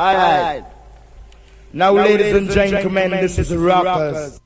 [0.00, 0.64] Alright.
[1.74, 4.40] Now, ladies and gentlemen, this is Rockers.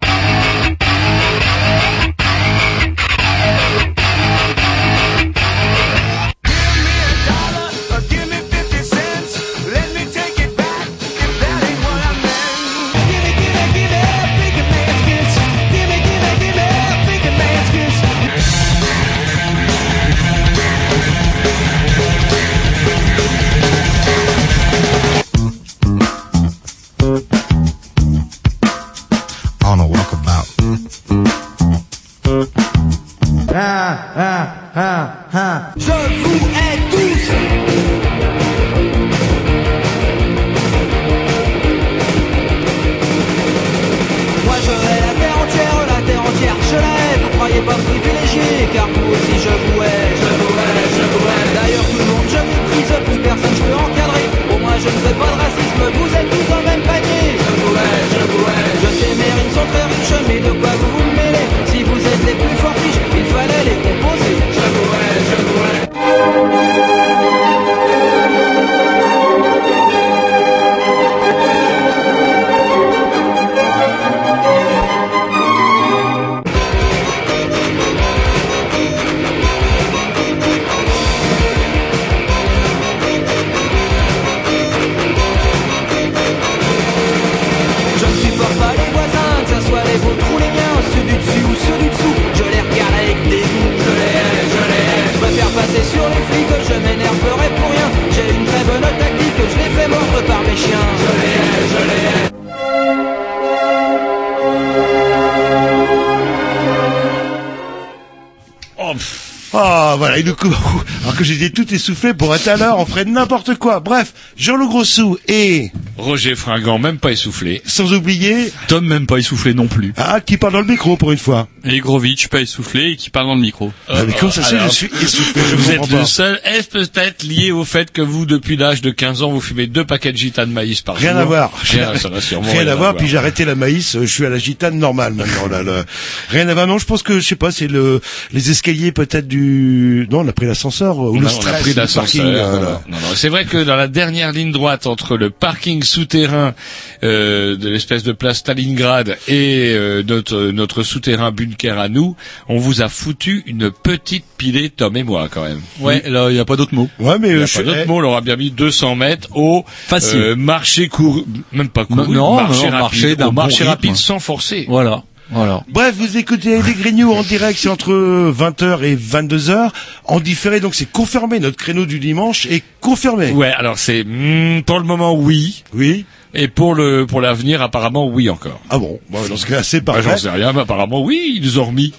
[111.54, 113.80] Tout essoufflé pour être à l'heure, on ferait n'importe quoi.
[113.80, 117.62] Bref, Jean-Loup Grossou et, Roger Fringant, même pas essoufflé.
[117.64, 119.92] sans oublier, Tom même pas essoufflé non plus.
[119.96, 121.48] ah, qui parle dans le micro pour une fois.
[121.64, 123.72] Et Grovitch pas essoufflé et qui parle dans le micro.
[123.88, 126.40] Ah, mais comment ça se je suis essoufflé, je Vous êtes le seul.
[126.44, 129.84] Est-ce peut-être lié au fait que vous, depuis l'âge de 15 ans, vous fumez deux
[129.84, 131.50] paquets de gitane de maïs par Rien jour à voir.
[131.62, 134.26] Rien, ça va sûrement Rien à voir, puis j'ai arrêté la maïs, euh, je suis
[134.26, 135.84] à la gitane normale maintenant, là, là.
[136.28, 138.00] Rien à voir, non, je pense que, je sais pas, c'est le,
[138.32, 141.58] les escaliers peut-être du, non, on a pris l'ascenseur, ou Non, le on stress a
[141.60, 142.02] pris l'ascenseur.
[142.02, 143.14] parking, Non, euh, non, non, non.
[143.14, 146.54] C'est vrai que dans la dernière ligne droite entre le parking souterrain
[147.02, 152.16] euh, de l'espèce de place Stalingrad et euh, notre notre souterrain bunker à nous,
[152.48, 155.60] on vous a foutu une petite pilée, Tom et moi, quand même.
[155.80, 156.88] Ouais, là il y a pas d'autre mot.
[156.98, 158.50] Ouais, mais Il y euh, a je pas d'autre eh, mot, on aura bien mis
[158.50, 160.18] 200 mètres au Facile.
[160.18, 163.70] euh, marché couru, même pas couru, Non, marché non, rapide, marché d'un au marché bon
[163.70, 164.02] rapide rythme.
[164.02, 164.64] sans forcer.
[164.68, 165.02] Voilà.
[165.30, 165.62] Voilà.
[165.68, 169.70] Bref, vous écoutez les Grignoux en direct, c'est entre 20h et 22h.
[170.04, 173.30] En différé, donc c'est confirmé, notre créneau du dimanche est confirmé.
[173.30, 176.04] Ouais, alors c'est hmm, pour le moment oui, Oui.
[176.34, 178.60] et pour le pour l'avenir apparemment oui encore.
[178.68, 180.10] Ah bon, bon dans ce cas c'est Bah, parfait.
[180.10, 181.92] J'en sais rien, mais apparemment oui, ils nous ont remis.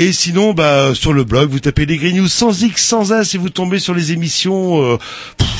[0.00, 3.38] Et sinon, bah, sur le blog, vous tapez les Grignoux sans X, sans S, et
[3.38, 4.80] vous tombez sur les émissions.
[4.82, 4.96] euh,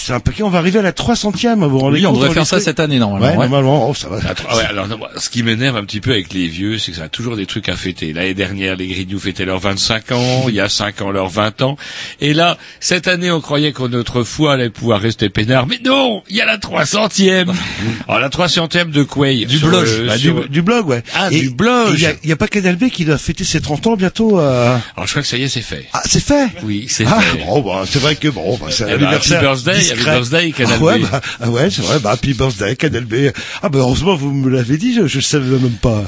[0.00, 2.15] c'est un paquet, on va arriver à la 300e, vous vous rendez Oui, on compte
[2.21, 3.26] devrait dans faire ça trucs cette année normalement.
[3.26, 3.38] Ouais, ouais.
[3.49, 4.19] normalement, oh, ça va.
[4.49, 7.04] Ah, ouais, alors, ce qui m'énerve un petit peu avec les vieux, c'est que ça
[7.04, 8.12] a toujours des trucs à fêter.
[8.12, 11.62] L'année dernière, les Grignoux fêtaient leurs 25 ans, il y a 5 ans, leurs 20
[11.62, 11.76] ans.
[12.20, 15.66] Et là, cette année, on croyait qu'on notre foi allait pouvoir rester peinard.
[15.66, 17.47] Mais non, il y a la 300e.
[18.09, 19.47] Alors, la 300e de Quay.
[19.47, 19.84] Du blog.
[19.84, 21.03] le- Bah, sur- du, du blog, ouais.
[21.15, 21.94] Ah, Et- du blog.
[21.94, 24.28] Il y a, a pas Canal qui doit fêter ses 30 ans bientôt.
[24.37, 25.87] Euh, Alors, je crois que ça y est, c'est fait.
[25.93, 26.49] Ah, c'est fait?
[26.65, 27.39] Oui, c'est Ah, fait.
[27.44, 29.94] bon, bah, c'est vrai que bon, bah, c'est un Eh ben, anniversaire happy birthday, happy
[29.94, 30.11] discret.
[30.19, 31.03] birthday, Canal Ah ouais, B.
[31.11, 33.15] bah, ah ouais, c'est vrai, bah, happy birthday, Canal B.
[33.62, 36.03] Ah, bah, heureusement, vous me l'avez dit, je, je savais même pas.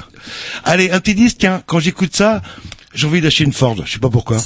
[0.65, 2.43] Allez, un petit disque, tiens, quand j'écoute ça,
[2.95, 4.39] j'ai envie d'acheter une Ford, je sais pas pourquoi.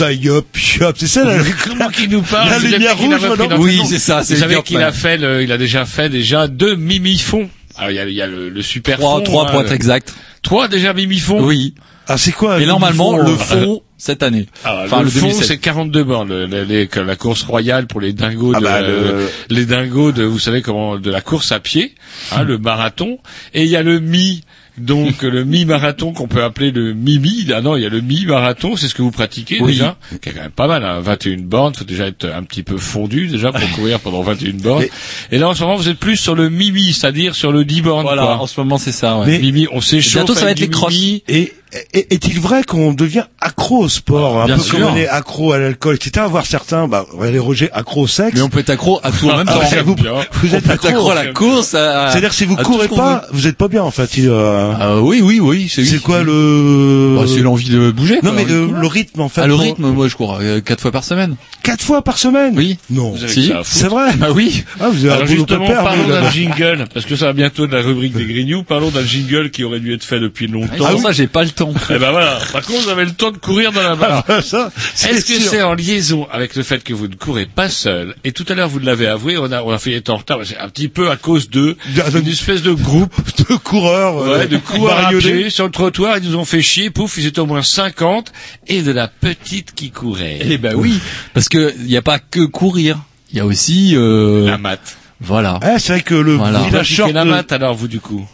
[0.00, 0.46] Ça, yop,
[0.80, 4.22] yop, c'est ça la, Comment qu'il nous parle la lumière rouge, maintenant Oui, c'est ça,
[4.24, 7.50] c'est Vous savez qu'il a fait, le- il a déjà fait déjà deux mimifons.
[7.76, 9.60] Alors il y a, il y a le, le super Trois, fond, trois hein, pour
[9.60, 10.14] être exact.
[10.42, 11.42] Trois déjà mimifons.
[11.44, 11.74] Oui.
[12.08, 14.46] Ah, c'est quoi Et le normalement, le fond, cette année.
[14.64, 15.44] Ah, Enfin, le, le fond, 2007.
[15.46, 16.28] c'est 42 bornes.
[16.30, 20.12] Le- le- les- la course royale pour les dingos, Ah de, bah, le- les dingos
[20.12, 21.94] de, vous savez comment, de la course à pied,
[22.32, 23.18] hein, le marathon.
[23.54, 24.42] Et il y a le mi,
[24.80, 27.46] donc le mi-marathon qu'on peut appeler le mimi.
[27.54, 29.72] Ah non, il y a le mi-marathon, c'est ce que vous pratiquez Oui.
[29.72, 30.84] déjà, qui est quand même pas mal.
[30.84, 34.52] Hein, 21 bornes, faut déjà être un petit peu fondu déjà pour courir pendant 21
[34.54, 34.82] bornes.
[34.82, 37.64] Mais- Et là, en ce moment, vous êtes plus sur le mimi, c'est-à-dire sur le
[37.64, 38.02] 10 bornes.
[38.02, 38.36] Voilà, quoi.
[38.38, 39.26] en ce moment, c'est ça, ouais.
[39.26, 40.14] Mais- Mimi, on s'échauffe.
[40.14, 40.94] Bientôt, ça va être les crosses.
[41.28, 41.52] et-
[41.92, 44.78] est-il vrai qu'on devient accro au sport, un Bien peu sûr.
[44.80, 46.26] comme on est accro à l'alcool, etc.
[46.28, 48.34] Voir certains, bah, regardez Roger, accro au sexe.
[48.34, 49.82] Mais on peut être accro à tout en même Ah, temps.
[49.84, 51.68] vous, vous On êtes accro à la course.
[51.68, 54.10] C'est-à-dire si vous courez pas, vous êtes pas bien en fait.
[54.18, 55.68] Euh, Ah, oui, oui, oui.
[55.72, 56.00] C'est oui.
[56.00, 58.16] quoi le Bah, C'est l'envie de bouger.
[58.22, 59.42] Non quoi, mais le, rythme en fait.
[59.42, 61.36] Ah, le rythme, moi, je cours euh, quatre fois par semaine.
[61.62, 62.54] Quatre fois par semaine?
[62.56, 62.78] Oui.
[62.90, 63.14] Non.
[63.28, 63.52] Si.
[63.64, 64.10] C'est vrai?
[64.22, 64.64] Ah oui.
[64.80, 67.82] Ah vous avez Alors justement, parlons d'un jingle, parce que ça va bientôt de la
[67.82, 70.90] rubrique des Grignoux, parlons d'un jingle qui aurait dû être fait depuis Ah, longtemps.
[70.92, 71.72] pour ça, j'ai pas le temps.
[71.90, 74.24] Eh ben voilà, par contre, vous avez le temps de courir dans la barre.
[74.28, 74.70] Ah, ça,
[75.08, 75.50] Est-ce que sûr.
[75.50, 78.54] c'est en liaison avec le fait que vous ne courez pas seul Et tout à
[78.54, 80.88] l'heure, vous l'avez avoué, on a, on a fait être en retard, c'est un petit
[80.88, 81.76] peu à cause de
[82.12, 83.14] d'une espèce de groupe
[83.48, 86.62] de coureurs, euh, ouais, de coureurs à pied sur le trottoir, ils nous ont fait
[86.62, 88.32] chier, pouf, ils étaient au moins 50,
[88.68, 90.38] et de la petite qui courait.
[90.42, 90.98] Eh ben oui.
[91.34, 92.98] Parce que il y a pas que courir.
[93.32, 94.80] Il y a aussi, euh, La mat.
[95.20, 95.58] voilà.
[95.62, 96.60] Ah, c'est vrai que le Voilà.
[96.60, 98.26] Village short la mat alors, vous, du coup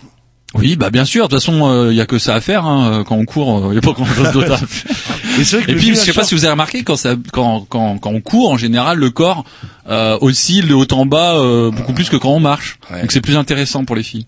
[0.59, 1.29] Oui, bah bien sûr.
[1.29, 3.05] De toute façon, il y a que ça à faire hein.
[3.07, 3.69] quand on court.
[3.71, 4.59] Il y a pas grand chose d'autre à.
[5.39, 8.11] Et Et puis, je sais pas si vous avez remarqué quand ça, quand, quand, quand
[8.11, 9.45] on court, en général, le corps
[9.89, 12.79] euh, oscille de haut en bas euh, beaucoup plus que quand on marche.
[12.91, 13.03] Ouais.
[13.03, 14.27] Donc c'est plus intéressant pour les filles.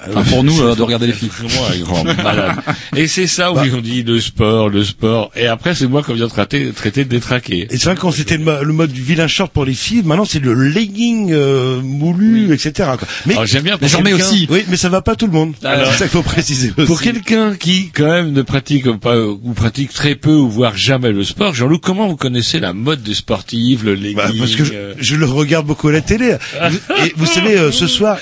[0.00, 1.30] Ah, Enfin, pour nous euh, de regarder les filles.
[2.96, 5.30] Et c'est ça où ils ont dit le sport, le sport.
[5.36, 7.66] Et après, c'est moi qu'on vient traiter, traiter de détraquer.
[7.70, 10.02] Et c'est vrai quand c'était le, mo- le mode du vilain short pour les filles,
[10.04, 12.72] maintenant c'est le legging euh, moulu, etc.
[12.98, 13.08] quoi.
[13.26, 14.46] Mais Alors j'aime bien pour Mais j'en mets quelqu'un- aussi.
[14.50, 15.54] oui, mais ça va pas tout le monde.
[15.64, 16.72] Alors- c'est ça qu'il faut préciser.
[16.76, 16.86] Aussi.
[16.86, 21.12] Pour quelqu'un qui, quand même, ne pratique pas, ou pratique très peu, ou voire jamais
[21.12, 24.64] le sport, Jean-Loup, comment vous connaissez la mode des sportives, le legging Bah, parce que
[24.64, 26.36] je, euh, je le regarde beaucoup à la télé.
[27.04, 28.18] et vous savez, euh, ce soir,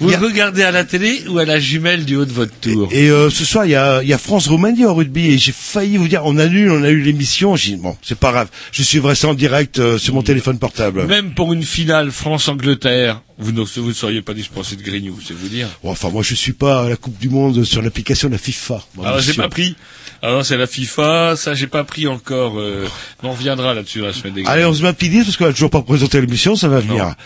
[0.00, 2.88] Vous a- regardez à la télé ou à la jumelle du haut de votre tour
[2.92, 5.96] et euh, ce soir, il y a, y a France-Roumanie en rugby et j'ai failli
[5.96, 7.56] vous dire, on annule, on a eu l'émission.
[7.56, 10.58] J'ai dit, bon, c'est pas grave, je suivrai ça en direct euh, sur mon téléphone
[10.58, 11.06] portable.
[11.06, 15.34] Même pour une finale France-Angleterre, vous ne vous ne seriez pas dispensé de grignou, c'est
[15.34, 15.68] vous dire.
[15.82, 18.38] Bon, enfin, moi, je suis pas à la Coupe du Monde sur l'application de la
[18.38, 18.82] FIFA.
[18.94, 19.76] Moi, Alors j'ai pas pris.
[20.24, 22.60] Alors c'est la FIFA, ça j'ai pas pris encore.
[22.60, 22.86] Euh,
[23.22, 25.70] mais on reviendra là-dessus la semaine des Allez, on se disque parce qu'on a toujours
[25.70, 27.16] pas présenté l'émission, ça va venir.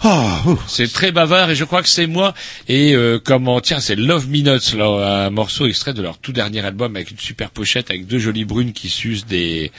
[0.00, 0.56] Ah, ouh.
[0.68, 2.32] C'est très bavard et je crois que c'est moi.
[2.68, 6.32] Et euh, comment tiens, c'est Love Me Nuts, là, un morceau extrait de leur tout
[6.32, 9.72] dernier album avec une super pochette avec deux jolies brunes qui sucent des.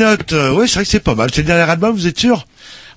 [0.00, 1.30] Love Me Not, euh, ouais, c'est vrai que c'est pas mal.
[1.32, 2.46] C'est le dernier album, vous êtes sûr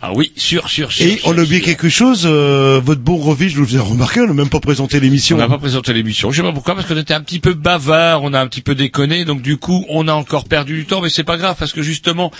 [0.02, 1.06] Ah oui, sûr, sûr, sûr.
[1.06, 1.66] Et sûr, on a oublié sûr.
[1.66, 5.00] quelque chose, euh, votre bon Rovi, je vous ai remarqué, on n'a même pas présenté
[5.00, 5.36] l'émission.
[5.36, 6.32] On n'a pas présenté l'émission.
[6.32, 8.62] Je sais pas pourquoi, parce qu'on était un petit peu bavard, on a un petit
[8.62, 11.56] peu déconné, donc du coup, on a encore perdu du temps, mais c'est pas grave,
[11.58, 12.32] parce que justement,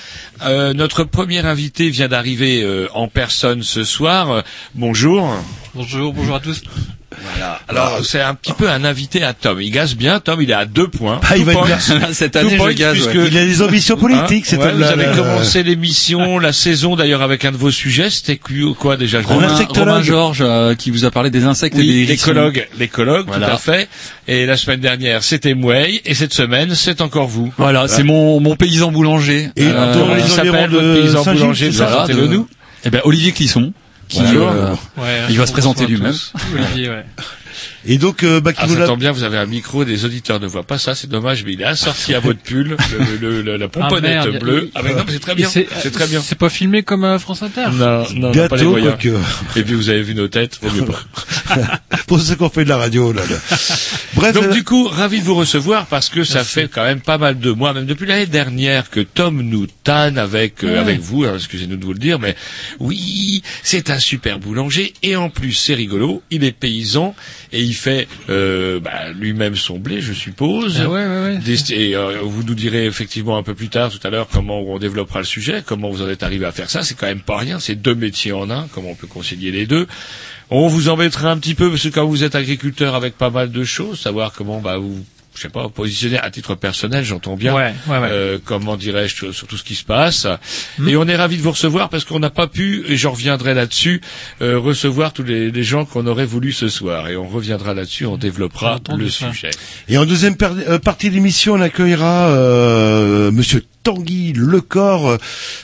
[0.44, 4.44] euh, notre premier invité vient d'arriver euh, en personne ce soir.
[4.76, 5.34] Bonjour.
[5.76, 6.62] Bonjour, bonjour à tous.
[7.32, 7.60] Voilà.
[7.68, 9.60] Alors, c'est un petit peu un invité à Tom.
[9.62, 11.20] Il gaze bien, Tom, il est à deux points.
[11.24, 11.68] Ah, il Two va être points.
[11.68, 11.80] bien.
[12.14, 12.94] Cette année, points, je gaze.
[13.08, 13.12] ouais.
[13.14, 17.22] puisque- Il a des ambitions politiques, Hein Ouais, Vous avez commencé l'émission, la saison d'ailleurs
[17.24, 18.10] avec un de vos sujets.
[18.12, 18.40] C'était
[18.78, 19.22] quoi déjà?
[19.22, 19.48] Romain.
[19.70, 23.48] Romain, Georges euh, qui vous a parlé des insectes et des Oui, l'écologue, l'écologue, Voilà.
[23.48, 23.90] tout à fait.
[24.28, 27.52] Et la semaine dernière, c'était Mouey, et cette semaine, c'est encore vous.
[27.58, 29.50] Voilà, c'est mon mon paysan boulanger.
[29.56, 32.48] Et Euh, dans Comment les il s'appelle de votre paysan boulanger Présentez-le nous.
[32.86, 33.72] Eh ben Olivier Clisson
[34.08, 34.42] qui Voilà.
[34.42, 36.16] euh, Ouais, Il va se présenter lui-même.
[36.54, 37.06] Olivier, ouais.
[37.86, 39.86] Et donc, euh, bah, qui Ah, vous ça l'a- tombe bien, vous avez un micro,
[39.86, 42.76] des auditeurs ne voient pas ça, c'est dommage, mais il est assorti à votre pull,
[42.78, 44.70] le, le- le- la pomponnette merde, bleue.
[44.76, 46.22] Ah, mais non, mais c'est très bien, c'est très bien.
[46.22, 47.66] C'est pas filmé comme euh, France Inter.
[47.74, 48.96] Non, non, on n'a pas les moyens.
[49.02, 49.60] quoique.
[49.60, 51.00] Et puis vous avez vu nos têtes, vaut mieux pas.
[52.08, 53.22] pour ce qu'on fait de la radio, là.
[53.30, 53.36] là.
[54.16, 57.02] Bref, Donc euh, du coup, ravi de vous recevoir parce que ça fait quand même
[57.02, 61.00] pas mal de mois, même depuis l'année dernière, que Tom nous tanne avec euh, avec
[61.00, 61.24] vous.
[61.24, 62.36] hein, Excusez-nous de vous le dire, mais
[62.80, 66.22] oui, c'est un super boulanger et en plus c'est rigolo.
[66.32, 67.16] Il est paysan
[67.54, 70.82] et il fait euh, bah, lui-même son blé, je suppose.
[70.84, 71.56] Ah ouais, ouais, ouais.
[71.70, 74.80] Et euh, vous nous direz effectivement un peu plus tard, tout à l'heure, comment on
[74.80, 76.82] développera le sujet, comment vous en êtes arrivé à faire ça.
[76.82, 77.60] C'est quand même pas rien.
[77.60, 78.68] C'est deux métiers en un.
[78.74, 79.88] Comment on peut concilier les deux
[80.50, 83.52] On vous embêtera un petit peu parce que quand vous êtes agriculteur avec pas mal
[83.52, 87.54] de choses, savoir comment bah vous je sais pas, positionner à titre personnel, j'entends bien.
[87.56, 88.08] Ouais, ouais, ouais.
[88.12, 90.28] Euh, comment dirais-je sur- sur tout ce qui se passe.
[90.88, 93.54] Et on est ravi de vous recevoir parce qu'on n'a pas pu, et j'en reviendrai
[93.54, 94.02] là-dessus,
[94.42, 97.08] euh, recevoir tous les, les gens qu'on aurait voulu ce soir.
[97.10, 99.32] Et on reviendra là-dessus, on développera J'ai entendu le ça.
[99.32, 99.50] sujet.
[99.88, 105.08] Et en deuxième euh, partie de l'émission, on accueillera euh, Monsieur Tanguy Lecor.
[105.10, 105.18] Euh,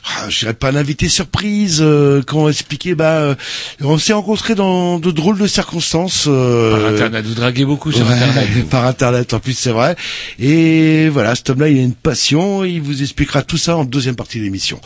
[0.05, 1.79] ah, je dirais pas un invité surprise.
[1.81, 3.35] Euh, comment expliquer Bah, euh,
[3.81, 6.25] on s'est rencontrés dans de drôles de circonstances.
[6.27, 8.69] euh, Par Internet, vous draguez beaucoup sur ouais, Internet.
[8.69, 9.95] par internet en plus c'est vrai
[10.39, 14.15] et voilà cet homme-là il a une passion il vous expliquera tout ça en deuxième
[14.15, 14.79] partie de l'émission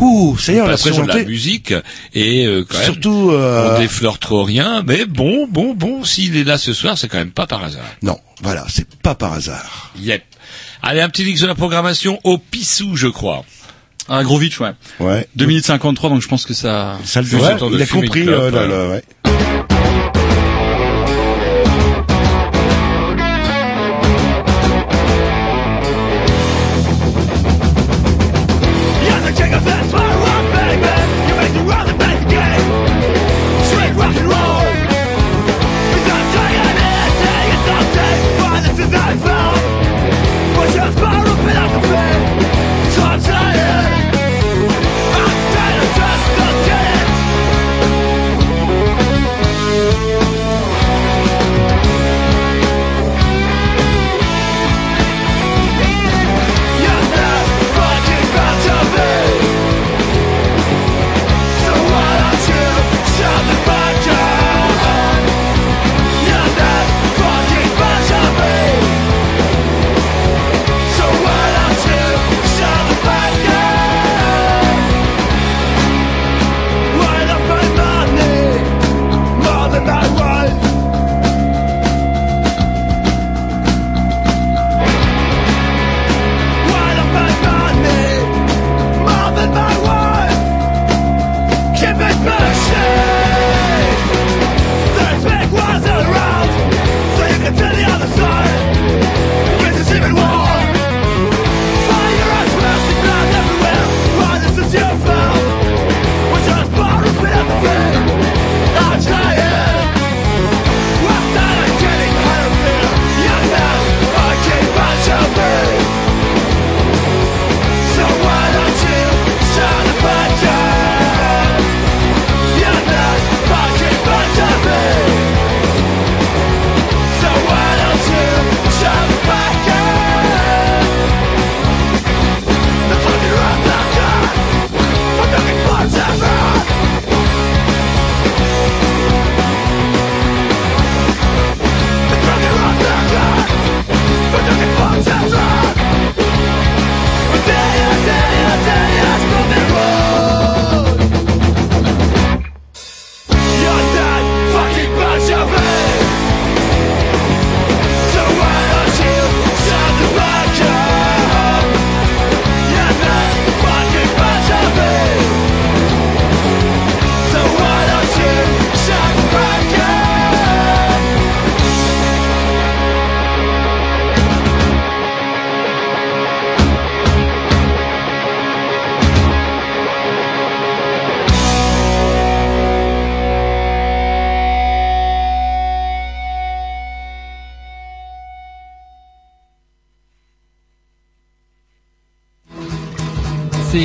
[0.00, 1.72] ouh ça y est on l'a de la présenté musique
[2.14, 6.36] et euh, quand même, surtout euh, on déflore trop rien, mais bon, bon, bon, s'il
[6.36, 7.84] est là ce soir, c'est quand même pas par hasard.
[8.02, 10.22] non voilà c'est pas par hasard Yep.
[10.86, 13.42] Allez, un petit mix de la programmation au Pissou, je crois.
[14.06, 14.72] Ah, Grovitch, ouais.
[15.00, 16.98] ouais 2 minutes 53, donc je pense que ça.
[17.06, 19.02] ça le Faut ouais, il a compris euh, là, là, ouais.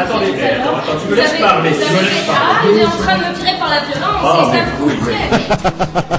[0.00, 2.72] Attendez, attends, attends, tu me laisses parler, tu me laisses Ah, parler.
[2.72, 6.18] il est en train de me tirer par la violence, et ça vous plaît.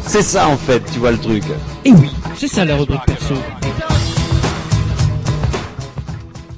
[0.06, 1.42] C'est ça en fait, tu vois le truc.
[1.84, 3.34] Et oui, c'est ça la rubrique perso.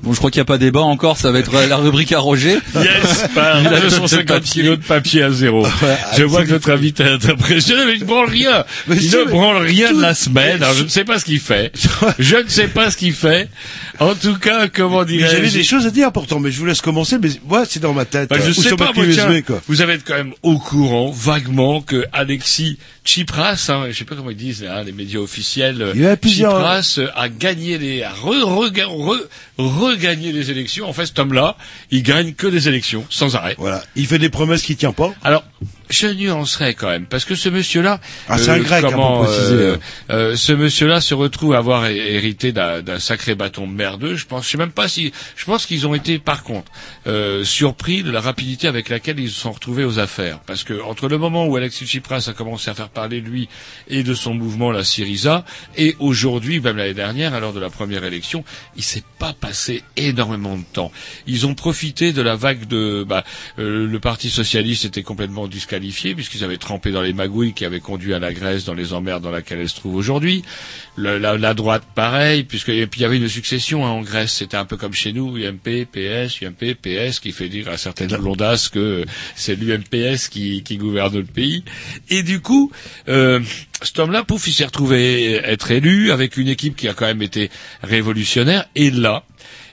[0.07, 2.21] Bon, je crois qu'il n'y a pas débat encore, ça va être la rubrique à
[2.21, 2.59] Roger.
[2.77, 5.67] Yes, par Il a 250 kilos de papier à zéro.
[6.17, 8.65] Je vois que notre invité est impressionné, mais il ne branle rien.
[8.87, 10.63] Mais Il ne branle rien de la semaine.
[10.63, 11.73] Alors, je ne sais pas ce qu'il fait.
[12.21, 13.49] Je ne sais pas ce qu'il fait.
[13.99, 16.81] En tout cas, comment Mais J'avais des choses à dire pourtant, mais je vous laisse
[16.83, 18.31] commencer, mais moi c'est dans ma tête.
[18.31, 19.61] Bah, je Ou sais pas, moi, tiens, USB, quoi.
[19.67, 24.31] vous avez quand même au courant, vaguement, que Alexis Tsipras, hein, je sais pas comment
[24.31, 27.79] ils disent, là, les médias officiels, euh, Il y a plusieurs- Tsipras euh, a gagné
[27.79, 29.21] les, a re, rega- re-
[29.59, 30.89] regagné les élections.
[30.89, 31.57] En fait, cet homme-là,
[31.91, 33.55] il gagne que des élections, sans arrêt.
[33.59, 35.15] Voilà, il fait des promesses qu'il tient pas.
[35.23, 35.45] Alors,
[35.89, 39.27] je nuancerai quand même, parce que ce monsieur-là, Ah, c'est un grec, hein, comment, pour
[39.27, 39.53] préciser.
[39.55, 39.77] euh,
[40.11, 44.17] euh, ce monsieur-là se retrouve à avoir hé- hérité d'un sacré bâton de merdeux.
[44.17, 46.71] Je pense, je sais même pas si, je pense qu'ils ont été, par contre,
[47.07, 50.81] euh, surpris de la rapidité avec laquelle ils se sont retrouvés aux affaires, parce que
[50.83, 53.49] entre le moment où Alexis Tsipras a commencé à faire parler de lui
[53.89, 55.45] et de son mouvement, la Syriza,
[55.77, 58.45] et aujourd'hui, même l'année dernière, à l'heure de la première élection,
[58.77, 60.91] il s'est pas passé énormément de temps.
[61.29, 63.23] Ils ont profité de la vague de, bah,
[63.61, 67.81] euh, le Parti socialiste était complètement disqualifié puisqu'ils avaient trempé dans les magouilles qui avaient
[67.81, 70.43] conduit à la Grèce dans les emmerdes dans laquelle elle se trouve aujourd'hui.
[70.97, 74.33] La, la droite, pareil, puisque et puis il y avait une succession hein, en Grèce.
[74.33, 78.17] C'était un peu comme chez nous, UMP, PS, UMP, PS, qui fait dire à certaines
[78.17, 81.65] blondasses que c'est l'UMPS qui, qui gouverne le pays.
[82.11, 82.71] Et du coup,
[83.09, 83.41] euh,
[83.83, 87.23] cet homme-là, pouf, il s'est retrouvé être élu avec une équipe qui a quand même
[87.23, 87.51] été
[87.83, 88.67] révolutionnaire.
[88.75, 89.25] Et là,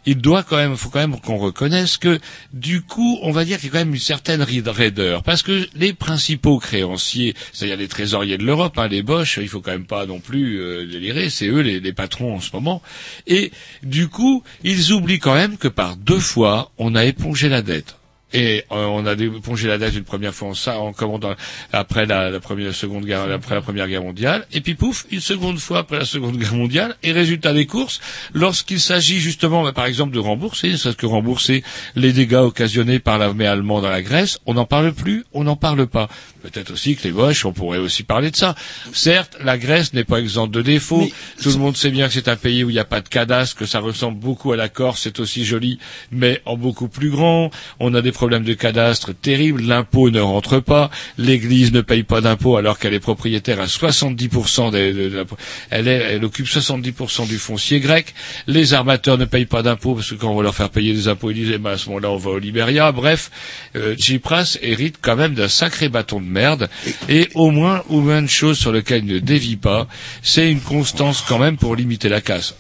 [0.05, 2.19] il doit quand même, faut quand même qu'on reconnaisse que,
[2.53, 5.67] du coup, on va dire qu'il y a quand même une certaine raideur, parce que
[5.75, 9.85] les principaux créanciers, c'est-à-dire les trésoriers de l'Europe, hein, les Bosch, il faut quand même
[9.85, 12.81] pas non plus euh, délirer, c'est eux les patrons en ce moment,
[13.27, 13.51] et
[13.83, 17.95] du coup, ils oublient quand même que par deux fois, on a épongé la dette.
[18.33, 21.35] Et euh, on a épongé la dette une première fois en ça, en commandant
[21.71, 25.19] après la, la première, seconde guerre, après la première guerre mondiale, et puis pouf, une
[25.21, 26.95] seconde fois après la seconde guerre mondiale.
[27.03, 27.99] Et résultat des courses,
[28.33, 31.63] lorsqu'il s'agit justement, bah, par exemple, de rembourser, c'est que rembourser
[31.95, 35.55] les dégâts occasionnés par l'armée allemande à la Grèce, on n'en parle plus, on n'en
[35.55, 36.09] parle pas.
[36.41, 38.55] Peut-être aussi que les Boches, on pourrait aussi parler de ça.
[38.93, 41.01] Certes, la Grèce n'est pas exempte de défauts.
[41.01, 43.01] Mais Tout le monde sait bien que c'est un pays où il n'y a pas
[43.01, 45.79] de cadastre, que ça ressemble beaucoup à la Corse, c'est aussi joli,
[46.11, 47.49] mais en beaucoup plus grand.
[47.79, 49.62] On a des problèmes de cadastre terribles.
[49.63, 50.89] L'impôt ne rentre pas.
[51.17, 55.23] L'Église ne paye pas d'impôt alors qu'elle est propriétaire à 70% des, de, de la-
[55.69, 58.13] elle, est, elle occupe 70% du foncier grec.
[58.47, 61.09] Les armateurs ne payent pas d'impôts parce que quand on va leur faire payer des
[61.09, 62.93] impôts, ils disent, eh ben, à ce moment-là, on va au Libéria.
[62.93, 63.29] Bref,
[63.75, 66.69] euh, Tsipras hérite quand même d'un sacré bâton de merde.
[67.09, 69.89] Et au moins, au moins une chose sur laquelle il ne dévie pas,
[70.21, 72.55] c'est une constance quand même pour limiter la casse.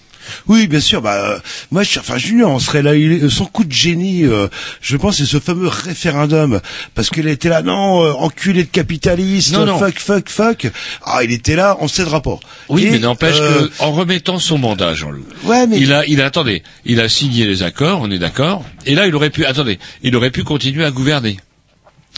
[0.47, 1.01] Oui, bien sûr.
[1.01, 1.39] Bah, euh,
[1.71, 2.95] moi, je, enfin, Junior, on serait là.
[2.95, 4.47] il- son coup de génie, euh,
[4.81, 6.59] je pense, c'est ce fameux référendum,
[6.95, 9.79] parce qu'il était là, non, euh, enculé de capitaliste, Non, non.
[9.79, 10.67] fuck, fuck, fuck.
[11.03, 12.39] Ah, il était là, on cédera pas.
[12.69, 16.05] Oui, Et, mais n'empêche euh, que, en remettant son mandat, Jean-Loup, Ouais, mais il a,
[16.05, 19.29] il a, attendez, il a signé les accords, on est d'accord, et là, il aurait
[19.29, 21.37] pu, attendez, il aurait pu continuer à gouverner.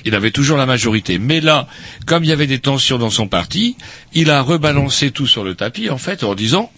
[0.04, 1.18] Il avait toujours la majorité.
[1.18, 1.68] Mais là,
[2.06, 3.76] comme il y avait des tensions dans son parti,
[4.14, 6.70] il a rebalancé tout sur le tapis, en fait, en disant,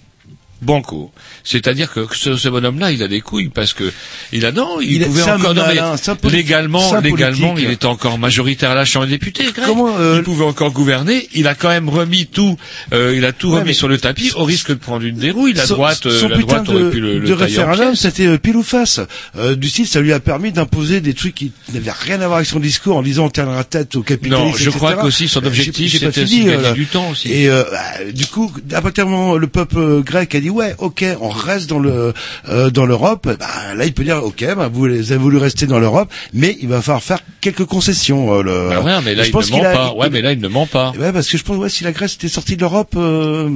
[0.62, 1.12] banco.
[1.44, 3.92] C'est-à-dire que ce, ce bonhomme-là, il a des couilles parce que
[4.32, 8.18] il a non, il, Il est- pouvait encore non, mais légalement, légalement, il était encore
[8.18, 9.46] majoritaire à la Chambre des députés.
[9.66, 11.28] Comment, euh, il pouvait encore gouverner.
[11.34, 12.58] Il a quand même remis tout,
[12.94, 15.54] euh, il a tout Ouais, remis sur le tapis au risque de prendre une dérouille.
[15.54, 18.56] La son- droite, euh, son la aurait de, pu le, de référendum, c'était euh, pile
[18.58, 19.00] ou face.
[19.38, 22.38] Euh, du style, ça lui a permis d'imposer des trucs qui n'avaient rien à voir
[22.38, 24.44] avec son discours en disant on tiendra tête au capitalisme.
[24.50, 25.02] Non, je crois etc.
[25.04, 27.32] qu'aussi son objectif c'était de euh, gagner du temps aussi.
[27.32, 30.47] Et euh, bah, du coup, à partir du moment où le peuple grec a dit
[30.50, 32.14] ouais, ok, on reste dans le
[32.50, 35.80] euh, dans l'Europe, bah, là il peut dire ok, bah, vous avez voulu rester dans
[35.80, 38.34] l'Europe, mais il va falloir faire quelques concessions.
[38.34, 38.70] euh, le...
[38.70, 39.94] Bah ouais, mais là je il pense ne ment a- pas.
[39.94, 40.92] Ouais, mais là il ne ment pas.
[41.00, 43.50] Ouais, parce que je pense ouais, si la Grèce était sortie de l'Europe, euh...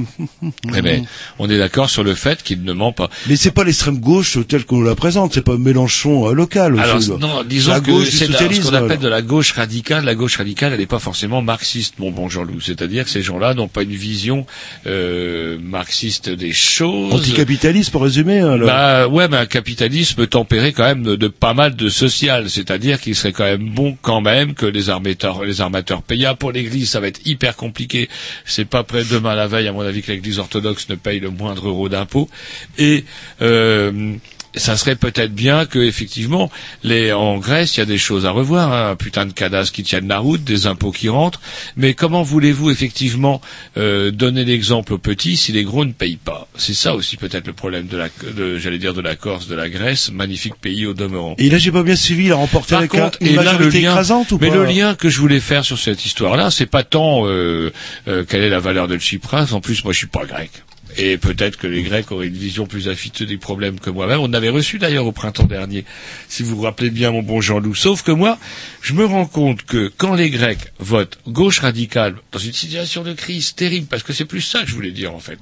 [0.76, 1.04] Eh ben,
[1.38, 3.08] on est d'accord sur le fait qu'il ne ment pas.
[3.28, 6.78] mais c'est pas l'extrême gauche telle qu'on la présente, c'est pas Mélenchon euh, local.
[6.78, 10.04] Alors aussi, non, disons la que c'est ce qu'on appelle de la gauche radicale.
[10.04, 12.60] La gauche radicale, elle n'est pas forcément marxiste, mon bon Jean-Loup.
[12.60, 14.46] C'est-à-dire que ces gens-là n'ont pas une vision
[14.86, 16.52] euh, marxiste des
[16.82, 17.14] chose.
[17.14, 18.40] Anticapitaliste pour résumer.
[18.40, 21.88] hein, le- Bah ouais, mais un capitalisme tempéré quand même de, de pas mal de
[21.88, 26.26] social, c'est-à-dire qu'il serait quand même bon quand même que les armateurs, les armateurs payent.
[26.26, 28.08] Ah, Pour l'Église, ça va être hyper compliqué.
[28.44, 31.30] C'est pas près demain la veille, à mon avis, que l'Église orthodoxe ne paye le
[31.30, 32.28] moindre euro d'impôt.
[32.78, 33.04] Et
[33.42, 34.14] euh,
[34.54, 36.50] ça serait peut-être bien que effectivement,
[36.82, 39.72] les, en Grèce, il y a des choses à revoir, hein, un putain de cadastre
[39.72, 41.40] qui tiennent la route, des impôts qui rentrent.
[41.76, 43.40] Mais comment voulez-vous effectivement
[43.76, 46.48] euh, donner l'exemple aux petits si les gros ne payent pas?
[46.56, 49.54] C'est ça aussi peut-être le problème de la, de, j'allais dire de la Corse, de
[49.54, 51.34] la Grèce, magnifique pays au demeurant.
[51.38, 52.26] Et là, j'ai pas bien suivi.
[52.26, 54.64] Il a remporté Par contre, un- une et là, le lien, écrasante ou mais le
[54.64, 57.72] lien que je voulais faire sur cette histoire-là, c'est pas tant euh,
[58.08, 59.52] euh, quelle est la valeur de Tsipras.
[59.52, 60.50] En plus, moi, je suis pas grec.
[60.96, 64.20] Et peut-être que les Grecs auraient une vision plus affûtée des problèmes que moi-même.
[64.20, 65.84] On avait reçu d'ailleurs au printemps dernier,
[66.28, 67.74] si vous vous rappelez bien, mon bon Jean-Loup.
[67.74, 68.38] Sauf que moi,
[68.82, 73.12] je me rends compte que quand les Grecs votent gauche radicale dans une situation de
[73.12, 75.38] crise terrible, parce que c'est plus ça que je voulais dire en fait,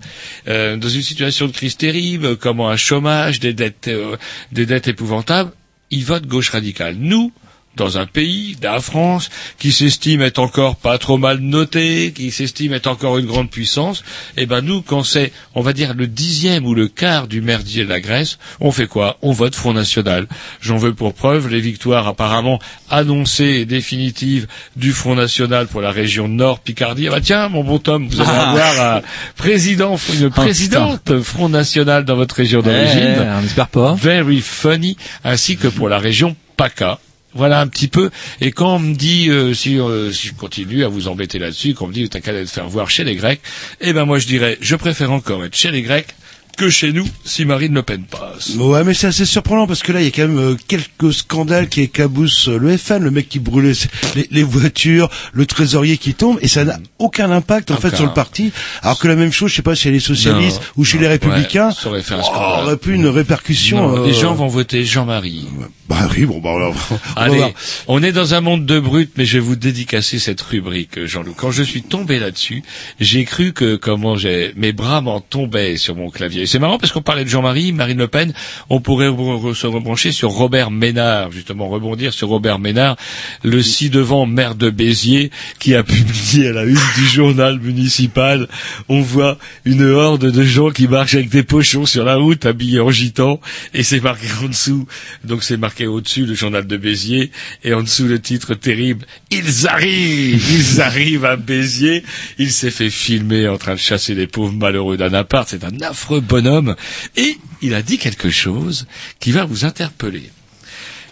[0.49, 4.17] euh, dans une situation de crise terrible, comme un chômage, des dettes, euh,
[4.53, 5.53] des dettes épouvantables,
[5.91, 6.97] ils votent gauche radicale.
[6.99, 7.33] Nous,
[7.81, 12.75] dans un pays, la France, qui s'estime être encore pas trop mal noté, qui s'estime
[12.75, 14.05] être encore une grande puissance,
[14.37, 17.85] eh ben nous, quand c'est, on va dire, le dixième ou le quart du merdier
[17.85, 19.17] de la Grèce, on fait quoi?
[19.23, 20.27] On vote Front National.
[20.61, 22.59] J'en veux pour preuve les victoires apparemment
[22.91, 27.09] annoncées et définitives du Front National pour la région Nord Picardie.
[27.09, 28.51] Ah bah tiens, mon bon Tom, vous allez Ah.
[28.51, 29.03] avoir un
[29.37, 33.17] président, une présidente Front National dans votre région d'origine.
[33.17, 33.95] Eh, on espère pas.
[33.95, 36.99] Very funny, ainsi que pour la région PACA.
[37.35, 38.11] Voilà un petit peu.
[38.41, 41.75] Et quand on me dit, euh, si, euh, si je continue à vous embêter là-dessus,
[41.75, 43.41] qu'on me dit, t'as qu'à te faire voir chez les Grecs,
[43.81, 46.09] eh ben moi je dirais, je préfère encore être chez les Grecs
[46.57, 48.55] que chez nous si Marine Le Pen passe.
[48.57, 51.13] Ouais, mais c'est assez surprenant parce que là, il y a quand même euh, quelques
[51.13, 53.73] scandales qui écaboussent euh, le FN, le mec qui brûlait
[54.15, 58.07] les, les voitures, le trésorier qui tombe, et ça n'a aucun impact en fait sur
[58.07, 58.53] le parti.
[58.83, 61.03] Alors que la même chose, je sais pas, chez les socialistes Non, ou chez non,
[61.03, 63.77] les républicains, ouais, ça aurait fait un oh, aurait pu une répercussion.
[63.89, 65.47] Non, euh, Les gens vont voter Jean-Marie.
[65.89, 66.75] Bah oui, bon, bah alors,
[67.17, 67.55] on Allez,
[67.89, 71.35] on est dans un monde de brutes, mais je vais vous dédicacer cette rubrique, Jean-Loup.
[71.37, 72.63] Quand je suis tombé là-dessus,
[73.01, 76.40] j'ai cru que comment j'ai mes bras m'en tombaient sur mon clavier.
[76.41, 78.33] Et C'est marrant parce qu'on parlait de Jean-Marie, Marine Le Pen,
[78.71, 79.09] on pourrait
[79.55, 82.97] se rebrancher sur Robert Ménard, justement rebondir sur Robert Ménard,
[83.45, 88.49] le ci-devant maire de Béziers, qui a publié à la une du journal municipal.
[88.89, 92.81] On voit une horde de gens qui marchent avec des pochons sur la route, habillés
[92.81, 93.39] en gitan,
[93.75, 94.87] et c'est marqué en dessous.
[95.25, 97.31] Donc c'est marqué au-dessus le journal de Béziers,
[97.65, 102.03] et en dessous le titre terrible Ils arrivent, ils arrivent à Béziers.
[102.39, 105.47] Il s'est fait filmer en train de chasser les pauvres malheureux d'un appart.
[105.49, 106.75] C'est un affreux bonhomme,
[107.17, 108.87] et il a dit quelque chose
[109.19, 110.31] qui va vous interpeller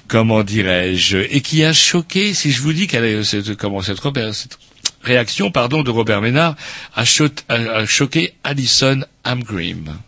[0.09, 4.01] comment dirais-je, et qui a choqué, si je vous dis qu'elle est, cette, comment cette,
[5.03, 6.57] réaction, pardon, de Robert Ménard
[6.97, 7.03] a-
[7.51, 9.99] a choqué Alison Amgrim.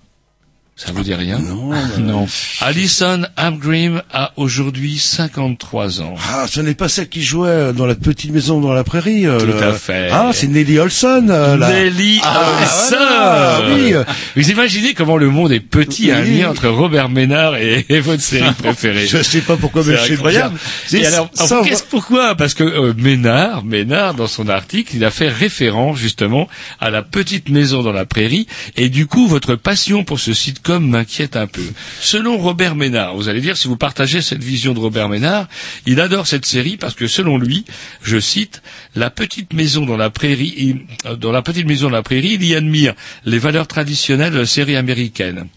[0.83, 2.27] Ça vous dit rien Non, Non.
[2.63, 6.15] Alison Amgrim a aujourd'hui 53 ans.
[6.33, 9.27] Ah, ce n'est pas celle qui jouait dans la petite maison dans la prairie.
[9.27, 10.09] euh, Tout le- à fait.
[10.11, 11.27] Ah, c'est Nelly Olson.
[11.29, 11.59] euh.
[11.59, 13.93] Nelly Ah, Olson voilà, oui.
[14.37, 16.39] Vous imaginez comment le monde est petit, un Oui.
[16.39, 19.07] lien entre Robert Ménard et, et votre série préférée.
[19.07, 20.59] Je sais pas pourquoi, mais C'est incroyable.
[20.95, 22.35] Et alors, alors, qu'est-ce- pourquoi?
[22.37, 26.49] Parce que euh, Ménard, Ménard, dans son article, il a fait référence justement
[26.81, 28.47] à la petite maison dans la prairie,
[28.79, 31.65] et du coup, votre passion pour ce sitcom m'inquiète un peu.
[32.01, 35.49] Selon Robert Ménard, vous allez dire si vous partagez cette vision de Robert Ménard,
[35.87, 37.65] il adore cette série parce que selon lui,
[38.03, 38.63] je cite,
[38.95, 42.45] la petite maison dans la prairie, euh, dans la petite maison dans la prairie, il
[42.45, 45.49] y admire les valeurs traditionnelles de la série américaine.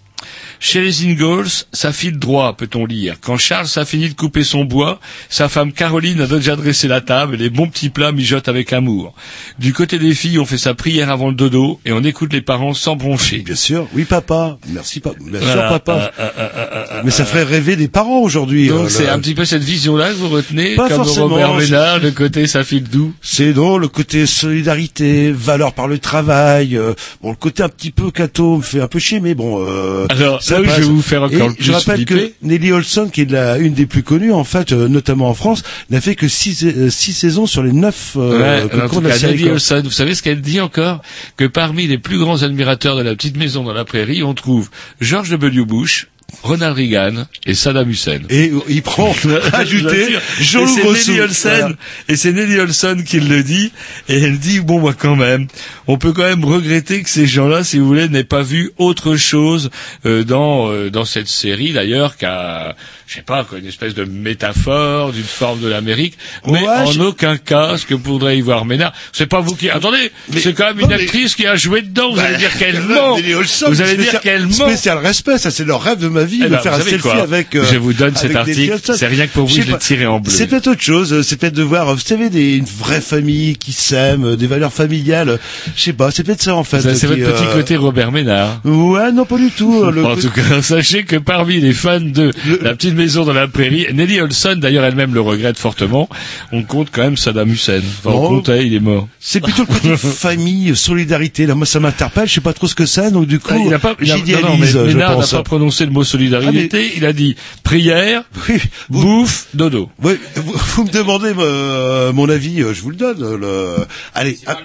[0.65, 3.15] Chez les Ingalls, ça file droit, peut-on lire.
[3.19, 7.01] Quand Charles a fini de couper son bois, sa femme Caroline a déjà dressé la
[7.01, 9.13] table et les bons petits plats mijotent avec amour.
[9.59, 12.39] Du côté des filles, on fait sa prière avant le dodo et on écoute les
[12.41, 13.39] parents sans broncher.
[13.39, 14.57] Bien sûr, oui papa.
[14.69, 15.17] Merci papa.
[15.19, 16.13] Bien sûr papa.
[16.17, 18.69] euh, euh, euh, euh, Mais ça ferait rêver des parents aujourd'hui.
[18.69, 21.55] Donc euh, c'est un petit peu cette vision-là que vous retenez, Pas comme forcément, Robert
[21.55, 23.13] Ménard, le côté ça file doux.
[23.21, 26.77] C'est non le côté solidarité, valeur par le travail.
[26.77, 29.61] euh, bon, le côté un petit peu cato me fait un peu chier, mais bon.
[29.67, 32.29] Euh, Alors, ça je vais vous faire encore Et le plus je rappelle flipper.
[32.29, 35.33] que Nelly Olson, qui est la, une des plus connues en fait, euh, notamment en
[35.33, 39.01] France, n'a fait que six, euh, six saisons sur les neuf euh, Ouais, en court
[39.01, 39.49] tout la série, Nelly.
[39.51, 41.01] Olson, vous savez ce qu'elle dit encore
[41.37, 44.69] Que parmi les plus grands admirateurs de la petite maison dans la prairie, on trouve
[45.01, 45.65] George W.
[45.65, 46.07] Bush,
[46.41, 48.19] Ronald Reagan et Saddam Hussein.
[48.29, 49.13] Et il prend,
[49.53, 51.11] ajouté, Et Jean-Loup c'est Rousseau.
[51.11, 51.75] Nelly Olsen, Voilà.
[52.09, 53.71] et c'est Nelly Olsen qui le dit,
[54.09, 55.47] et elle dit, bon, moi, quand même,
[55.87, 59.15] on peut quand même regretter que ces gens-là, si vous voulez, n'aient pas vu autre
[59.15, 59.69] chose
[60.05, 62.75] euh, dans euh, dans cette série, d'ailleurs, qu'à,
[63.07, 66.17] je sais pas, quoi, une espèce de métaphore d'une forme de l'Amérique,
[66.47, 69.69] mais Ouais, en aucun cas, ce que pourrait y voir Ménard, c'est pas vous qui,
[69.69, 72.33] attendez, Mais- c'est quand même non, une mais- actrice qui a joué dedans, vous allez
[72.33, 74.51] Bah, dire qu'elle ment, Nelly Olson, vous allez dire qu'elle ment.
[74.53, 76.97] Spécial respect, ça c'est leur rêve de ma vie, Eh de ben, faire un selfie
[76.99, 77.55] quoi avec.
[77.55, 80.05] euh, Je vous donne cet article, c'est rien que pour vous, Je je l'ai tiré
[80.05, 80.31] en bleu.
[80.31, 83.55] C'est peut-être autre chose, euh, c'est peut-être de voir, vous savez, des, une vraie famille
[83.57, 85.39] qui s'aime, euh, des valeurs familiales,
[85.75, 86.81] je sais pas, c'est peut-être ça en fait.
[86.81, 88.61] C'est votre petit euh, côté Robert Ménard.
[88.65, 89.83] Ouais, non pas du tout.
[89.89, 92.31] le en tout cas, sachez que parmi les fans de
[92.61, 96.09] La Petite Maison dans la Prairie, Nelly Olson, d'ailleurs elle-même le regrette fortement,
[96.51, 97.79] on compte quand même Saddam Hussein.
[97.79, 98.27] Enfin, on Bon.
[98.37, 99.07] comptait, il est mort.
[99.19, 101.45] C'est plutôt le côté famille, solidarité.
[101.45, 102.27] Là, moi, ça m'interpelle.
[102.27, 104.11] Je sais pas trop ce que c'est, donc du coup, Ah, il n'a pas, il
[104.11, 108.23] a- non, non, mais Ménard n'a pas prononcé le mot solidarité, il a dit prière,
[108.49, 109.89] Oui, vous, bouffe, dodo.
[110.03, 113.35] oui, vous, vous me demandez euh, mon avis, euh, je vous le donne.
[113.35, 113.77] Le...
[114.13, 114.55] Allez, un,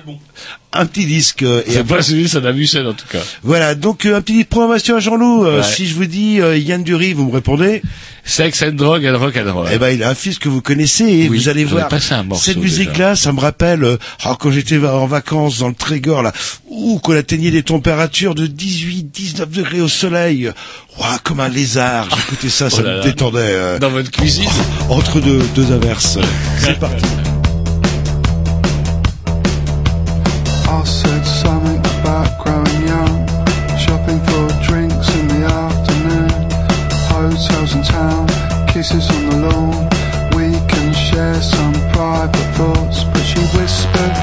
[0.73, 1.43] un petit disque.
[1.43, 3.21] euh, Et C'est après, pas celui de Saddam Hussein en tout cas.
[3.43, 5.45] voilà, donc euh, un petit programmation à Jean-Loup.
[5.45, 5.63] Euh, Ouais.
[5.65, 7.83] Si je vous dis euh, Yann Dury, vous me répondez.
[8.25, 9.67] Sex and drug and rock and roll.
[9.73, 11.89] Eh ben, il a un fils que vous connaissez et Oui, vous allez voir.
[12.11, 13.97] un morceau Cette musique-là, ça me rappelle euh,
[14.27, 16.35] oh, quand j'étais en vacances dans le Trégor, là,
[16.69, 20.51] où qu'on atteignait des températures de 18, 19 degrés au soleil.
[20.99, 22.07] Ouah, comme un lézard.
[22.15, 23.05] J'écoutais ça, ça Oh là me là.
[23.05, 23.39] détendait.
[23.41, 24.51] euh, Dans votre cuisine.
[24.91, 26.19] entre deux, deux averses.
[26.61, 27.05] C'est parti.
[30.79, 33.27] I said something about growing young,
[33.77, 36.31] shopping for drinks in the afternoon,
[37.11, 38.29] hotels in town,
[38.69, 39.89] kisses on the lawn.
[40.39, 44.15] We can share some private thoughts, but she whispered,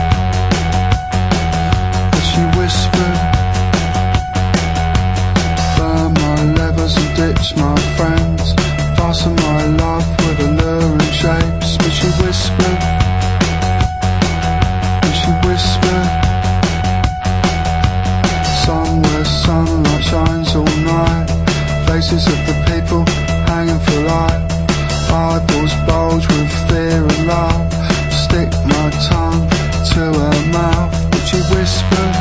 [2.13, 3.19] but she whispered,
[6.23, 8.53] my levers and ditch my friends,
[8.95, 10.39] fasten my love with
[11.11, 12.94] shapes, but she whispered,
[21.87, 23.05] Faces of the people
[23.47, 24.41] hanging for light.
[25.09, 27.71] Eyeballs bulge with fear and love.
[28.11, 29.47] Stick my tongue
[29.93, 30.91] to her mouth.
[31.11, 32.15] But she whispered.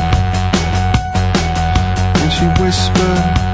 [2.21, 3.44] And she whispered.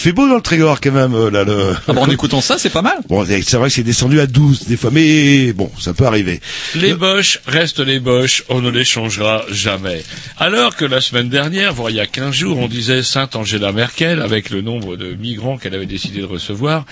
[0.00, 1.74] Il fait beau dans le Trégor quand même, euh, là, le...
[1.86, 2.96] Ah bon, en écoutant ça, c'est pas mal.
[3.10, 6.40] Bon, c'est vrai que c'est descendu à 12 des fois, mais bon, ça peut arriver.
[6.74, 10.02] Les Boches restent les Boches, on ne les changera jamais.
[10.38, 13.72] Alors que la semaine dernière, voire il y a 15 jours, on disait Sainte Angela
[13.72, 16.86] Merkel, avec le nombre de migrants qu'elle avait décidé de recevoir,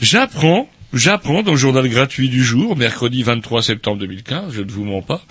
[0.00, 4.84] j'apprends, j'apprends dans le journal gratuit du jour, mercredi 23 septembre 2015, je ne vous
[4.84, 5.24] mens pas,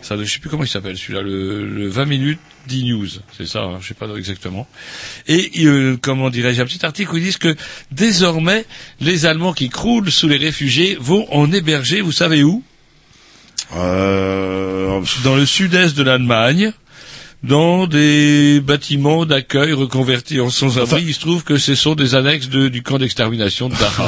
[0.00, 3.62] ça, je sais plus comment il s'appelle celui-là, le, le 20 minutes d'e-news, c'est ça,
[3.64, 4.66] hein, je sais pas exactement.
[5.28, 7.54] Et euh, comment dirais-je, un petit article où ils disent que
[7.92, 8.64] désormais,
[9.00, 12.62] les Allemands qui croulent sous les réfugiés vont en héberger, vous savez où?
[13.76, 15.00] Euh...
[15.24, 16.72] dans le sud-est de l'Allemagne,
[17.44, 21.04] dans des bâtiments d'accueil reconvertis en sans-abri.
[21.06, 24.02] Il se trouve que ce sont des annexes de- du camp d'extermination de Dachau.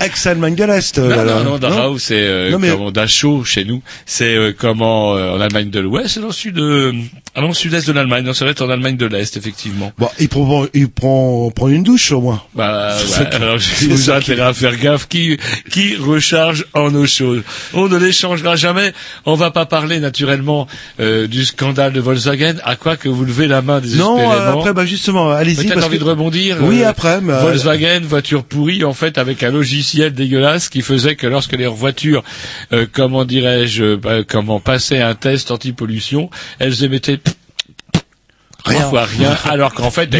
[0.00, 3.82] Ex-Allemagne de l'Est, euh, non, non, non, Dachau, c'est euh, Non, mais- Dachau chez nous.
[4.06, 6.92] C'est euh, comment euh, en Allemagne de l'Ouest, c'est dans le sud, euh,
[7.38, 8.24] ah non, sud-est de l'Allemagne.
[8.24, 9.92] Non, ça va être en Allemagne de l'Est, effectivement.
[9.98, 12.42] Bon, il prend, il prend, prend une douche au moins.
[12.54, 15.36] Bah, ouais, alors je vous intérêt à faire gaffe qui,
[15.70, 17.42] qui recharge en eau chaude?
[17.74, 18.94] On ne les changera jamais.
[19.26, 20.66] On va pas parler naturellement
[20.98, 22.54] euh, du scandale de Volkswagen.
[22.64, 24.16] À quoi que vous levez la main désespérément.
[24.16, 25.66] Non, euh, après, bah justement, allez-y.
[25.66, 26.56] Peut-être envie que- de rebondir.
[26.62, 30.80] Oui, euh, après, mais, euh, Volkswagen, voiture pourrie, en fait, avec un logiciel dégueulasse qui
[30.80, 32.24] faisait que lorsque les voitures,
[32.72, 36.30] euh, comment dirais-je, comment passaient un test anti-pollution,
[36.60, 37.18] elles émettaient
[38.66, 38.78] Rien.
[38.80, 40.18] trois fois rien, alors qu'en fait de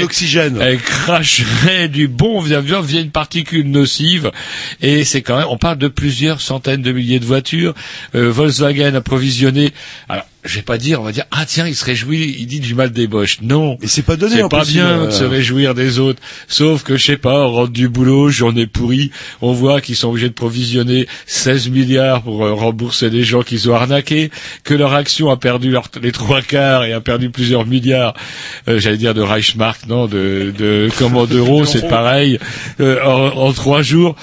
[0.00, 0.58] l'oxygène.
[0.60, 2.60] elle cracherait du bon via
[3.00, 4.30] une particule nocive
[4.80, 7.74] et c'est quand même on parle de plusieurs centaines de milliers de voitures
[8.14, 9.72] Euh, Volkswagen approvisionné
[10.08, 12.60] alors je vais pas dire on va dire ah tiens il se réjouit il dit
[12.60, 13.38] du mal des Boches.
[13.42, 13.76] Non.
[13.80, 16.20] Mais c'est pas donné, c'est en pas plus, bien euh, de se réjouir des autres.
[16.46, 19.10] Sauf que je sais pas on rentre du boulot journée pourrie
[19.42, 23.68] on voit qu'ils sont obligés de provisionner 16 milliards pour euh, rembourser les gens qu'ils
[23.70, 24.30] ont arnaqués
[24.64, 28.14] que leur action a perdu leur- les trois quarts et a perdu plusieurs milliards.
[28.68, 32.38] Euh, j'allais dire de Reichsmark non de de comment d'euros c'est pareil.
[32.80, 34.14] Euh, en, en trois jours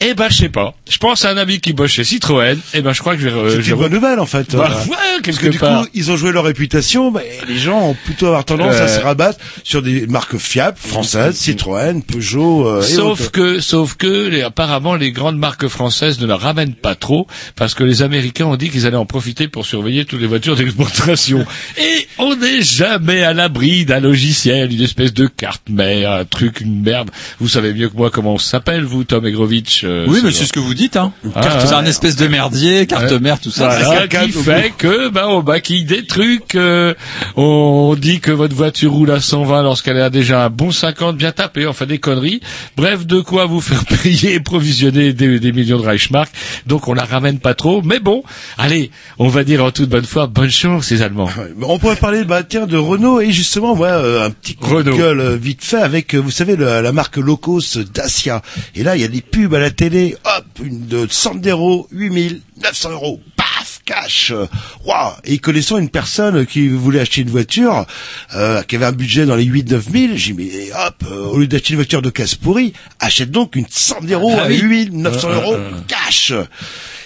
[0.00, 0.74] eh ben, je sais pas.
[0.88, 2.56] Je pense à un ami qui bosse chez Citroën.
[2.74, 3.34] Eh ben, je crois que je vais.
[3.34, 4.54] euh, C'est je une bonne nouvelle en fait.
[4.54, 5.82] Bah, Euh, ouais, Parce que du part.
[5.82, 7.10] coup, ils ont joué leur réputation.
[7.10, 8.88] bah, les gens ont plutôt avoir tendance à Euh.
[8.98, 12.66] se rabattre sur des marques fiables, françaises, Citroën, Peugeot.
[12.68, 16.74] euh, et Sauf que, sauf que, les- apparemment, les grandes marques françaises ne la ramènent
[16.74, 17.26] pas trop
[17.56, 20.54] parce que les Américains ont dit qu'ils allaient en profiter pour surveiller toutes les voitures
[20.56, 21.44] d'exportation.
[21.78, 26.60] Et on n'est jamais à l'abri d'un logiciel, une espèce de carte mère, un truc,
[26.60, 27.10] une merde.
[27.40, 29.84] Vous savez mieux que moi comment on s'appelle, vous, Tom Egrovitch.
[29.88, 31.12] Euh, Oui, mais ce c'est ce que vous dites, hein.
[31.34, 31.74] Ah, Carte- c'est ouais.
[31.74, 33.18] un espèce de merdier, carte Ouais.
[33.20, 33.68] mère, tout ça.
[33.68, 34.24] Voilà, C'est ça.
[34.26, 36.94] qui fait que, bah, on maquille des trucs, euh,
[37.36, 41.32] on dit que votre voiture roule à 120 lorsqu'elle a déjà un bon 50 bien
[41.32, 42.40] tapé, enfin des conneries.
[42.76, 46.30] Bref, de quoi vous faire payer et provisionner des, des millions de Reichsmark.
[46.66, 48.22] Donc on la ramène pas trop, mais bon,
[48.58, 51.28] allez, on va dire en toute bonne foi, bonne chance ces Allemands.
[51.56, 54.74] Mais On pourrait parler bah, tiens, de Renault et justement ouais, euh, un petit coup
[54.76, 54.92] Renault.
[54.92, 58.42] de gueule euh, vite fait avec euh, vous savez la, la marque low cost Dacia
[58.74, 62.90] et là il y a des pubs à la télé hop une de Sandero 8900
[62.90, 64.32] euros paf cash
[64.84, 67.86] waouh et connaissant une personne qui voulait acheter une voiture
[68.34, 69.82] euh, qui avait un budget dans les 8-9 000
[70.16, 73.54] j'ai dit mais hop euh, au lieu d'acheter une voiture de casse pourrie achète donc
[73.54, 74.58] une Sandero Ah à oui.
[74.58, 75.80] 8 900 Euh, euros euh, euh.
[75.86, 76.32] cash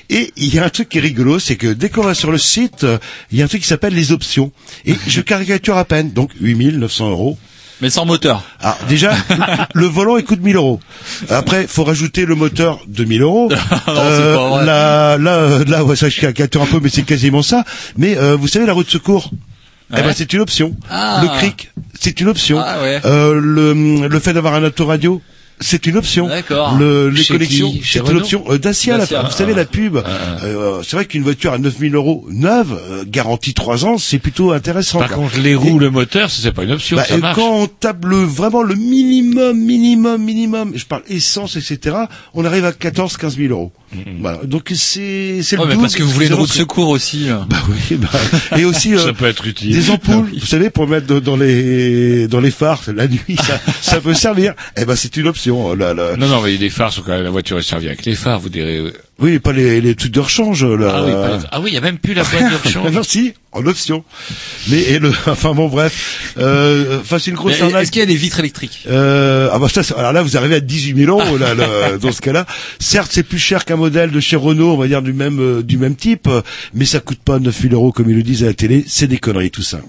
[0.09, 2.31] et il y a un truc qui est rigolo, c'est que dès qu'on va sur
[2.33, 2.99] le site, euh,
[3.31, 4.53] il y a un truc qui s'appelle les options.
[4.85, 7.39] Et je caricature à peine, donc 8900 euros.
[7.83, 8.45] Mais sans moteur.
[8.61, 9.13] Alors déjà,
[9.75, 10.79] le volant il coûte 1000 euros.
[11.29, 13.49] Après, faut rajouter le moteur de 1000 euros.
[13.87, 14.65] pas vrai.
[14.65, 17.65] là, là, euh, là, ouais, ça je caricature un peu, mais c'est quasiment ça.
[17.99, 19.31] Mais euh, vous savez la roue de secours
[19.95, 20.75] eh ben, c'est une option.
[20.89, 21.21] Ah.
[21.23, 21.71] Le cric,
[22.01, 22.59] c'est une option.
[22.59, 23.01] Ah ouais.
[23.05, 25.21] Euh, le, le fait d'avoir un autoradio,
[25.61, 26.27] c'est une option.
[26.29, 26.77] D'accord.
[26.79, 28.45] Le, les Chez connexions, c'est une option.
[28.51, 29.97] Euh, Dacia, la- Dacia, vous savez la pub.
[29.97, 34.53] Euh, c'est vrai qu'une voiture à 9000 euros neuve, euh, garantie 3 ans, c'est plutôt
[34.53, 34.99] intéressant.
[34.99, 35.17] Par quoi.
[35.19, 37.37] contre, les roues, le moteur, c'est pas une option, Bah, ça marche.
[37.37, 41.97] quand on tape le, vraiment le minimum, minimum, minimum, je parle essence, etc.,
[42.35, 43.73] on arrive à 14, 15 000 euros.
[44.21, 44.39] Voilà.
[44.45, 46.89] Donc c'est, c'est Ouais, le mais double, parce que vous voulez une roue de secours
[46.89, 47.27] aussi.
[47.27, 47.47] là.
[47.49, 48.09] Bah oui, bah,
[48.59, 49.73] et aussi, Ça euh, peut être utile.
[49.73, 54.01] des ampoules, vous savez, pour mettre dans les, dans les phares, la nuit, ça, ça
[54.01, 54.55] peut servir.
[54.77, 56.17] Eh ben, c'est une option, là, là.
[56.17, 58.41] Non, non, mais les phares sont quand même, la voiture est servie avec les phares,
[58.41, 58.83] vous direz.
[59.19, 60.93] Oui, pas les, les trucs de rechange, là.
[60.97, 62.91] Ah oui, pas les- ah oui, il y a même plus la boîte de rechange.
[62.93, 64.05] non, si, en option.
[64.69, 67.83] Mais, et le, enfin bon, bref, euh, enfin, c'est une grosse Mais arnaque.
[67.83, 68.85] Est-ce qu'il y a des vitres électriques?
[68.89, 72.11] Euh, ah bah ça, alors là vous arrivez à 18 000 euros là, là, dans
[72.11, 72.47] ce cas-là.
[72.81, 75.63] Certes c'est plus cher qu'un modèle de chez Renault, on va dire du même euh,
[75.63, 76.29] du même type,
[76.75, 78.85] mais ça coûte pas 9 000 euros comme ils le disent à la télé.
[78.89, 79.81] C'est des conneries tout ça.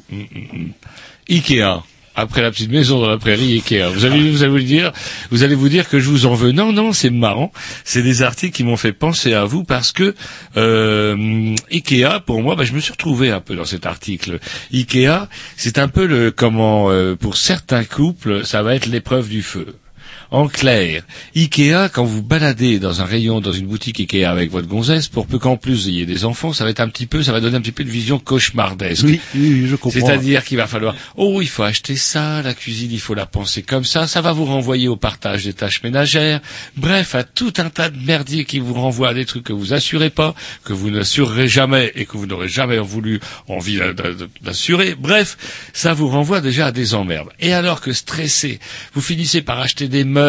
[1.30, 1.82] Ikea.
[2.16, 3.92] Après la petite maison dans la prairie Ikea.
[3.94, 4.92] Vous allez, vous allez vous dire,
[5.32, 6.52] vous allez vous dire que je vous en veux.
[6.52, 7.52] Non, non, c'est marrant.
[7.84, 10.16] C'est des articles qui m'ont fait penser à vous parce que
[10.58, 14.40] euh, Ikea, pour moi, bah, je me suis retrouvé un peu dans cet article.
[14.74, 19.42] Ikea, c'est un peu le comment euh, pour certains couples, ça va être l'épreuve du
[19.42, 19.76] feu.
[20.34, 21.04] En clair,
[21.36, 25.28] Ikea, quand vous baladez dans un rayon, dans une boutique Ikea avec votre gonzesse, pour
[25.28, 27.40] peu qu'en plus vous ayez des enfants, ça va être un petit peu, ça va
[27.40, 29.04] donner un petit peu de vision cauchemardesque.
[29.06, 29.92] Oui, oui, je comprends.
[29.92, 33.62] C'est-à-dire qu'il va falloir, oh, il faut acheter ça, la cuisine, il faut la penser
[33.62, 36.42] comme ça, ça va vous renvoyer au partage des tâches ménagères,
[36.78, 39.72] bref, à tout un tas de merdiers qui vous renvoient à des trucs que vous
[39.74, 44.10] assurez pas, que vous n'assurerez jamais et que vous n'aurez jamais voulu envie d'a- d'a-
[44.42, 44.96] d'assurer.
[44.98, 45.38] Bref,
[45.74, 47.30] ça vous renvoie déjà à des emmerdes.
[47.40, 48.60] Et alors que stressé,
[48.96, 50.23] vous finissez par acheter des meubles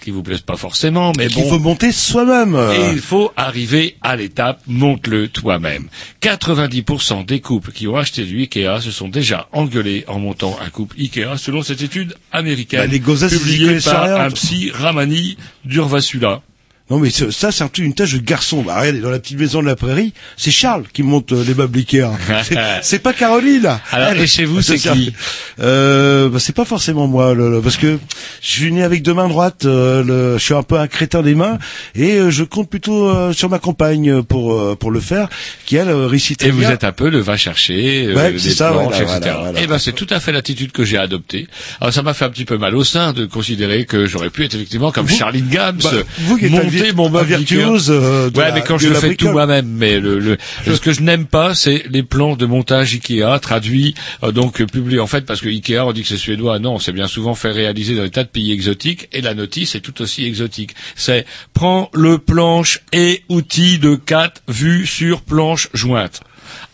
[0.00, 1.48] qui vous plaisent pas forcément, mais bon.
[1.48, 2.54] faut monter soi-même.
[2.54, 5.88] Et il faut arriver à l'étape monte-le toi-même.
[6.22, 10.70] 90% des couples qui ont acheté du Ikea se sont déjà engueulés en montant un
[10.70, 16.42] couple Ikea, selon cette étude américaine Bah, les publiée par un psy Ramani d'Urvasula.
[16.88, 18.62] Non mais ça c'est un truc- une tâche de garçon.
[18.62, 21.54] Bah, regardez, dans la petite maison de la prairie, c'est Charles qui monte euh, les
[21.54, 22.04] meubles Ikea.
[22.44, 23.68] C'est- c'est pas Caroline.
[23.90, 24.92] Alors, et chez vous, c'est ça.
[24.92, 25.12] qui
[25.60, 27.98] euh, bah, C'est pas forcément moi, le- le- parce que
[28.40, 29.64] je suis né avec deux mains droites.
[29.64, 31.58] euh, le- je suis un peu un crétin des mains
[31.94, 35.28] et euh, je compte plutôt euh, sur ma compagne pour euh, pour le faire,
[35.64, 38.70] qui elle très Et vous êtes un peu le va chercher, euh, Ouais, c'est ça,
[38.70, 39.18] planches, voilà, etc.
[39.22, 39.60] voilà, voilà.
[39.60, 41.48] Et ben c'est tout à fait l'attitude que j'ai adoptée.
[41.80, 44.44] Alors ça m'a fait un petit peu mal au sein de considérer que j'aurais pu
[44.44, 46.36] être effectivement comme Vous- Charlie Gams, bah, vous
[46.78, 47.92] monter vi- mon un meuble virtuose, Ikea.
[48.02, 50.92] euh, ouais, la- mais quand je le fais tout moi-même, mais le, le ce que
[50.92, 55.06] je n'aime pas, c'est les plans de montage Ikea traduits euh, donc euh, publiés en
[55.06, 57.94] fait parce que Ikea on dit que c'est suédois, non, c'est bien souvent fait réaliser
[57.96, 60.74] dans des tas de pays exotiques et la notice est tout aussi exotique.
[60.94, 66.20] C'est prends le planche et outil de 4 vues sur planche jointe.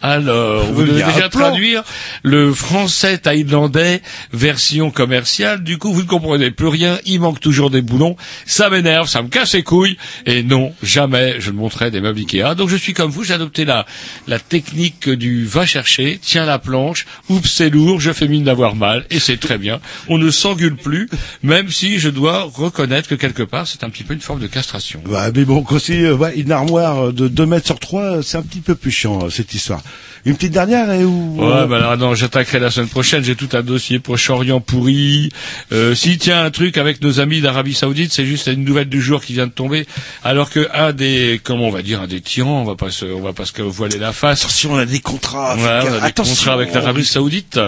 [0.03, 1.85] Alors, vous devez déjà traduire
[2.25, 5.63] le français thaïlandais version commerciale.
[5.63, 6.99] Du coup, vous ne comprenez plus rien.
[7.07, 8.17] Il manque toujours des boulons.
[8.45, 9.97] Ça m'énerve, ça me casse les couilles.
[10.27, 12.57] Et non, jamais je ne montrerai des meubles Ikea.
[12.57, 13.23] Donc, je suis comme vous.
[13.23, 13.87] J'ai adopté la,
[14.27, 18.75] la technique du va chercher, tiens la planche, oups, c'est lourd, je fais mine d'avoir
[18.75, 19.07] mal.
[19.11, 19.81] Et c'est très bien.
[20.09, 21.09] On ne s'engueule plus,
[21.43, 24.47] même si je dois reconnaître que quelque part, c'est un petit peu une forme de
[24.49, 25.03] castration.
[25.07, 28.37] Bah, mais bon, quand c'est euh, ouais, une armoire de 2 mètres sur 3, c'est
[28.37, 29.83] un petit peu plus chiant, euh, cette histoire.
[30.25, 33.25] Une petite dernière et où Ouais, bah alors non, j'attaquerai la semaine prochaine.
[33.25, 35.31] J'ai tout un dossier Proche-Orient pourri.
[35.73, 39.03] Euh, si tiens un truc avec nos amis d'Arabie Saoudite, c'est juste une nouvelle du
[39.03, 39.85] jour qui vient de tomber.
[40.23, 43.05] Alors que un des, comment on va dire, un des tyrans, on va pas se,
[43.05, 44.43] on va pas se voiler la face.
[44.45, 45.57] Attention, on a des contrats.
[45.57, 46.35] Ouais, on a des Attention.
[46.37, 47.59] contrats avec l'Arabie Saoudite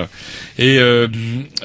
[0.56, 1.08] et euh,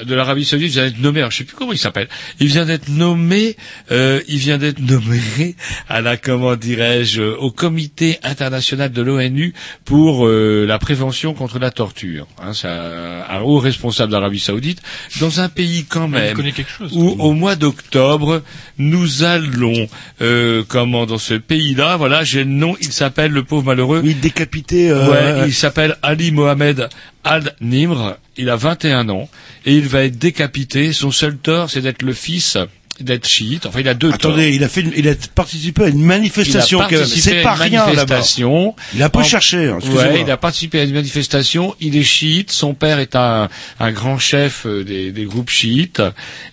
[0.04, 1.20] de l'Arabie Saoudite, il vient d'être nommé.
[1.20, 2.08] Alors, je sais plus comment il s'appelle.
[2.40, 3.56] Il vient d'être nommé.
[3.92, 5.54] euh, il vient d'être nommé
[5.88, 9.54] à la comment dirais-je au Comité international de l'ONU
[9.84, 12.26] pour euh, la prévention contre la torture.
[12.42, 14.80] Hein, c'est un, un haut responsable d'Arabie Saoudite
[15.20, 16.36] dans un pays quand même
[16.78, 16.92] chose.
[16.94, 18.42] où au mois d'octobre
[18.78, 19.88] nous allons
[20.22, 21.96] euh, comment dans ce pays-là.
[21.96, 22.76] Voilà, j'ai le nom.
[22.80, 24.00] Il s'appelle le pauvre malheureux.
[24.04, 24.90] Oui, décapité.
[24.90, 26.88] euh, Ouais, il s'appelle Ali Mohamed
[27.24, 29.28] Al-Nimr, il a 21 ans,
[29.66, 30.92] et il va être décapité.
[30.92, 32.56] Son seul tort, c'est d'être le fils
[33.04, 33.66] d'être chiite.
[33.66, 34.32] Enfin, il a deux torts.
[34.32, 37.36] Attendez, il a fait, une- il a participé à une manifestation Il a participé C'est
[37.46, 38.74] à une rien manifestation.
[38.94, 39.68] Il a pas En- cherché.
[39.68, 39.78] hein.
[39.94, 41.74] Ouais, il a participé à une manifestation.
[41.80, 42.50] Il est chiite.
[42.52, 43.48] Son père est un,
[43.78, 46.02] un grand chef euh, des, des groupes chiites.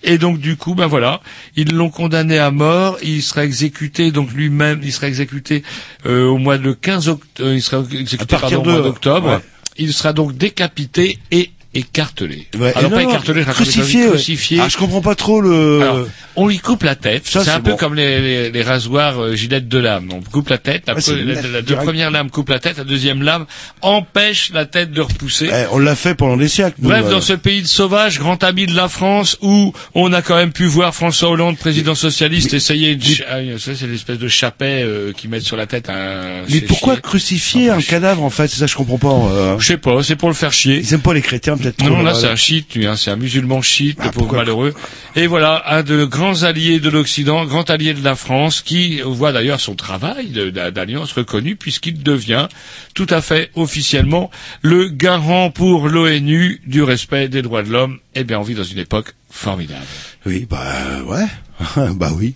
[0.04, 1.22] Et donc du coup, ben voilà,
[1.56, 2.98] ils l'ont condamné à mort.
[3.04, 4.12] Il sera exécuté.
[4.12, 5.64] Donc lui-même, il sera exécuté
[6.06, 7.52] euh, au mois de 15 octobre.
[7.54, 9.30] Il sera exécuté pardon, au mois de- d'octobre.
[9.30, 9.40] ouais.
[9.80, 12.48] Il sera donc décapité et écartelé.
[12.58, 14.58] Ouais, Alors pas non, non, écartelé, je raconte, crucifié.
[14.60, 14.64] ouais.
[14.64, 15.82] Ah, je comprends pas trop le.
[15.82, 17.24] Alors, on lui coupe la tête.
[17.26, 20.10] C'est un peu comme les, les, les rasoirs euh, gilettes de lame.
[20.12, 20.84] On coupe la tête.
[20.88, 21.84] La, Ouais, c'est pre- la- net, la- la direct.
[21.86, 22.78] première lame coupe la tête.
[22.78, 23.46] La deuxième lame
[23.82, 25.50] empêche la tête de repousser.
[25.52, 26.76] Eh, on l'a fait pendant des siècles.
[26.80, 30.36] Bref, dans ce pays de sauvages, grand ami de la France, où on a quand
[30.36, 33.04] même pu voir François Hollande, président socialiste, essayer de...
[33.30, 36.44] ah, c'est l'espèce de chapet euh, qui mettent sur la tête un...
[36.50, 38.48] Mais pourquoi crucifier un cadavre en fait?
[38.48, 39.08] C'est ça, je comprends pas.
[39.32, 39.60] euh.
[39.60, 40.78] Je sais pas, c'est pour le faire chier.
[40.78, 41.90] Ils aiment pas les chrétiens peut-être.
[41.90, 44.36] Non, là, euh, c'est un chiite, lui, hein, c'est un musulman chiite, le Ah, pauvre
[44.36, 44.74] malheureux.
[45.16, 49.32] Et voilà, un de grands alliés de l'Occident, grand allié de la France, qui voit
[49.32, 50.28] d'ailleurs son travail
[50.74, 52.48] d'alliance reconnu, puisqu'il devient
[52.94, 54.30] tout à fait officiellement
[54.62, 58.00] le garant pour l'ONU du respect des droits de l'homme.
[58.16, 59.86] Eh bien, on vit dans une époque formidable.
[60.26, 60.64] Oui, bah
[61.06, 61.26] ouais,
[61.96, 62.34] bah oui.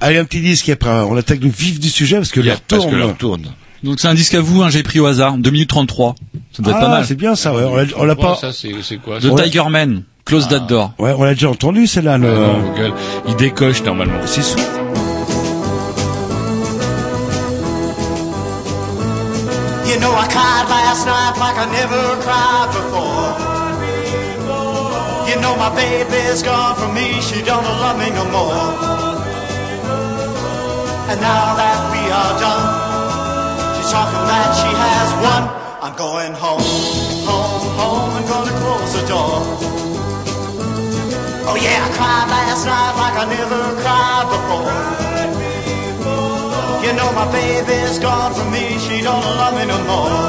[0.00, 2.60] Allez, un petit disque et après on attaque le vif du sujet parce que l'heure
[2.60, 2.94] Parce tourne.
[2.94, 3.46] que l'heure tourne.
[3.84, 6.14] Donc c'est un disque à vous, hein, j'ai pris au hasard, 2 minutes 33.
[6.52, 7.04] Ça doit être pas Ah, mal.
[7.06, 7.54] c'est bien ça.
[7.54, 7.62] Ouais.
[7.64, 8.34] On l'a- On l'a pas.
[8.36, 9.44] Ça, c'est c'est quoi The ça Ouais.
[9.44, 10.92] Tiger Man, Close That Door.
[10.98, 12.14] Ouais, on l'a déjà entendu celle-là.
[12.14, 12.92] Ah le- non, vos gueules.
[13.28, 14.18] Il décoche normalement.
[14.26, 14.58] C'est sous.
[19.88, 23.28] You know I cried last night like I never cried before.
[25.28, 28.64] You know my baby's gone from me, she don't love me no more.
[31.10, 32.66] And now that we are done,
[33.88, 35.48] talking that she has won.
[35.80, 36.60] I'm going home,
[37.24, 39.40] home, home, and gonna close the door.
[41.48, 44.76] Oh yeah, I cried last night like I never cried before.
[46.84, 50.20] You know my baby's gone from me, she don't love me no more.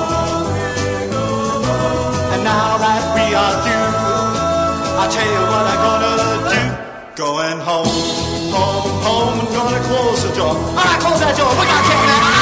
[2.31, 3.91] And now that we are through,
[5.03, 6.15] I'll tell you what I'm gonna
[6.55, 6.63] do.
[7.19, 7.91] Going home,
[8.55, 10.55] home, home, and gonna close the door.
[10.55, 12.38] Alright, close that door, we gotta take that.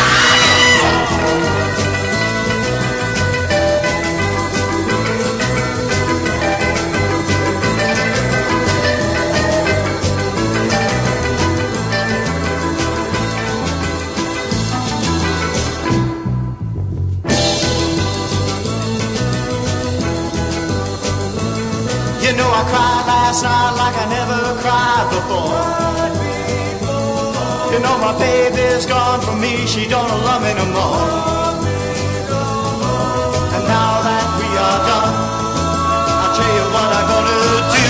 [23.27, 25.59] Last night like I never cried before.
[27.73, 31.03] You know my baby's gone from me, she don't love me no more.
[33.51, 35.15] And now that we are done,
[36.23, 37.85] I'll tell you what I'm gonna do.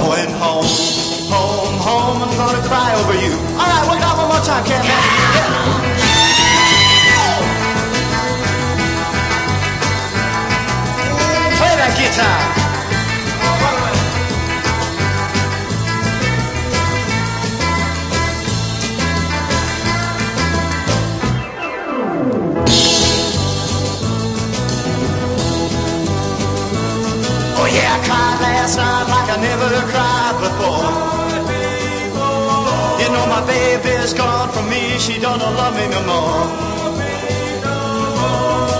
[0.00, 0.72] Going home,
[1.28, 3.36] home, home, I'm gonna cry over you.
[3.60, 4.80] Alright, work it out one more time, Ken.
[11.60, 12.59] Play that guitar.
[28.60, 30.84] Last night like I never cried before.
[33.00, 36.44] You know my baby's gone from me, she don't love me no more.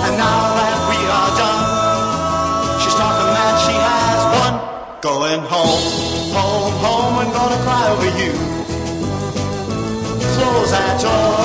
[0.04, 1.62] And now that we are done,
[2.80, 4.52] she's talking that she has won.
[5.00, 5.84] Going home,
[6.36, 8.32] home, home, and gonna cry over you.
[10.36, 11.39] Close that door,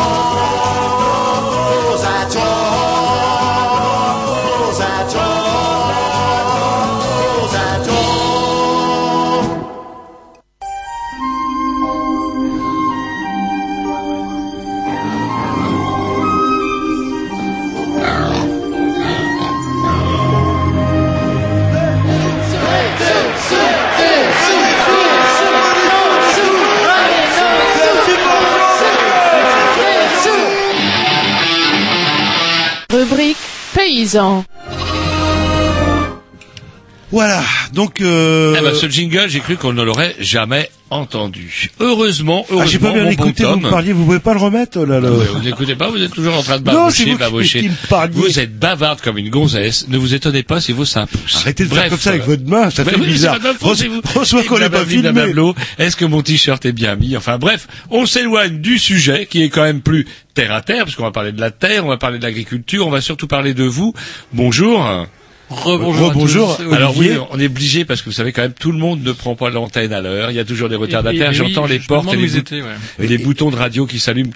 [37.11, 37.43] Voilà,
[37.73, 38.01] donc...
[38.01, 38.55] Euh...
[38.57, 41.69] Eh ben, ce jingle, j'ai cru qu'on ne l'aurait jamais entendu.
[41.79, 44.39] Heureusement, heureusement, Ah, j'ai pas bien écouté, bon vous me parliez, vous pouvez pas le
[44.39, 45.09] remettre oh là, là.
[45.11, 48.13] Ah vous n'écoutez pas, vous êtes toujours en train de Non, baboucher, parliez.
[48.13, 49.87] Vous êtes bavarde comme une gonzesse.
[49.89, 51.35] Ne vous étonnez pas si vous s'impousse.
[51.37, 53.35] Arrêtez de faire Bref, comme ça avec votre main, ça bah fait oui, bizarre.
[53.35, 54.01] c'est pas de ma faute, Reço- c'est vous.
[54.19, 55.33] reçois qu'on l'ait pas filmé.
[55.79, 57.17] Est-ce que mon t-shirt est bien mis?
[57.17, 60.95] Enfin bref, on s'éloigne du sujet qui est quand même plus terre à terre, parce
[60.95, 63.53] qu'on va parler de la terre, on va parler de l'agriculture, on va surtout parler
[63.53, 63.93] de vous.
[64.33, 65.07] Bonjour.
[65.49, 66.57] Rebonjour.
[66.71, 69.11] Alors oui, on est obligé parce que vous savez quand même tout le monde ne
[69.11, 70.31] prend pas l'antenne à l'heure.
[70.31, 71.29] Il y a toujours des retardataires.
[71.29, 72.67] Oui, J'entends les portes et les, ils bout- étaient, ouais.
[72.99, 74.31] et les boutons de radio qui s'allument.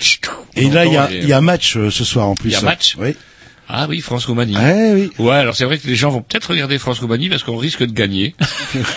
[0.56, 2.50] Et là, il y a, y a un match euh, ce soir en plus.
[2.50, 3.16] Il y a un match Oui.
[3.72, 4.58] Ah oui, France-Roumanie.
[4.58, 5.12] Ouais, oui.
[5.20, 7.92] Ouais, alors c'est vrai que les gens vont peut-être regarder France-Roumanie parce qu'on risque de
[7.94, 8.34] gagner.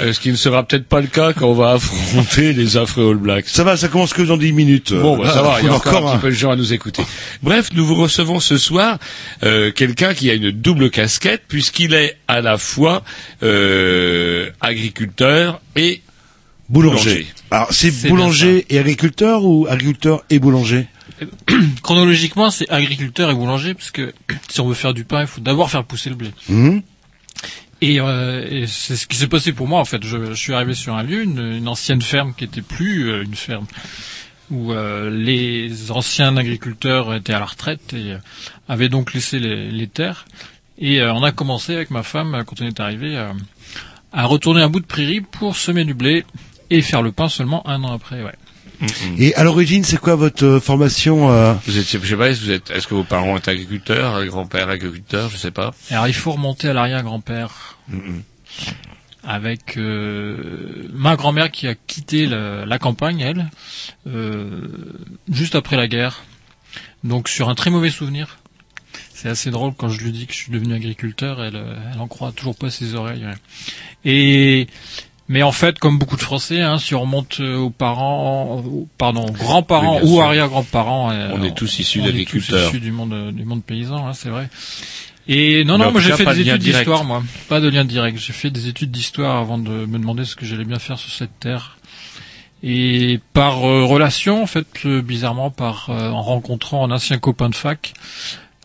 [0.03, 3.11] Euh, ce qui ne sera peut-être pas le cas quand on va affronter les affreux
[3.11, 3.47] All Blacks.
[3.49, 4.93] Ça va, ça commence que dans 10 minutes.
[4.93, 6.57] Bon, bah, ça va, il y a encore, un un- petit peu de gens à
[6.57, 7.03] nous écouter.
[7.43, 8.99] Bref, nous vous recevons ce soir
[9.45, 13.03] euh, quelqu'un qui a une double casquette puisqu'il est à la fois
[13.43, 16.03] euh, agriculteur et
[16.69, 16.99] Boulanger.
[16.99, 17.27] boulanger.
[17.51, 20.87] Alors, C'est boulanger et agriculteur ou agriculteur et boulanger?
[21.83, 24.13] Chronologiquement, c'est agriculteur et boulanger, parce que
[24.49, 26.31] si on veut faire du pain, il faut d'abord faire pousser le blé.
[26.49, 26.83] Mhm.
[27.81, 30.05] Et, euh, et c'est ce qui s'est passé pour moi en fait.
[30.05, 33.25] Je, je suis arrivé sur un lieu, une, une ancienne ferme qui était plus euh,
[33.25, 33.67] une ferme,
[34.53, 38.19] où euh, les anciens agriculteurs étaient à la retraite et euh,
[38.69, 40.27] avaient donc laissé les, les terres.
[40.79, 43.17] Et on a commencé avec ma femme quand on est arrivé
[44.13, 46.25] à retourner un bout de prairie pour semer du blé
[46.71, 48.23] et faire le pain seulement un an après.
[48.23, 48.33] Ouais.
[49.19, 52.41] Et à l'origine, c'est quoi votre euh, formation euh, Vous êtes, je sais pas, est-ce
[52.41, 55.73] que vous êtes, est-ce que vos parents étaient agriculteurs, un grand-père agriculteur, je sais pas.
[55.91, 57.79] Alors il faut remonter à l'arrière-grand-père
[59.25, 63.51] avec euh, ma grand-mère qui a quitté la, la campagne, elle,
[64.07, 64.67] euh,
[65.31, 66.25] juste après la guerre.
[67.05, 68.39] Donc sur un très mauvais souvenir.
[69.15, 72.01] C'est assez drôle quand je lui dis que je suis devenu agriculteur, elle, euh, elle
[72.01, 73.25] en croit toujours pas ses oreilles.
[73.25, 73.35] ouais.
[74.05, 74.67] Et
[75.33, 78.87] mais en fait, comme beaucoup de Français, hein, si on remonte euh, aux parents, aux-
[78.99, 82.69] pardon, aux grands-parents Oui, ou arrière-grands-parents, euh, On est tous issus on est tous d'agriculteurs.
[82.69, 84.51] issus du monde, du monde paysan, hein, c'est vrai.
[85.29, 87.23] Et non, Mais non, moi j'ai fait des études d'histoire, moi.
[87.49, 88.19] Pas de lien direct.
[88.19, 91.11] J'ai fait des études d'histoire avant de me demander ce que j'allais bien faire sur
[91.13, 91.79] cette terre.
[92.65, 97.49] Et par euh, relation, en fait, euh, bizarrement, par euh, en rencontrant un ancien copain
[97.49, 97.93] de fac,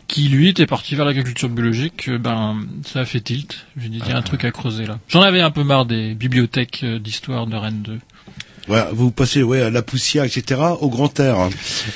[0.08, 3.66] qui lui était parti vers l'agriculture biologique, euh, ben ça a fait tilt.
[3.76, 4.98] J'ai dit il y a un truc à creuser là.
[5.08, 7.98] J'en avais un peu marre des bibliothèques euh, d'histoire de Rennes 2.
[8.66, 10.60] Voilà, vous passez ouais à la poussière, etc.
[10.80, 11.48] au grand air.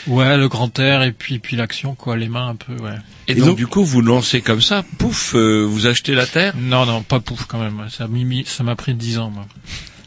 [0.07, 2.97] Ouais, le grand air et puis puis l'action quoi, les mains un peu, ouais.
[3.29, 6.55] Et, donc, du coup, vous lancez comme ça, pouf, euh, vous achetez la terre?
[6.59, 7.79] Non, non, pas pouf quand même.
[7.89, 9.47] Ça m'a ça m'a pris dix ans, moi.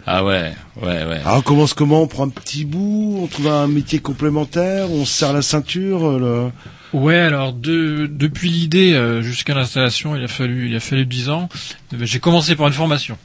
[0.07, 1.19] Ah ouais, ouais, ouais.
[1.23, 2.03] Alors on commence comment?
[2.03, 6.05] On prend un petit bout, on trouve un métier complémentaire, on se serre la ceinture.
[6.07, 6.51] euh, Le...
[6.95, 11.29] Ouais, alors de, depuis l'idée euh, jusqu'à l'installation, il a fallu il a fallu dix
[11.29, 11.49] ans.
[11.93, 13.17] Euh, ben, J'ai commencé par une formation.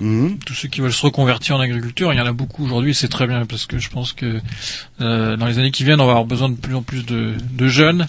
[0.00, 0.38] Mhm.
[0.44, 2.94] Tous ceux qui veulent se reconvertir en agriculture, il y en a beaucoup aujourd'hui, et
[2.94, 4.40] c'est très bien parce que je pense que
[5.00, 7.32] euh, dans les années qui viennent, on va avoir besoin de plus en plus de,
[7.52, 8.08] de jeunes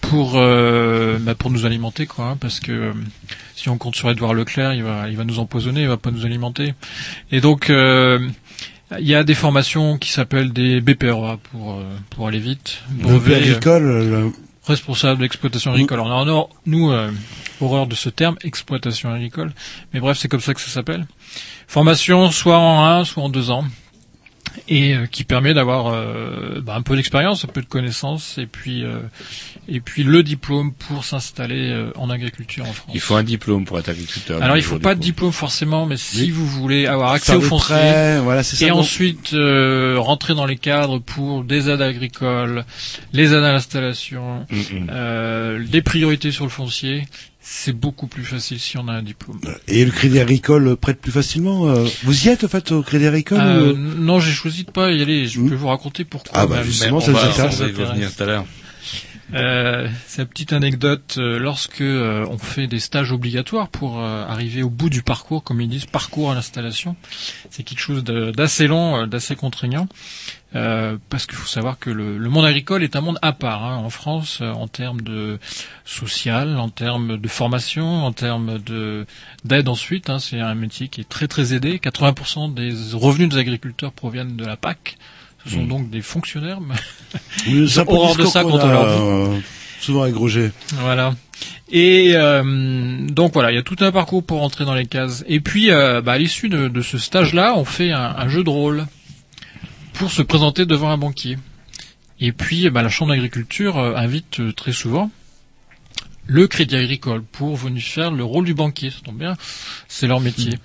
[0.00, 2.30] pour euh, bah, pour nous alimenter, quoi.
[2.30, 2.92] hein, parce que euh,
[3.56, 6.10] si on compte sur Edouard Leclerc, il va il va nous empoisonner, il va pas
[6.12, 6.72] nous alimenter.
[7.32, 8.18] Et donc euh,
[8.98, 12.78] il y a des formations qui s'appellent des BPRA pour pour aller vite.
[12.90, 14.32] Brevet agricole.
[14.66, 16.00] Le- responsable d'exploitation agricole.
[16.00, 17.10] Alors, on a, nous, euh,
[17.60, 19.52] horreur de ce terme, exploitation agricole.
[19.92, 21.06] Mais bref, c'est comme ça que ça s'appelle.
[21.66, 23.64] Formation soit en un, soit en deux ans.
[24.68, 28.46] Et euh, qui permet d'avoir euh, bah, un peu d'expérience, un peu de connaissances, et
[28.46, 29.00] puis euh,
[29.68, 32.90] et puis le diplôme pour s'installer euh, en agriculture en France.
[32.94, 34.42] Il faut un diplôme pour être agriculteur.
[34.42, 36.30] Alors il faut pas de diplôme forcément, mais si Oui.
[36.30, 38.78] vous voulez avoir accès Faire au des foncier, prêts, voilà, c'est ça, et bon.
[38.78, 42.64] ensuite euh, rentrer dans les cadres pour des aides agricoles,
[43.12, 47.04] les aides à l'installation, Mm, euh, les priorités sur le foncier,
[47.46, 49.38] c'est beaucoup plus facile si on a un diplôme.
[49.68, 51.68] Et le crédit agricole prête plus facilement.
[51.68, 54.70] euh, Vous y êtes en fait au crédit agricole Euh, ou- non, j'ai choisi de
[54.70, 55.26] pas y aller.
[55.26, 56.32] Je peux vous raconter pourquoi.
[56.34, 56.64] Ah bah, même.
[56.64, 58.46] justement, ça va- ça va venir tout à l'heure.
[59.32, 61.16] Euh, c'est une petite anecdote.
[61.18, 65.42] euh, lorsque euh, on fait des stages obligatoires pour euh, arriver au bout du parcours,
[65.42, 66.94] comme ils disent, parcours à l'installation,
[67.50, 69.88] c'est quelque chose de- d'assez long, euh, d'assez contraignant,
[70.54, 73.64] euh, parce qu'il faut savoir que le, le monde agricole est un monde à part
[73.64, 75.38] hein, en France euh, en termes de
[75.84, 79.06] social, en termes de formation, en termes de
[79.44, 80.10] d'aide ensuite.
[80.10, 81.78] hein, c'est un métier qui est très très aidé.
[81.78, 84.96] 80% des revenus des agriculteurs proviennent de la PAC.
[85.44, 85.68] Ce sont Mm.
[85.68, 86.60] donc des fonctionnaires.
[86.60, 86.74] mais
[87.48, 89.02] Oui, c'est horreur de ça quand on a, leur dit.
[89.36, 89.40] euh,
[89.80, 90.50] Souvent Roger.
[90.76, 91.14] Voilà.
[91.70, 95.24] Et euh, donc voilà, il y a tout un parcours pour entrer dans les cases.
[95.28, 98.44] Et puis, euh, bah, à l'issue de, de ce stage-là, on fait un, un jeu
[98.44, 98.86] de rôle
[99.94, 101.38] pour se présenter devant un banquier.
[102.20, 105.10] Et puis, bah, la Chambre d'agriculture euh, invite euh, très souvent
[106.26, 108.90] le Crédit Agricole pour venir faire le rôle du banquier.
[108.90, 109.36] Ça tombe bien,
[109.88, 110.58] c'est leur métier.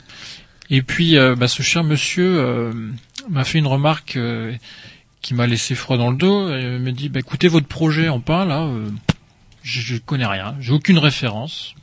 [0.70, 2.72] Et puis, euh, bah, ce cher monsieur
[3.28, 4.18] m'a fait une remarque
[5.22, 6.50] qui m'a laissé froid dans le dos.
[6.56, 8.70] Et me dit, bah, écoutez, votre projet en pain, là,
[9.62, 11.76] je, je connais rien, j'ai aucune référence.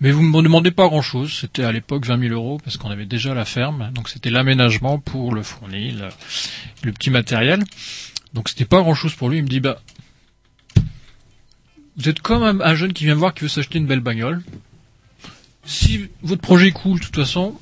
[0.00, 1.32] Mais vous me demandez pas grand chose.
[1.40, 3.90] C'était à l'époque 20 000 euros parce qu'on avait déjà la ferme.
[3.94, 6.08] Donc c'était l'aménagement pour le fournir, le,
[6.82, 7.62] le petit matériel.
[8.32, 9.38] Donc c'était pas grand chose pour lui.
[9.38, 9.80] Il me dit, bah,
[11.96, 14.00] vous êtes comme un, un jeune qui vient me voir qui veut s'acheter une belle
[14.00, 14.42] bagnole.
[15.64, 17.60] Si votre projet coule, de toute façon,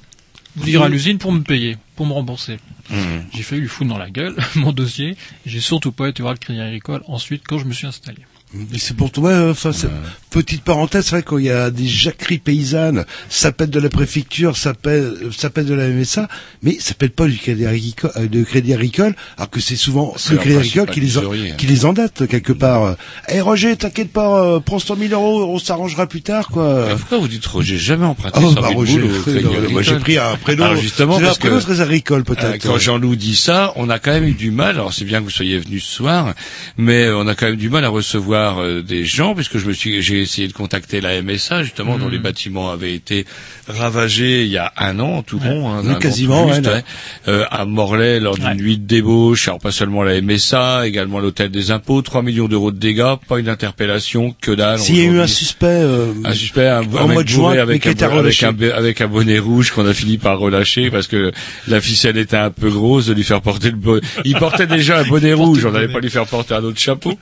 [0.54, 2.58] vous irez à l'usine pour me payer, pour me rembourser.
[2.90, 3.26] Mhm.
[3.34, 5.16] J'ai failli lui foutre dans la gueule mon dossier.
[5.44, 8.22] J'ai surtout pas été voir le Crédit Agricole ensuite quand je me suis installé.
[8.54, 9.88] Mais c'est pour toi, enfin, c'est-
[10.30, 14.56] petite parenthèse, c'est vrai qu'il y a des jacqueries paysannes, ça pète de la préfecture,
[14.56, 15.04] ça pète,
[15.36, 16.28] ça pète de la MSA,
[16.62, 20.14] mais ça pète pas du crédit agricole, euh, de crédit agricole, alors que c'est souvent
[20.30, 21.54] le crédit agricole qui les, en- hein.
[21.58, 22.96] qui les endette quelque part.
[23.28, 26.86] Eh Roger, t'inquiète pas, euh, prends 100 000 euros, on s'arrangera plus tard, quoi.
[26.88, 29.96] Mais Pourquoi vous dites Roger jamais emprunté Oh, 100 bah, 000 Roger, non, moi, j'ai
[29.96, 30.64] pris un prénom.
[30.64, 32.62] Alors justement, un parce que prénom très agricole, euh, peut-être.
[32.66, 34.76] quand Jean-Loup dit ça, on a quand même eu du mal.
[34.76, 36.34] Alors c'est bien que vous soyez venu ce soir,
[36.78, 39.72] mais on a quand même du mal à recevoir euh, des gens, puisque je me
[39.72, 42.12] suis, j'ai essayé de contacter la MSA justement, dont Mhm.
[42.12, 43.26] les bâtiments avaient été
[43.68, 46.84] ravagés il y a un an, tout rond, hein, Oui, quasiment, juste, ouais, ouais.
[47.28, 49.48] Euh, à Morlaix lors d'une nuit de débauche.
[49.48, 53.38] Alors pas seulement la MSA, également l'hôtel des impôts, 3 millions d'euros de dégâts, pas
[53.38, 54.78] une interpellation, que dalle.
[54.78, 57.86] S'il y a eu un suspect, euh, Un suspect, un, en mois de juin, avec
[57.86, 61.32] un, avec, un, avec un bonnet rouge qu'on a fini par relâcher parce que
[61.66, 64.00] la ficelle était un peu grosse de lui faire porter le bonnet.
[64.24, 67.18] Il portait déjà un bonnet rouge, on n'allait pas lui faire porter un autre chapeau.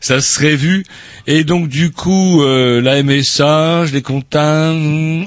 [0.00, 0.84] Ça serait vu.
[1.26, 4.76] Et donc du coup, euh, la MSA, je les contacte,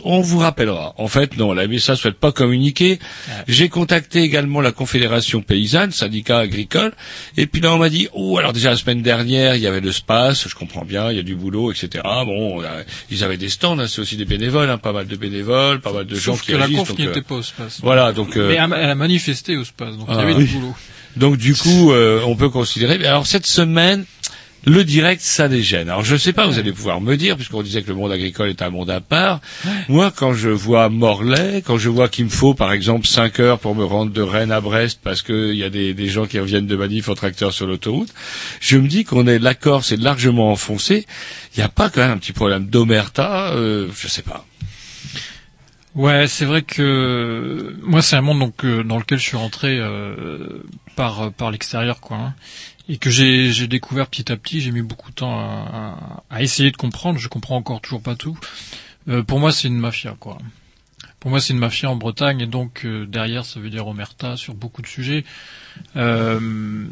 [0.03, 0.93] on vous rappellera.
[0.97, 2.99] En fait, non, la MSA souhaite pas communiquer.
[3.47, 6.93] J'ai contacté également la Confédération paysanne, syndicat agricole,
[7.37, 9.81] et puis là on m'a dit, oh alors déjà la semaine dernière il y avait
[9.81, 12.03] le SPAS, je comprends bien, il y a du boulot, etc.
[12.25, 15.15] Bon, euh, ils avaient des stands, hein, c'est aussi des bénévoles, hein, pas mal de
[15.15, 17.41] bénévoles, pas mal de gens Sauf qui que la conf n'y euh, était pas au
[17.43, 17.79] space.
[17.81, 18.37] Voilà, donc.
[18.37, 20.45] euh, Mais elle a- manifesté au space, donc il y ah, avait oui.
[20.45, 20.75] du boulot.
[21.15, 23.05] donc du coup, euh, on peut considérer.
[23.07, 24.05] Alors cette semaine,
[24.65, 25.89] le direct, ça les gêne.
[25.89, 28.49] Alors je sais pas, vous allez pouvoir me dire, puisqu'on disait que le monde agricole
[28.49, 29.39] est un monde à part.
[29.87, 33.59] Moi, quand je vois Morlaix, quand je vois qu'il me faut, par exemple, 5 heures
[33.59, 36.39] pour me rendre de Rennes à Brest, parce qu'il y a des, des gens qui
[36.39, 38.13] reviennent de manif en tracteur sur l'autoroute,
[38.59, 41.05] je me dis qu'on est, la Corse est largement enfoncée.
[41.55, 44.45] Il n'y a pas quand même un petit problème d'omerta, euh, je sais pas.
[45.95, 49.79] Ouais, c'est vrai que moi c'est un monde donc euh, dans lequel je suis rentré
[49.79, 50.61] euh,
[50.95, 52.35] par par l'extérieur quoi, hein,
[52.89, 54.59] et que j'ai découvert petit à petit.
[54.59, 57.17] J'ai mis beaucoup de temps à, à, à essayer de comprendre.
[57.19, 58.37] Je comprends encore toujours pas tout.
[59.07, 60.37] Euh, pour moi, c'est une mafia quoi.
[61.21, 64.35] Pour moi, c'est une mafia en Bretagne et donc euh, derrière, ça veut dire omerta
[64.37, 65.23] sur beaucoup de sujets.
[65.95, 66.85] Euh,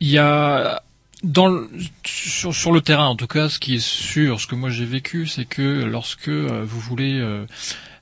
[0.00, 0.82] Il y a
[1.22, 1.70] dans le-
[2.04, 4.84] sur, sur le terrain, en tout cas, ce qui est sûr, ce que moi j'ai
[4.84, 7.46] vécu, c'est que lorsque euh, vous voulez euh,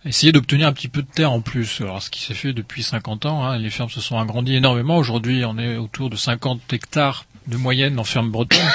[0.04, 2.82] essayer d'obtenir un petit peu de terre en plus, alors ce qui s'est fait depuis
[2.82, 4.96] 50 ans, hein, les fermes se sont agrandies énormément.
[4.96, 8.58] Aujourd'hui, on est autour de 50 hectares de moyenne en ferme bretonne.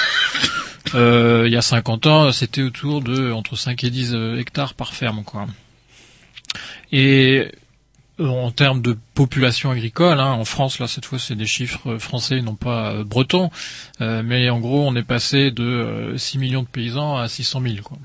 [0.94, 4.76] Euh, il y a 50 ans, c'était autour de entre 5 et 10 euh, hectares
[4.76, 5.48] par ferme, quoi.
[6.92, 7.52] Et
[8.20, 11.94] euh, en termes de population agricole, hein, en France, là, cette fois, c'est des chiffres
[11.94, 13.50] euh, français, non pas bretons,
[14.00, 17.62] euh, mais en gros, on est passé de euh, 6 millions de paysans à 600
[17.62, 17.98] 000, quoi.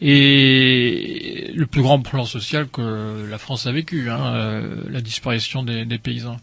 [0.00, 5.62] Et le plus grand plan social que la France a vécu, hein, euh, la disparition
[5.62, 6.36] des, paysans.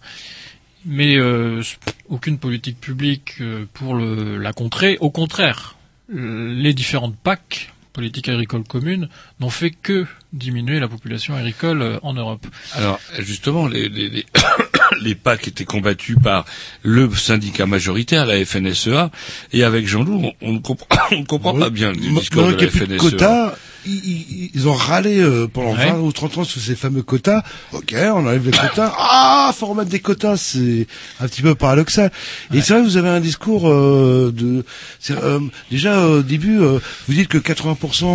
[0.86, 1.62] Mais euh,
[2.10, 4.98] aucune politique publique euh, pour la contrer.
[5.00, 5.76] Au contraire,
[6.10, 9.08] les différentes PAC, politiques agricoles communes,
[9.40, 12.46] n'ont fait que diminuer la population agricole euh, en Europe.
[12.74, 14.26] Alors justement, les, les, les,
[15.02, 16.46] les PAC étaient combattus par
[16.82, 19.12] le syndicat majoritaire, la FNSEA,
[19.54, 23.56] et avec Jean-Loup, on, on ne comprend, on pas bien le discours de la FNSEA.
[23.86, 25.92] Ils, ils- ont râlé euh, pendant Ouais.
[25.92, 27.44] 20 ou 30 ans sur ces fameux quotas.
[27.74, 28.94] Ok, on enlève les quotas.
[29.46, 30.88] Ah, faut remettre des quotas, c'est
[31.20, 32.12] un petit peu paradoxal.
[32.54, 34.64] Et c'est vrai, vous avez un discours euh, de...
[35.12, 38.06] euh, déjà, au début, euh, vous dites que 80%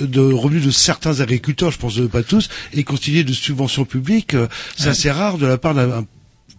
[0.00, 4.34] euh, de revenus de certains agriculteurs, je pense pas tous, est constitué de subventions publiques.
[4.34, 4.90] Euh, C'est Ouais.
[4.90, 6.04] assez rare de la part d'un un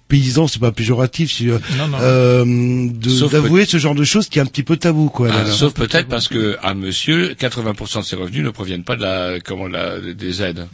[0.07, 1.97] paysan, c'est pas péjoratif, si, euh, Non, non.
[2.01, 2.89] euh,
[3.31, 5.27] d'avouer ce genre de choses qui est un petit peu tabou, quoi.
[5.31, 5.51] Ah, là, là.
[5.51, 9.39] sauf peut-être parce que à monsieur, 80% de ses revenus ne proviennent pas de la,
[9.39, 10.67] comment, la, des aides.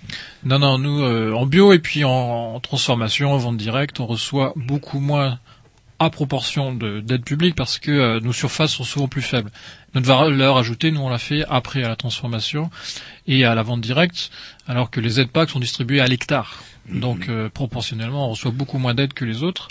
[0.45, 2.09] Non, non, nous, euh, en bio et puis en,
[2.55, 5.39] en transformation, en vente directe, on reçoit beaucoup moins
[5.99, 9.51] à proportion de- d'aide publique parce que euh, nos surfaces sont souvent plus faibles.
[9.95, 12.69] Notre valeur ajoutée, nous, on l'a fait après à la transformation
[13.27, 14.29] et à la vente directe,
[14.67, 16.61] alors que les aides PAC sont distribuées à l'hectare.
[16.89, 19.69] Donc, euh, proportionnellement, on reçoit beaucoup moins d'aides que les autres.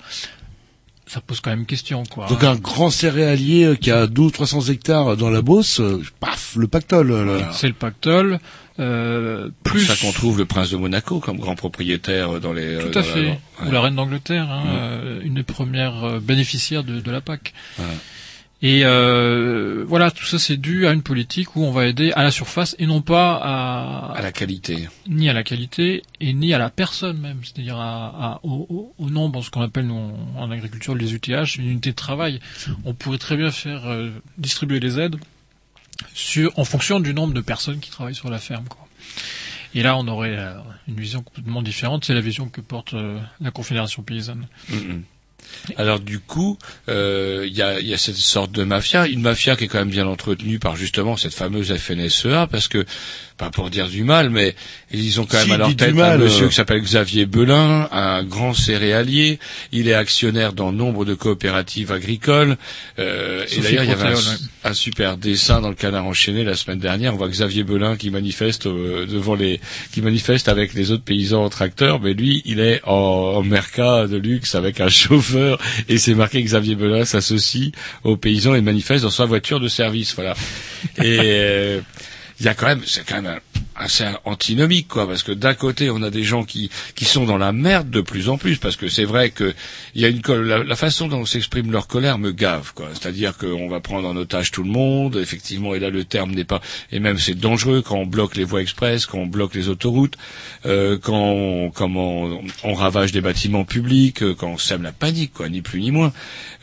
[1.06, 2.26] Ça pose quand même question, quoi.
[2.28, 6.02] Donc un grand céréalier euh, qui a 12 ou 300 hectares dans la Beauce, euh,
[6.20, 7.10] paf, le pactole.
[7.10, 7.50] euh, là.
[7.52, 8.38] C'est le pactole.
[8.80, 12.64] Euh, plus ça qu'on trouve le prince de Monaco comme grand propriétaire dans les.
[12.76, 13.20] euh, Tout à dans la- fait.
[13.28, 13.38] ouais.
[13.66, 14.70] Ou la reine d'Angleterre, hein, Ouais.
[14.72, 17.52] euh, une des premières euh, bénéficiaires de, de la PAC.
[17.78, 17.84] Ouais.
[18.64, 22.22] Et euh, voilà, tout ça c'est dû à une politique où on va aider à
[22.22, 24.88] la surface et non pas à, À la qualité.
[25.08, 29.10] ni à la qualité et ni à la personne même, c'est-à-dire à, à- au, au-
[29.10, 32.38] nombre, ce qu'on appelle nous, en, agriculture les UTH, une unité de travail.
[32.84, 35.16] On pourrait très bien faire euh, distribuer les aides
[36.14, 38.64] sur en fonction du nombre de personnes qui travaillent sur la ferme.
[38.68, 38.86] Quoi.
[39.74, 40.54] Et là, on aurait euh,
[40.86, 42.04] une vision complètement différente.
[42.04, 44.46] C'est la vision que porte euh, la Confédération paysanne.
[45.76, 49.22] Alors du coup, euh, il y, a, il y a cette sorte de mafia, une
[49.22, 52.84] mafia qui est quand même bien entretenue par justement cette fameuse FNSEA, parce que,
[53.38, 54.54] pas pour dire du mal, mais
[54.92, 56.48] ils ont quand Si, même à leur tête mal, un monsieur euh.
[56.48, 59.38] qui s'appelle Xavier Belin, un grand céréalier,
[59.72, 62.56] il est actionnaire dans nombre de coopératives agricoles,
[62.98, 64.14] euh, et d'ailleurs il y avait
[64.61, 64.61] un.
[64.64, 68.10] Un super dessin dans le canard enchaîné la semaine dernière, on voit Xavier Belin qui
[68.10, 69.60] manifeste euh, devant les,
[69.92, 74.06] qui manifeste avec les autres paysans en tracteur, mais lui il est en, en merca
[74.06, 75.58] de luxe avec un chauffeur
[75.88, 77.72] et c'est marqué Xavier Belin s'associe
[78.04, 80.34] aux paysans et manifeste dans sa voiture de service, voilà.
[80.98, 81.80] Et euh,
[82.38, 83.40] il y a quand même, c'est quand même un-
[83.82, 87.38] assez antinomique, quoi, parce que d'un côté, on a des gens qui qui sont dans
[87.38, 89.54] la merde de plus en plus, parce que c'est vrai que
[89.94, 92.88] il y a une col- la, la façon dont s'exprime leur colère me gave, quoi.
[92.92, 96.44] C'est-à-dire qu'on va prendre en otage tout le monde, effectivement, et là le terme n'est
[96.44, 96.60] pas,
[96.90, 100.16] et même c'est dangereux quand on bloque les voies express, quand on bloque les autoroutes,
[100.66, 104.92] euh, quand on, comment on, on ravage des bâtiments publics, euh, quand on sème la
[104.92, 106.12] panique, quoi, ni plus ni moins,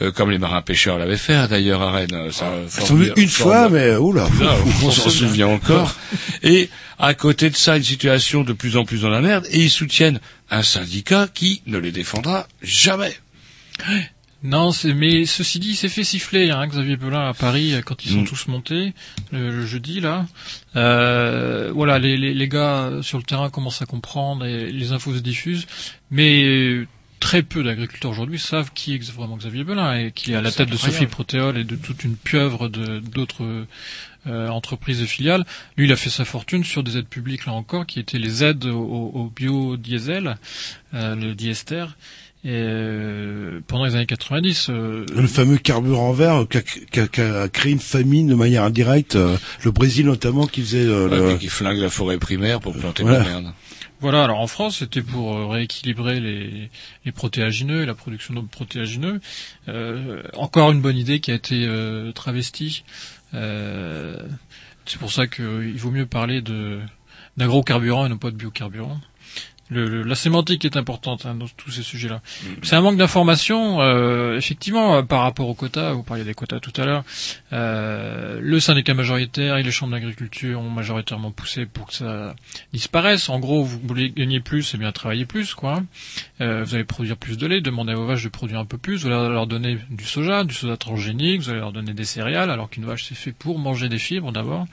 [0.02, 2.32] Euh, comme les marins pêcheurs l'avaient fait d'ailleurs à Rennes.
[2.32, 5.94] Ça, Ils sont venus une fois, mais oula, Là, fou, on s'en souvient encore.
[6.42, 9.64] Et à côté de ça, une situation de plus en plus dans la merde, et
[9.64, 13.14] ils soutiennent un syndicat qui ne les défendra jamais.
[14.42, 18.06] Non, c'est mais ceci dit, il s'est fait siffler hein, Xavier Belin à Paris quand
[18.06, 18.26] ils sont Mm.
[18.28, 18.94] tous montés
[19.34, 20.28] le, le jeudi là.
[20.78, 24.94] Euh, voilà, les, les, les gars euh, sur le terrain commencent à comprendre et les
[24.94, 25.68] infos se diffusent,
[26.10, 26.88] mais euh,
[27.20, 30.52] très peu d'agriculteurs aujourd'hui savent qui est vraiment Xavier Belin et qui est à la
[30.54, 30.78] tête de.
[30.78, 33.66] Sophie Protéol et de toute une pieuvre de d'autres
[34.28, 35.46] euh, entreprises et filiales.
[35.78, 38.44] Lui, il a fait sa fortune sur des aides publiques là encore, qui étaient les
[38.44, 40.38] aides au, au- au biodiesel,
[40.94, 41.86] euh, le diester.
[42.46, 47.08] Et euh, pendant les années 90, euh, Le fameux carburant vert qui a, qui a-
[47.08, 51.10] qui a créé une famine de manière indirecte, euh, le Brésil notamment qui faisait euh,
[51.10, 53.20] Ouais, le- qui flingue la forêt primaire pour planter Voilà.
[53.20, 53.54] de la merde.
[54.02, 56.70] Voilà, alors en France, c'était pour euh, rééquilibrer les,
[57.04, 59.20] les protéagineux et la production de protéagineux.
[59.68, 62.86] Euh, encore une bonne idée qui a été euh, travestie.
[63.34, 64.28] Euh,
[64.86, 66.80] c'est pour ça qu'il vaut mieux parler de
[67.38, 69.00] d'agrocarburant et non pas de biocarburant.
[69.70, 72.22] Le, le- la sémantique est importante hein, dans tous ces sujets-là.
[72.64, 75.94] C'est un manque d'information, euh, effectivement, euh, par rapport aux quotas.
[75.94, 77.04] Vous parliez des quotas tout à l'heure.
[77.54, 82.36] Euh, le syndicat majoritaire et les chambres d'agriculture ont majoritairement poussé pour que ça
[82.74, 83.30] disparaisse.
[83.30, 85.84] En gros, vous voulez gagner plus, c'est bien travailler plus, quoi.
[86.42, 88.78] Euh, vous allez produire plus de lait, demandez à vos vaches de produire un peu
[88.78, 89.04] plus.
[89.04, 91.42] Vous allez leur donner du soja, du soja transgénique.
[91.42, 94.32] Vous allez leur donner des céréales, alors qu'une vache c'est fait pour manger des fibres
[94.32, 94.66] d'abord.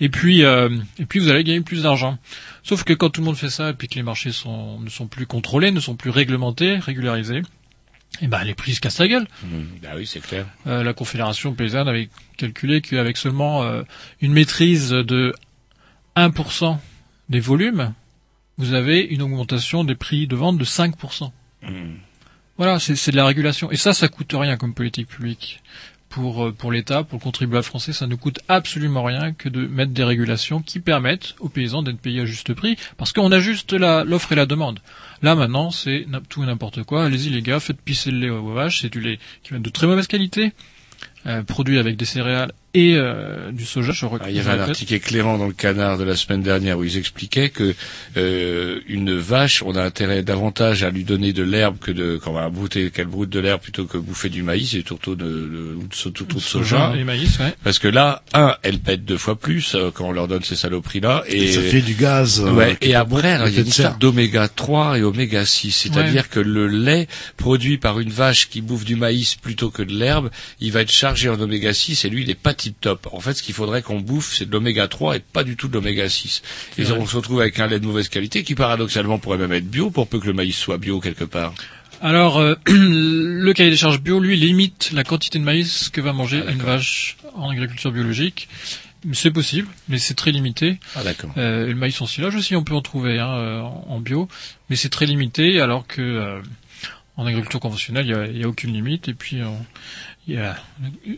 [0.00, 0.68] Et puis, euh,
[0.98, 2.18] et puis vous allez gagner plus d'argent.
[2.66, 4.90] Sauf que quand tout le monde fait ça et puis que les marchés sont, ne
[4.90, 7.42] sont plus contrôlés, ne sont plus réglementés, régularisés,
[8.20, 9.28] et ben les prix se cassent la gueule.
[9.82, 10.46] Bah oui, c'est clair.
[10.66, 13.82] Euh, la Confédération paysanne avait calculé qu'avec seulement euh,
[14.20, 15.32] une maîtrise de
[16.16, 16.76] 1%
[17.28, 17.92] des volumes,
[18.58, 21.30] vous avez une augmentation des prix de vente de 5%.
[22.58, 23.70] Voilà, c'est c'est de la régulation.
[23.70, 25.62] Et ça, ça coûte rien comme politique publique.
[26.08, 29.66] Pour, euh, pour l'État, pour le contribuable français, ça ne coûte absolument rien que de
[29.66, 33.72] mettre des régulations qui permettent aux paysans d'être payés à juste prix, parce qu'on ajuste
[33.72, 34.80] l'offre et la demande.
[35.22, 37.04] Là, maintenant, c'est tout et n'importe quoi.
[37.04, 38.82] Allez-y, les gars, faites pisser le lait aux vaches.
[38.82, 40.52] C'est du lait qui va de très mauvaise qualité,
[41.26, 43.92] euh, produit avec des céréales et euh, du soja.
[43.92, 46.42] Je rec- Ah, il y avait un article éclairant dans le canard de la semaine
[46.42, 47.74] dernière où ils expliquaient que
[48.16, 52.32] euh, une vache, on a intérêt davantage à lui donner de l'herbe que de quand
[52.32, 55.24] on va brouter qu'elle broute de l'herbe plutôt que bouffer du maïs et surtout de,
[55.24, 56.92] de, ou de, de soja.
[56.96, 57.54] et maïs, ouais.
[57.64, 60.56] Parce que là, un, elle pète deux fois plus euh, quand on leur donne ces
[60.56, 63.60] saloperies là et, Et ça fait du gaz, euh, ouais, et après, il y a
[63.62, 63.96] une serre.
[63.98, 66.28] d'oméga 3 et oméga 6, c'est-à-dire Ouais.
[66.30, 70.30] que le lait produit par une vache qui bouffe du maïs plutôt que de l'herbe,
[70.60, 73.08] il va être chargé en oméga 6 et lui il est pas tip top.
[73.12, 75.68] En fait, ce qu'il faudrait qu'on bouffe, c'est de l'oméga 3 et pas du tout
[75.68, 76.42] de l'oméga 6.
[76.78, 76.98] Et vrai.
[76.98, 79.90] on se retrouve avec un lait de mauvaise qualité qui paradoxalement pourrait même être bio
[79.90, 81.54] pour peu que le maïs soit bio quelque part.
[82.02, 86.12] Alors, euh, le cahier des charges bio, lui, limite la quantité de maïs que va
[86.12, 88.48] manger Ah, une vache en agriculture biologique.
[89.12, 90.78] C'est possible, mais c'est très limité.
[90.96, 91.30] Ah d'accord.
[91.36, 94.28] Euh, le maïs en silage aussi, on peut en trouver hein, euh, en bio,
[94.68, 96.40] mais c'est très limité, alors que euh,
[97.16, 99.08] en agriculture conventionnelle, il y a, a aucune limite.
[99.08, 99.46] Et puis, euh,
[100.28, 100.56] il y a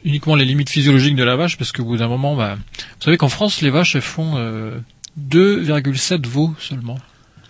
[0.05, 3.17] uniquement les limites physiologiques de la vache, parce qu'au bout d'un moment, bah, vous savez
[3.17, 4.79] qu'en France, les vaches elles font euh,
[5.19, 6.99] 2,7 veaux seulement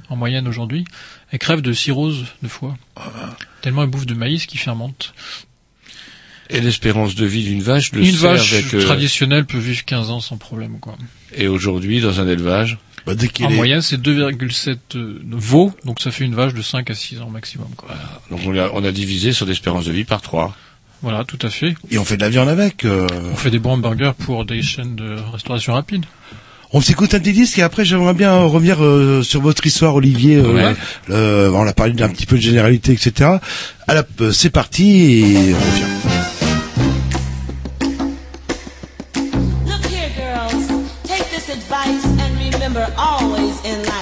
[0.09, 0.85] en moyenne aujourd'hui.
[1.31, 2.77] Elles crèvent de cirrhose de foie,
[3.61, 5.15] tellement elles bouffent de maïs qui fermente.
[6.51, 10.11] Et l'espérance de vie d'une vache le Une vache avec, euh, traditionnelle peut vivre 15
[10.11, 10.97] ans sans problème, quoi.
[11.35, 12.79] et aujourd'hui dans un élevage.
[13.05, 16.63] Bah, dès En est- moyenne, c'est 2,7 euh, veaux, donc ça fait une vache de
[16.63, 17.69] 5 à 6 ans maximum.
[17.77, 17.91] Quoi.
[18.31, 20.57] Donc on a, on a divisé son espérance de vie par 3.
[21.03, 21.75] Voilà, tout à fait.
[21.91, 22.85] Et on fait de la viande avec.
[22.85, 23.07] euh.
[23.33, 26.05] On fait des bons hamburgers pour des chaînes de restauration rapide.
[26.73, 29.95] On s'écoute un petit disque et après j'aimerais bien euh, revenir euh, sur votre histoire
[29.95, 30.37] Olivier.
[30.37, 31.57] euh, Ouais.
[31.57, 33.39] on a parlé d'un petit peu de généralité, etc.
[33.91, 35.85] Euh, c'est parti et on revient.
[39.67, 40.67] Look here, girls.
[41.05, 43.98] Take this advice and remember always in life.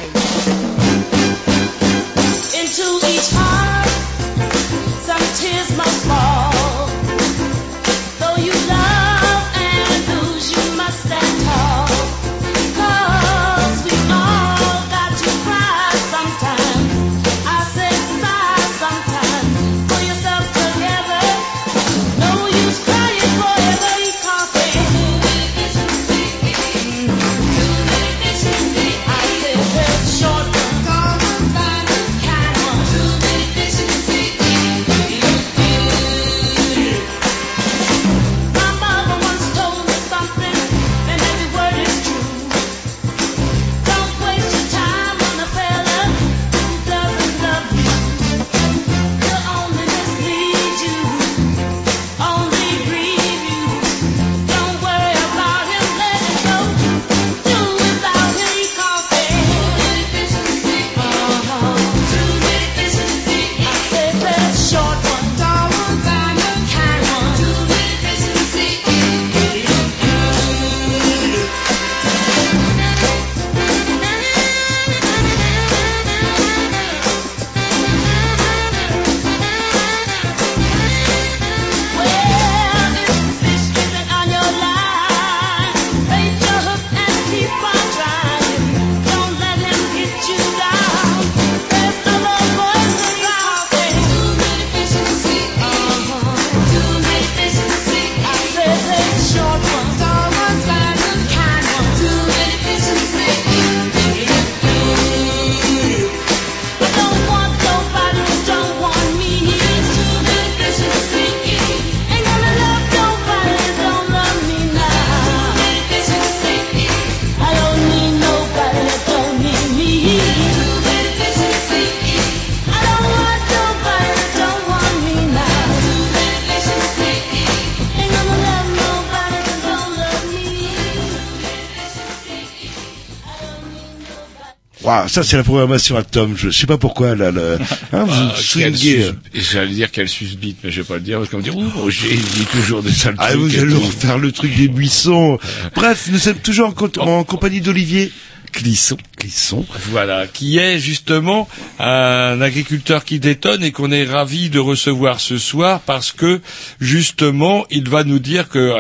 [135.01, 136.34] Waouh, ça c'est la programmation à Tom.
[136.36, 137.30] Je sais pas pourquoi là.
[137.30, 137.57] là
[137.92, 141.18] hein, vous Ah, sus- et J'allais dire qu'elle susbite, mais je vais pas le dire
[141.18, 143.61] parce qu'on me dit, oh, Roger, il dit toujours des sales Ah, trucs vous et
[143.61, 145.38] allez refaire le truc des buissons.
[145.74, 148.11] Bref, nous sommes toujours en, co- en compagnie d'Olivier
[148.57, 148.96] Clisson.
[149.18, 149.66] Clisson.
[149.90, 151.46] Voilà, qui est justement
[151.78, 156.40] un agriculteur qui détonne et qu'on est ravi de recevoir ce soir parce que
[156.80, 158.72] justement il va nous dire que,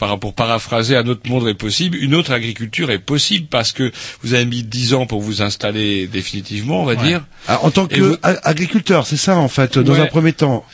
[0.00, 3.90] ah, pour paraphraser un autre monde est possible, une autre agriculture est possible parce que
[4.22, 7.02] vous avez mis dix ans pour vous installer définitivement, on va Ouais.
[7.06, 7.24] dire.
[7.48, 10.00] Ah, en tant vous- qu'agriculteur, c'est ça en fait, dans Ouais.
[10.00, 10.64] un premier temps.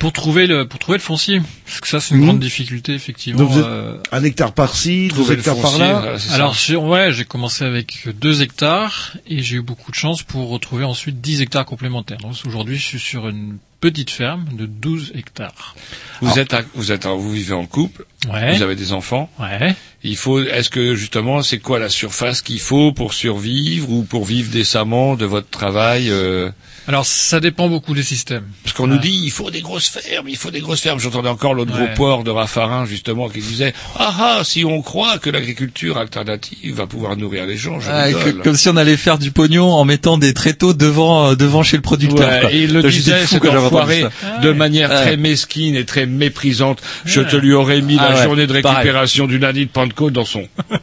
[0.00, 2.26] Pour trouver le pour trouver le foncier, parce que ça c'est une Mhm.
[2.26, 3.38] grande difficulté effectivement.
[3.40, 6.62] Donc vous êtes euh, un hectare par-ci, deux hectares foncier, voilà, c'est Alors ça.
[6.66, 10.84] j'ai- ouais, j'ai commencé avec deux hectares et j'ai eu beaucoup de chance pour retrouver
[10.84, 12.18] ensuite 10 hectares complémentaires.
[12.18, 15.74] Donc aujourd'hui, je suis sur une petite ferme de 12 hectares.
[16.22, 18.56] Vous êtes, à- vous êtes, vous vivez en couple, Ouais.
[18.56, 19.30] vous avez des enfants.
[19.38, 19.74] Ouais.
[20.02, 24.24] Il faut, est-ce que justement, c'est quoi la surface qu'il faut pour survivre ou pour
[24.24, 26.50] vivre décemment de votre travail euh,
[26.88, 28.44] Alors ça dépend beaucoup des systèmes.
[28.64, 30.98] Parce qu'on nous dit, il faut des grosses fermes, il faut des grosses fermes.
[30.98, 31.86] J'entendais encore l'autre Ouais.
[31.86, 36.74] gros porc de Raffarin, justement, qui disait, ah ah, si on croit que l'agriculture alternative
[36.74, 39.70] va pouvoir nourrir les gens, je Ah, que- comme si on allait faire du pognon
[39.70, 42.28] en mettant des tréteaux devant euh, devant chez le producteur.
[42.28, 42.52] Ouais, quoi.
[42.52, 44.38] et il le disait, cet enfoiré, ça.
[44.38, 45.02] de manière Ouais.
[45.02, 46.80] très mesquine et très méprisante.
[47.04, 48.76] Je te lui aurais mis Ah la ouais, journée de pareil.
[48.78, 50.48] récupération du lundi de Pentecôte dans son.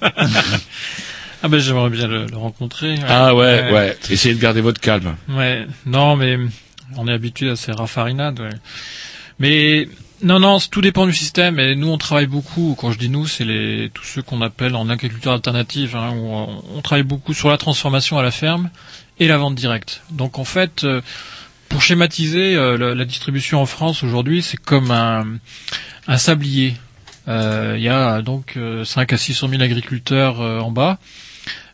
[1.47, 2.95] Ah ben j'aimerais bien le, le rencontrer.
[3.07, 3.97] Ah ouais, ouais.
[4.09, 5.15] Essayez de garder votre calme.
[5.29, 6.37] Ouais, non, mais
[6.97, 8.41] on est habitué à ces raffarinades.
[8.41, 8.49] Ouais.
[9.39, 9.87] Mais
[10.23, 11.57] non, non, tout dépend du système.
[11.57, 12.75] Et nous, on travaille beaucoup.
[12.77, 15.95] Quand je dis nous, c'est les tous ceux qu'on appelle en agriculture alternative.
[15.95, 18.69] Hein, où on, on travaille beaucoup sur la transformation à la ferme
[19.17, 20.01] et la vente directe.
[20.11, 20.99] Donc en fait, euh,
[21.69, 25.25] pour schématiser, euh, la, la distribution en France aujourd'hui, c'est comme un,
[26.09, 26.75] un sablier.
[27.29, 30.97] Euh, Il y a donc euh, 5 à 600 000 agriculteurs en bas.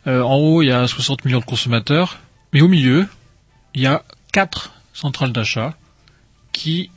[0.06, 2.18] Euh, en haut, il y a 60 millions de consommateurs.
[2.52, 3.06] Mais au milieu,
[3.74, 5.76] il y a quatre centrales d'achat
[6.52, 6.90] qui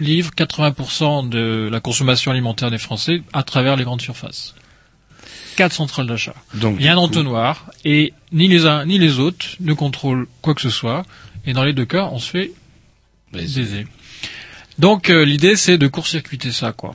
[0.00, 4.54] livrent 80% de la consommation alimentaire des Français à travers les grandes surfaces.
[5.56, 6.34] Quatre centrales d'achat.
[6.54, 10.26] Donc, Il y a un entonnoir et ni les uns ni les autres ne contrôlent
[10.42, 11.04] quoi que ce soit.
[11.46, 12.52] Et dans les deux cas, on se fait
[13.32, 13.86] baiser.
[14.78, 16.94] Donc euh, l'idée c'est de court-circuiter ça quoi.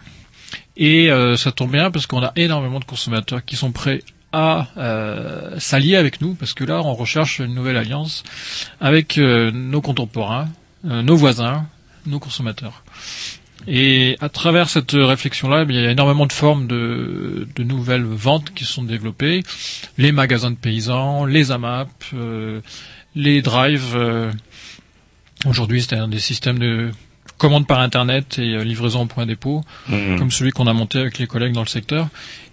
[0.75, 4.67] Et euh, ça tombe bien parce qu'on a énormément de consommateurs qui sont prêts à
[4.77, 8.23] euh, s'allier avec nous parce que là on recherche une nouvelle alliance
[8.79, 10.47] avec euh, nos contemporains,
[10.85, 11.65] euh, nos voisins,
[12.05, 12.83] nos consommateurs.
[13.67, 18.03] Et à travers cette réflexion-là, eh il y a énormément de formes de, de nouvelles
[18.05, 19.43] ventes qui sont développées.
[19.97, 22.61] Les magasins de paysans, les AMAP, euh,
[23.15, 23.95] les drives.
[23.95, 24.31] euh,
[25.45, 26.91] Aujourd'hui, c'est un des systèmes de
[27.39, 30.19] commande par Internet et euh, livraison au point dépôt, Mhm.
[30.19, 32.07] comme celui qu'on a monté avec les collègues dans le secteur.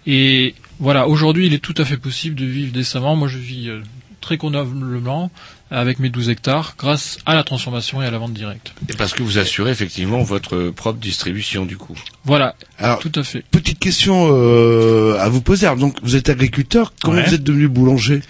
[0.07, 3.15] Et voilà, aujourd'hui, il est tout à fait possible de vivre décemment.
[3.15, 3.81] Moi, je vis euh,
[4.21, 5.29] très convenablement
[5.69, 8.73] avec mes 12 hectares grâce à la transformation et à la vente directe.
[8.87, 11.95] Et parce que vous assurez effectivement votre propre distribution, du coup.
[12.23, 13.43] Voilà, Alors, tout à fait.
[13.51, 15.65] petite question euh, à vous poser.
[15.67, 16.93] Alors, donc, vous êtes agriculteur.
[17.03, 17.25] Comment Ouais.
[17.27, 18.21] vous êtes devenu boulanger?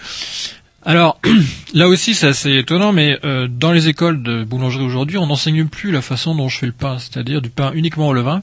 [0.88, 1.20] Alors,
[1.74, 5.68] là aussi, c'est assez étonnant, mais euh, dans les écoles de boulangerie aujourd'hui, on n'enseigne
[5.68, 8.42] plus la façon dont je fais le pain, c'est-à-dire du pain uniquement au levain.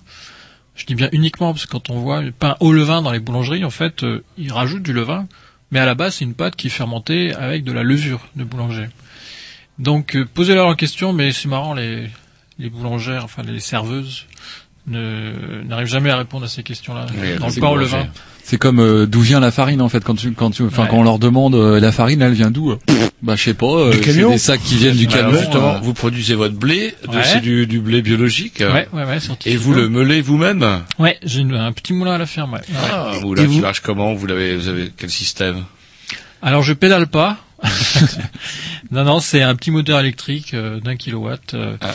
[0.74, 3.18] Je dis bien uniquement parce que quand on voit le pain au levain dans les
[3.18, 5.26] boulangeries, en fait, euh, ils rajoutent du levain,
[5.70, 8.44] mais à la base, c'est une pâte qui est fermentée avec de la levure de
[8.44, 8.88] boulanger.
[9.78, 12.10] Donc, euh, posez-leur la question, mais c'est marrant, les,
[12.58, 14.26] les boulangères, enfin les serveuses,
[14.86, 17.06] ne n'arrivent jamais à répondre à ces questions-là.
[17.20, 17.96] Oui, dans le c'est pain au boulanger.
[17.96, 18.08] levain.
[18.42, 20.88] C'est comme euh, d'où vient la farine en fait quand tu quand tu enfin Ouais.
[20.90, 22.78] quand on leur demande euh, la farine elle vient d'où euh,
[23.22, 25.38] Bah je sais pas, euh, Du c'est camion des sacs qui viennent du Alors, camion.
[25.40, 25.80] justement, euh.
[25.80, 27.22] vous produisez votre blé, Ouais.
[27.24, 28.60] c'est du, du blé biologique.
[28.60, 32.52] Ouais, ouais, Et vous le meulez vous-même Ouais, j'ai un petit moulin à la ferme,
[32.52, 32.60] ouais.
[32.92, 33.20] Ah, Ouais.
[33.20, 35.64] vous Et là, vous tu marches comment Vous l'avez, vous avez quel système?
[36.42, 37.38] Alors je pédale pas.
[38.90, 41.54] non, non, c'est un petit moteur électrique euh, d'un kilowatt.
[41.54, 41.94] euh, Ah,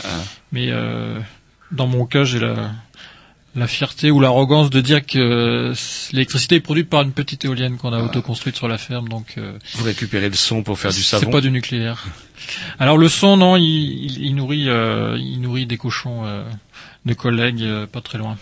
[0.50, 1.18] Mais euh,
[1.72, 2.72] dans mon cas, j'ai la,
[3.54, 5.72] la fierté ou l'arrogance de dire que
[6.12, 9.08] l'électricité est produite par une petite éolienne qu'on a autoconstruite sur la ferme.
[9.08, 12.04] Donc euh, Vous récupérez le son pour faire du c'est savon pas du nucléaire.
[12.78, 16.44] Alors le son, non, il, il, il nourrit, euh, il nourrit des cochons euh,
[17.06, 18.36] de collègues euh, pas très loin.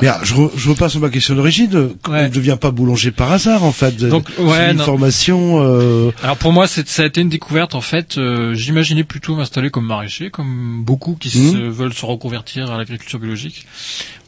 [0.00, 1.90] Mais alors, je, re- je repasse sur ma question d'origine.
[2.08, 3.96] On ne devient pas boulanger par hasard, en fait.
[3.96, 4.84] Donc, ouais, une non.
[4.84, 5.60] formation.
[5.64, 6.12] Euh...
[6.22, 7.74] Alors pour moi, c'est- ça a été une découverte.
[7.74, 12.70] En fait, euh, j'imaginais plutôt m'installer comme maraîcher, comme beaucoup qui se, veulent se reconvertir
[12.70, 13.66] à l'agriculture biologique.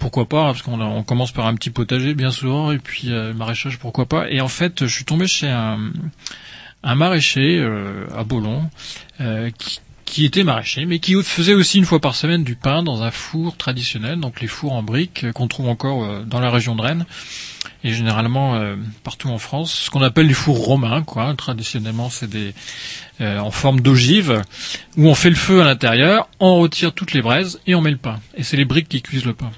[0.01, 3.13] Pourquoi pas Parce qu'on a- on commence par un petit potager, bien souvent, et puis
[3.13, 5.79] euh, maraîchage, pourquoi pas Et en fait, je suis tombé chez un,
[6.83, 8.63] un maraîcher euh, à Bolon
[9.21, 12.83] euh, qui, qui était maraîcher, mais qui faisait aussi une fois par semaine du pain
[12.83, 16.41] dans un four traditionnel, donc les fours en briques euh, qu'on trouve encore euh, dans
[16.41, 17.05] la région de Rennes.
[17.85, 21.03] et généralement euh, partout en France, ce qu'on appelle les fours romains.
[21.03, 21.35] Quoi.
[21.35, 22.55] Traditionnellement, c'est des
[23.21, 24.43] euh, en forme d'ogive
[24.97, 27.91] où on fait le feu à l'intérieur, on retire toutes les braises et on met
[27.91, 28.21] le pain.
[28.37, 29.51] Et c'est les briques qui cuisent le pain.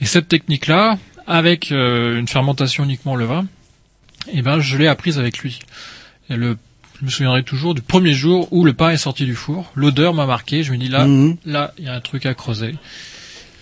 [0.00, 3.46] Et cette technique-là, avec une fermentation uniquement au levain,
[4.32, 5.58] eh ben je l'ai apprise avec lui.
[7.00, 9.70] Je me souviendrai toujours du premier jour où le pain est sorti du four.
[9.74, 10.62] L'odeur m'a marqué.
[10.62, 11.36] Je me dis là, Mhm.
[11.46, 12.74] là, il y a un truc à creuser.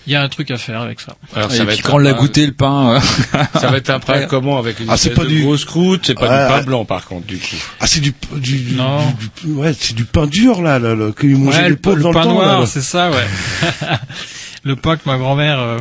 [0.06, 1.16] Il y a un truc à faire avec ça.
[1.34, 3.00] Alors, Et ça va puis être quand on l'a goûté le pain, euh,
[3.58, 5.64] Ça va être un pain comment avec une Ah, c'est espèce pas de du- grosse
[5.64, 7.56] croûte, c'est pas Ouais, du pain blanc par contre du coup.
[7.80, 8.98] Ah, c'est du, du, du- Non.
[9.12, 11.76] du- du- ouais, c'est du pain dur, là, là, là, que lui mangeait Ouais, le,
[11.76, 13.24] dans pain le temps, noir, c'est ça, ouais.
[14.64, 15.78] le pain que ma grand-mère euh,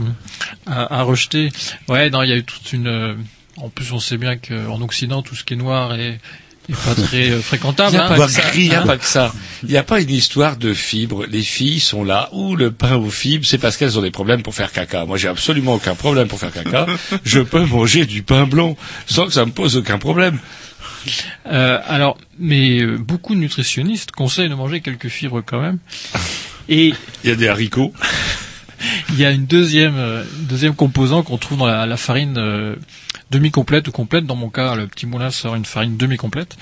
[0.67, 1.49] a, a rejeté.
[1.89, 2.87] Ouais, non, il y a eu toute une.
[2.87, 3.15] euh,
[3.57, 6.19] en plus, on sait bien qu'en Occident, tout ce qui est noir est,
[6.69, 7.91] est pas très euh, Il fréquentable.
[7.91, 8.27] n'y a, hein.
[8.55, 8.85] Il a hein.
[8.85, 9.33] pas que ça.
[9.63, 11.25] Il n'y a pas une histoire de fibres.
[11.25, 14.43] Les filles sont là où le pain aux fibres, c'est parce qu'elles ont des problèmes
[14.43, 15.05] pour faire caca.
[15.05, 16.85] Moi, j'ai absolument aucun problème pour faire caca.
[17.25, 20.39] Je peux manger du pain blanc sans que ça me pose aucun problème.
[21.47, 25.79] Euh, alors, mais euh, beaucoup de nutritionnistes conseillent de manger quelques fibres quand même.
[26.69, 27.93] Et Il y a des haricots.
[29.09, 32.75] il y a une deuxième, euh, deuxième composant qu'on trouve dans la, farine euh,
[33.31, 34.25] demi-complète ou complète.
[34.25, 36.57] Dans mon cas, le petit moulin sort une farine demi-complète.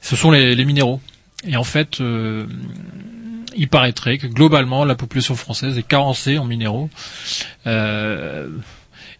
[0.00, 1.00] Ce sont les, les minéraux.
[1.44, 2.46] Et en fait, euh,
[3.56, 6.90] il paraîtrait que globalement, la population française est carencée en minéraux.
[7.66, 8.48] Euh,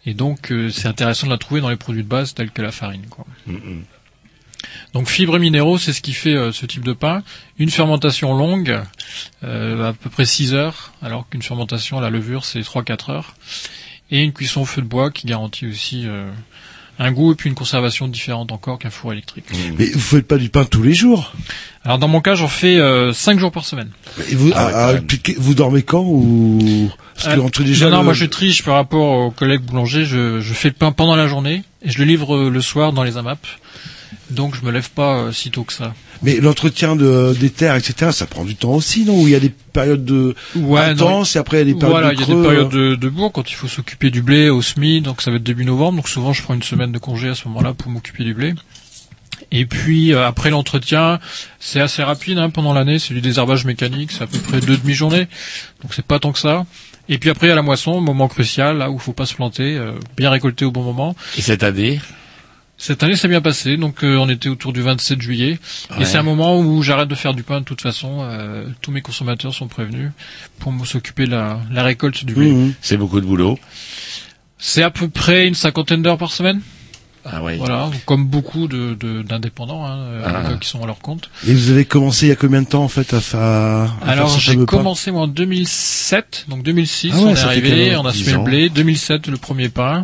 [0.05, 2.61] et donc, euh, c'est intéressant de la trouver dans les produits de base tels que
[2.61, 3.05] la farine.
[3.09, 3.25] Quoi.
[4.93, 7.23] Donc fibres et minéraux, c'est ce qui fait euh, ce type de pain.
[7.59, 8.79] Une fermentation longue,
[9.43, 13.35] euh, à peu près 6 heures, alors qu'une fermentation à la levure, c'est 3-4 heures.
[14.11, 16.29] Et une cuisson au feu de bois qui garantit aussi euh,
[16.99, 19.45] un goût et puis une conservation différente encore qu'un four électrique.
[19.77, 21.33] Mais vous faites pas du pain tous les jours?
[21.83, 22.79] Alors dans mon cas, j'en fais
[23.13, 23.89] 5 jours par semaine.
[24.29, 27.99] Et vous, Ah ouais, ah, vous dormez quand ou parce que Euh, entre déjà non,
[27.99, 30.05] le- moi je triche par rapport aux collègues boulangers.
[30.05, 32.93] Je, je fais le pain pendant la journée et je le livre euh, le soir
[32.93, 33.39] dans les AMAP.
[34.29, 35.93] Donc je me lève pas euh, si tôt que ça.
[36.21, 39.21] Mais l'entretien de, des terres, etc., ça prend du temps aussi, non?
[39.21, 41.79] Où il y a des périodes de Ouais, intenses et après il y a des
[41.79, 42.89] périodes Voilà, de il y a creux, des périodes euh.
[42.91, 45.43] de, de bourg quand il faut s'occuper du blé au SMI, donc ça va être
[45.43, 48.23] début novembre, donc souvent je prends une semaine de congé à ce moment-là pour m'occuper
[48.23, 48.53] du blé.
[49.51, 51.19] Et puis euh, après l'entretien,
[51.59, 54.77] c'est assez rapide hein, pendant l'année, c'est du désherbage mécanique, c'est à peu près deux
[54.77, 55.27] demi-journées,
[55.81, 56.65] donc c'est pas tant que ça.
[57.09, 59.91] Et puis après à la moisson, moment crucial, là où faut pas se planter, euh,
[60.15, 61.15] bien récolter au bon moment.
[61.37, 61.99] Et cette année?
[62.85, 63.77] Cette année, c'est bien passé.
[63.77, 65.57] Donc, euh, on était autour du 27 juillet.
[65.91, 66.01] Ouais.
[66.01, 68.19] Et c'est un moment où j'arrête de faire du pain de toute façon.
[68.23, 70.11] Euh, tous mes consommateurs sont prévenus
[70.59, 72.51] pour s'occuper de la, la récolte du blé.
[72.51, 72.73] Mhm.
[72.81, 73.57] C'est beaucoup de boulot.
[74.57, 76.59] C'est à peu près une cinquantaine d'heures par semaine.
[77.25, 77.55] Ah oui.
[77.55, 80.53] Voilà, comme beaucoup de, de- d'indépendants hein, euh, Ah.
[80.59, 81.29] qui sont à leur compte.
[81.47, 83.87] Et vous avez commencé il y a combien de temps en fait à faire à
[84.01, 88.05] faire Alors j'ai commencé moi en 2007, donc 2006 Ah ouais, on est arrivé, on
[88.05, 90.03] a 10 semé le blé, 2007 le premier pain,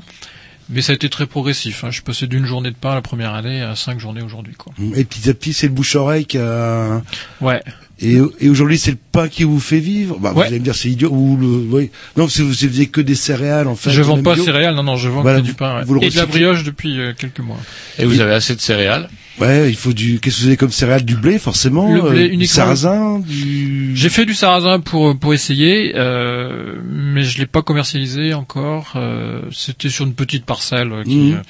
[0.70, 1.84] mais ça a été très progressif.
[1.84, 1.88] Hein.
[1.90, 4.54] Je suis passé d'une journée de pain la première année à cinq journées aujourd'hui.
[4.56, 4.74] quoi.
[4.96, 7.02] Et petit à petit, c'est le bouche-oreille qui a...
[7.41, 7.62] Ouais.
[8.02, 10.20] Et, et aujourd'hui, c'est le pain qui vous fait vivre?
[10.20, 10.48] Bah, Vous Ouais.
[10.48, 11.10] allez me dire, c'est idiot.
[11.12, 11.91] Ou le, oui.
[12.16, 13.90] Non, parce que vous faisiez que des céréales, en fait.
[13.91, 14.46] je vends pas bio.
[14.46, 15.84] céréales, non non, je vends Voilà, que du pain ouais.
[15.84, 17.58] vous le et de la brioche depuis euh, quelques mois.
[17.98, 19.10] Et vous avez assez de céréales?
[19.40, 20.20] Ouais, il faut du.
[20.20, 21.94] Qu'est-ce que vous avez comme céréales Du blé, forcément.
[21.94, 23.91] Le blé euh, du sarrasin, du.
[23.95, 28.94] J'ai fait du sarrasin pour pour essayer, euh, mais je l'ai pas commercialisé encore.
[28.95, 31.41] Euh, C'était sur une petite parcelle euh, qui Mhm.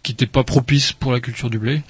[0.00, 1.82] Euh, qui n'était pas propice pour la culture du blé.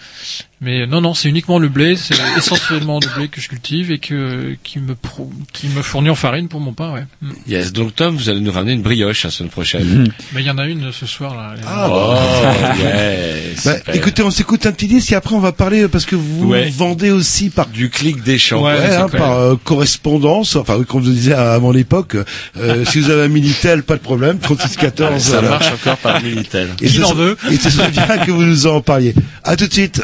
[0.62, 3.98] Mais non non, c'est uniquement le blé, c'est essentiellement du blé que je cultive et
[3.98, 7.04] que qui me pro- qui me fournit en farine pour mon pain, ouais.
[7.22, 7.30] Mm.
[7.46, 7.72] Yes.
[7.72, 10.12] Donc Tom, vous allez nous ramener une brioche la semaine prochaine.
[10.34, 11.54] Mais il y en a une ce soir là.
[11.66, 12.14] Ah, oh,
[12.82, 13.64] yes.
[13.64, 16.16] Bah, écoutez, on s'écoute un petit disque et après on va parler euh, parce que
[16.16, 16.68] vous Ouais.
[16.68, 18.62] vendez aussi par du clic des champs.
[18.64, 22.16] Ouais, hein, par euh, correspondance, enfin comme je vous disais à mon époque,
[22.58, 25.22] euh, si vous avez un Minitel, pas de problème, 3614.
[25.22, 25.48] Ça voilà.
[25.48, 26.68] marche encore par Minitel.
[26.82, 27.56] Et Qui en veut Et
[28.26, 29.14] que vous nous en parliez.
[29.44, 30.02] À tout de suite.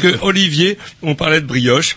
[0.00, 1.96] Parce que Olivier, on parlait de brioche.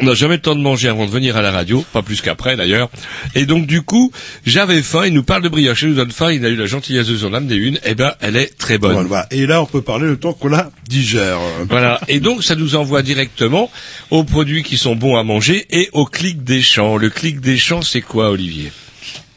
[0.00, 2.20] On n'a jamais le temps de manger avant de venir à la radio, pas plus
[2.20, 2.90] qu'après d'ailleurs.
[3.36, 4.10] Et donc du coup,
[4.44, 6.66] j'avais faim, il nous parle de brioche, il nous donne faim, il a eu la
[6.66, 8.92] gentillesse de s'en amener une, et ben elle est très bonne.
[8.94, 9.26] Voilà, voilà.
[9.30, 11.38] Et là, on peut parler le temps qu'on la digère.
[11.68, 12.00] Voilà.
[12.08, 13.70] Et donc, ça nous envoie directement
[14.10, 16.96] aux produits qui sont bons à manger et au clic des champs.
[16.96, 18.72] Le clic des champs, c'est quoi, Olivier?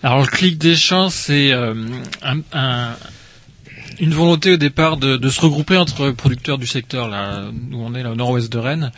[0.01, 1.73] Alors le clic des champs, c'est euh,
[2.23, 2.95] un, un-
[3.99, 8.03] une volonté au départ de, se regrouper entre producteurs du secteur là où on est
[8.03, 8.91] là au nord-ouest de Rennes.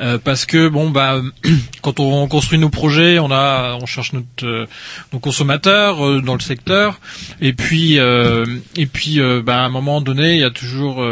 [0.00, 1.20] Euh, parce que bon bah
[1.82, 4.66] quand on construit nos projets, on a on cherche notre euh,
[5.12, 7.00] nos consommateurs euh, dans le secteur
[7.40, 8.46] et puis euh,
[8.76, 11.04] et puis bah, à un moment donné, il y a toujours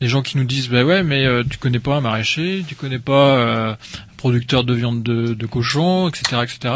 [0.00, 2.98] des gens qui nous disent bah ouais mais tu connais pas un maraîcher, tu connais
[2.98, 3.78] pas
[4.18, 6.74] euh, un producteur de viande de, de cochon, etc., etc.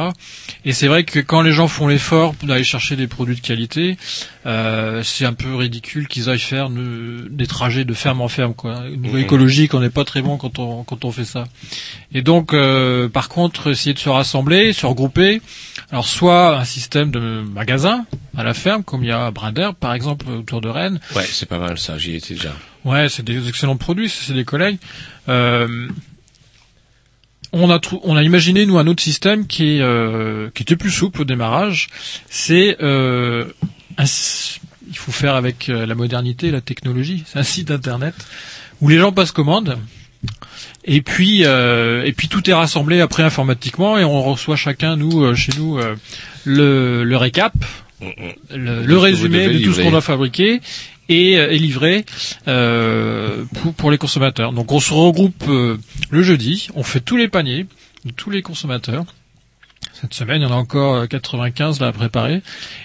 [0.64, 3.96] Et c'est vrai que quand les gens font l'effort d'aller chercher des produits de qualité,
[4.46, 8.54] euh, c'est un peu ridicule qu'ils aillent faire ne- des trajets de ferme en ferme.
[8.54, 8.78] Quoi.
[8.92, 9.22] Au niveau Mhm.
[9.24, 11.44] écologique, on n'est pas très bon quand on quand on fait ça.
[12.12, 15.40] Et donc, euh, par contre, essayer de se rassembler, se regrouper.
[15.90, 18.06] Alors, soit un système de magasin
[18.36, 19.32] à la ferme, comme il y a à
[19.72, 21.00] par exemple, autour de Rennes.
[21.16, 22.54] Ouais, c'est pas mal ça, j'y étais déjà.
[22.84, 24.78] Ouais, c'est des excellents produits, c'est des collègues.
[25.28, 25.88] Euh,
[27.52, 30.76] on a trou- on a imaginé nous un autre système qui est euh, qui était
[30.76, 31.88] plus souple au démarrage.
[32.28, 33.44] C'est euh,
[33.98, 34.04] un
[34.90, 37.24] il faut faire avec euh, la modernité, la technologie.
[37.26, 38.14] C'est un site internet
[38.80, 39.78] où les gens passent commande.
[40.84, 45.22] Et puis euh, et puis tout est rassemblé après informatiquement et on reçoit chacun nous
[45.24, 45.94] euh, chez nous euh,
[46.44, 47.54] le, le récap,
[48.00, 48.06] le,
[48.50, 50.60] le Tout ce que vous résumé de tout ce qu'on doit fabriquer
[51.08, 52.04] et euh, est livré
[52.48, 54.52] euh, pour, pour les consommateurs.
[54.52, 55.78] Donc on se regroupe euh,
[56.10, 57.66] le jeudi, on fait tous les paniers
[58.04, 59.04] de tous les consommateurs.
[59.92, 62.42] Cette semaine, il y en a encore euh, 95 là à préparer.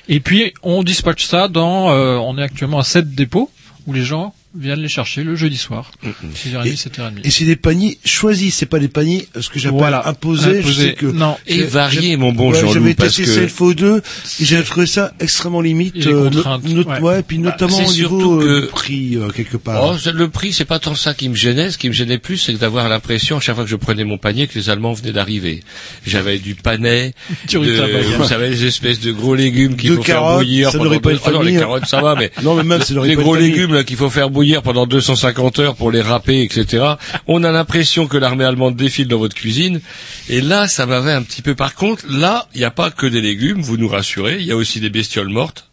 [0.08, 3.52] Et puis on dispatche ça dans, on est actuellement à 7 dépôts
[3.86, 5.92] où les gens viennent les chercher le jeudi soir,
[6.36, 7.12] 6h30, Et- 7h30.
[7.24, 10.08] Et c'est des paniers choisis, c'est pas des paniers, euh, ce que j'appelle Voilà.
[10.08, 10.60] imposés.
[10.60, 10.62] Imposés.
[10.64, 11.38] Je sais que Non.
[11.48, 14.02] Et j'ai- variés, j'ai- mon bon ouais, Jean-Loup, J'avais testé que- CFO2
[14.42, 15.96] et j'avais trouvé ça extrêmement limite.
[16.08, 17.00] Euh, no- ouais.
[17.00, 19.84] ouais, puis Bah, notamment c'est au niveau surtout euh, que- prix euh, quelque part.
[19.84, 21.72] Oh, le prix, c'est pas tant ça qui me gênait.
[21.72, 24.18] Ce qui me gênait plus, c'est d'avoir l'impression, à chaque fois que je prenais mon
[24.18, 25.64] panier, que les Allemands venaient d'arriver.
[26.06, 27.14] J'avais du panais,
[27.48, 30.78] Du de, vous savez, les espèces de gros légumes qu'il faut faire carottes, bouillir ça
[30.78, 31.60] pendant n'aurait pas une Oh non, les famille.
[31.60, 33.50] carottes, ça va, mais Non, mais même, les pas gros famille.
[33.52, 36.84] légumes là qu'il faut faire bouillir pendant 250 heures pour les râper, etc.
[37.28, 39.82] On a l'impression que l'armée allemande défile dans votre cuisine.
[40.30, 41.56] Et là, ça m'avait un petit peu.
[41.56, 44.38] Par contre, là, il n'y a pas que des légumes, vous nous rassurez.
[44.40, 45.70] Il y a aussi des bestioles mortes.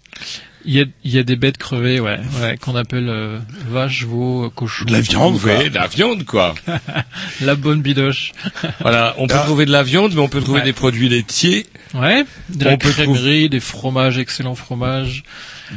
[0.66, 3.38] Il y a, il y a des bêtes crevées, ouais, ouais qu'on appelle euh,
[3.68, 4.86] vaches, veaux, cochons.
[4.86, 5.58] De la viande, quoi.
[5.58, 6.54] Ouais, de la viande, quoi.
[7.42, 8.32] La bonne bidoche.
[8.80, 9.42] Voilà, on peut Ah.
[9.44, 10.64] trouver de la viande, mais on peut trouver Ouais.
[10.64, 15.22] des produits laitiers, Ouais, de On la peut crèmerie, des fromages, excellents fromages,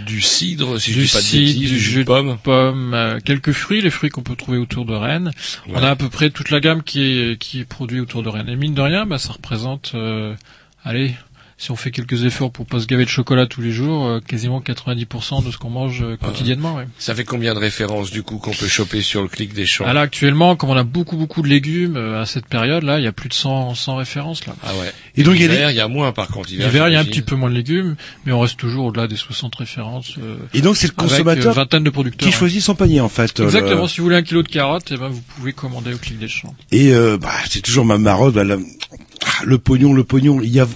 [0.06, 2.38] du cidre, si je du dis pas de cidre, bêtises, du jus de pomme.
[2.38, 5.32] pommes, euh, quelques fruits, les fruits qu'on peut trouver autour de Rennes.
[5.68, 5.74] Ouais.
[5.76, 8.30] On a à peu près toute la gamme qui est qui est produite autour de
[8.30, 8.50] Rennes.
[8.50, 10.36] Et mine de rien, bah, ça représente, euh,
[10.84, 11.16] allez,
[11.60, 14.20] si on fait quelques efforts pour pas se gaver de chocolat tous les jours, euh,
[14.20, 16.76] quasiment 90% de ce qu'on mange euh, quotidiennement.
[16.76, 16.86] ouais.
[17.00, 19.86] Ça fait combien de références, du coup, qu'on peut choper sur le clic des champs
[19.88, 23.00] Ah là, actuellement, comme on a beaucoup beaucoup de légumes euh, à cette période, là,
[23.00, 24.56] il y a plus de 100, 100 références là.
[24.64, 24.92] Ah ouais.
[25.16, 26.50] Et donc, il y a des- L'hiver, il y a moins, par contre.
[26.52, 29.08] L'hiver, il y a un petit peu moins de légumes, mais on reste toujours au-delà
[29.08, 30.14] des 60 références.
[30.22, 32.30] euh, Et donc, c'est le avec, euh, consommateur vingtaine de producteurs.
[32.30, 33.40] qui choisit son panier, en fait.
[33.40, 33.82] Exactement.
[33.82, 36.20] le- Si vous voulez un kilo de carottes, eh ben, vous pouvez commander au clic
[36.20, 36.54] des champs.
[36.72, 38.36] Et euh, bah, c'est toujours ma marotte.
[38.36, 38.58] bah, la-
[39.26, 40.40] ah, le pognon, le pognon.
[40.44, 40.68] Il y a,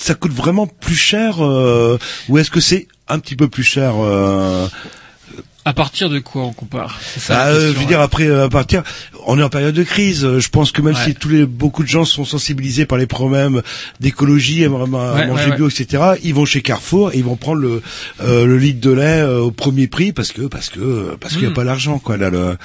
[0.00, 1.98] ça coûte vraiment plus cher euh,
[2.28, 4.68] ou est-ce que c'est un petit peu plus cher euh,
[5.64, 8.44] À partir de quoi on compare ça, bah, euh, question, Je veux dire après euh,
[8.44, 8.82] à partir,
[9.26, 10.24] on est en période de crise.
[10.24, 11.04] euh, Je pense que même Ouais.
[11.04, 13.60] si tous les beaucoup de gens sont sensibilisés par les problèmes
[13.98, 14.86] d'écologie, à, Ouais,
[15.26, 16.02] manger ouais, bio, etc.
[16.22, 17.82] Ils vont chez Carrefour, et ils vont prendre le
[18.22, 21.42] euh, le litre de lait euh, au premier prix parce que parce que parce qu'il
[21.42, 21.54] y a Mm.
[21.54, 22.30] pas l'argent quoi là.
[22.30, 22.56] Le...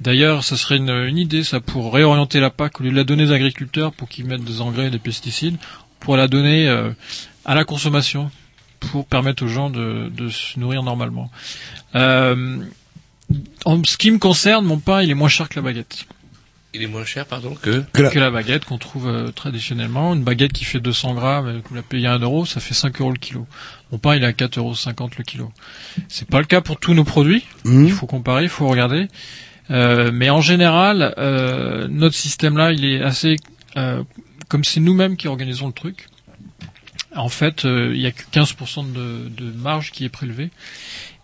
[0.00, 3.02] D'ailleurs, ça serait une, une idée, ça, pour réorienter la PAC, au lieu de la
[3.02, 5.56] donner aux agriculteurs pour qu'ils mettent des engrais et des pesticides,
[6.00, 6.90] pour la donner euh,
[7.44, 8.30] à la consommation,
[8.80, 11.30] pour permettre aux gens de, de se nourrir normalement.
[11.94, 12.58] Euh,
[13.64, 16.06] en ce qui me concerne, mon pain, il est moins cher que la baguette.
[16.74, 17.82] Il est moins cher, pardon, que...
[17.92, 20.14] Que la- que la baguette qu'on trouve euh, traditionnellement.
[20.14, 22.74] Une baguette qui fait 200 grammes, euh, vous la payez à 1 euro, ça fait
[22.74, 23.46] 5 euros le kilo.
[23.90, 24.74] Mon pain, il est à 4,50 euros
[25.16, 25.50] le kilo.
[26.08, 27.44] C'est pas le cas pour tous nos produits.
[27.64, 27.86] Mhm.
[27.86, 29.08] Il faut comparer, il faut regarder.
[29.70, 33.36] Euh, mais en général, euh, notre système-là, il est assez...
[34.48, 36.06] comme c'est nous-mêmes qui organisons le truc,
[37.16, 40.50] en fait, euh, il y a que 15% de, de marge qui est prélevée.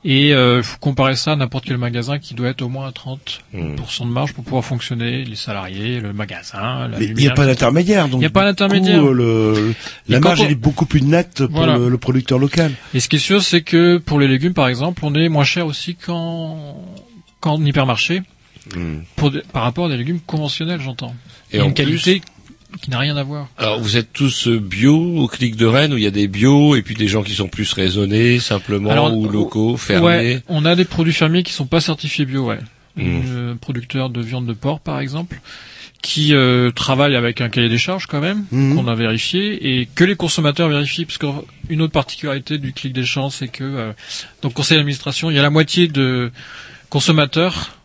[0.07, 2.87] Et il euh, faut comparer ça à n'importe quel magasin qui doit être au moins
[2.89, 7.27] à 30% de marge pour pouvoir fonctionner, les salariés, le magasin, la Mais il n'y
[7.27, 8.05] a pas d'intermédiaire.
[8.09, 9.03] donc Il n'y a pas d'intermédiaire.
[9.03, 11.79] la marge on- elle est beaucoup plus nette pour Voilà.
[11.79, 12.73] le, le producteur local.
[12.93, 15.45] Et ce qui est sûr, c'est que pour les légumes, par exemple, on est moins
[15.45, 16.77] cher aussi qu'en
[17.41, 18.23] qu'en hypermarché.
[18.77, 19.01] Hmm.
[19.17, 21.15] Pour des- par rapport à des légumes conventionnels, j'entends.
[21.53, 22.23] Et Et en une plus- qualité
[22.81, 23.49] qui n'a rien à voir.
[23.59, 26.29] Alors vous êtes tous euh, bio au clic de Rennes où il y a des
[26.29, 30.07] bio et puis des gens qui sont plus raisonnés simplement Alors, ou locaux, fermés.
[30.07, 32.59] Ouais, on a des produits fermiers qui sont pas certifiés bio, ouais.
[32.97, 33.03] Mm.
[33.29, 35.41] Euh, producteurs de viande de porc, par exemple,
[36.03, 38.77] qui euh, travaillent avec un cahier des charges quand même, Mhm.
[38.77, 43.07] qu'on a vérifié et que les consommateurs vérifient, parce qu'une autre particularité du clic des
[43.07, 43.93] champs, c'est que euh,
[44.43, 46.31] dans le conseil d'administration, il y a la moitié de
[46.91, 47.79] consommateurs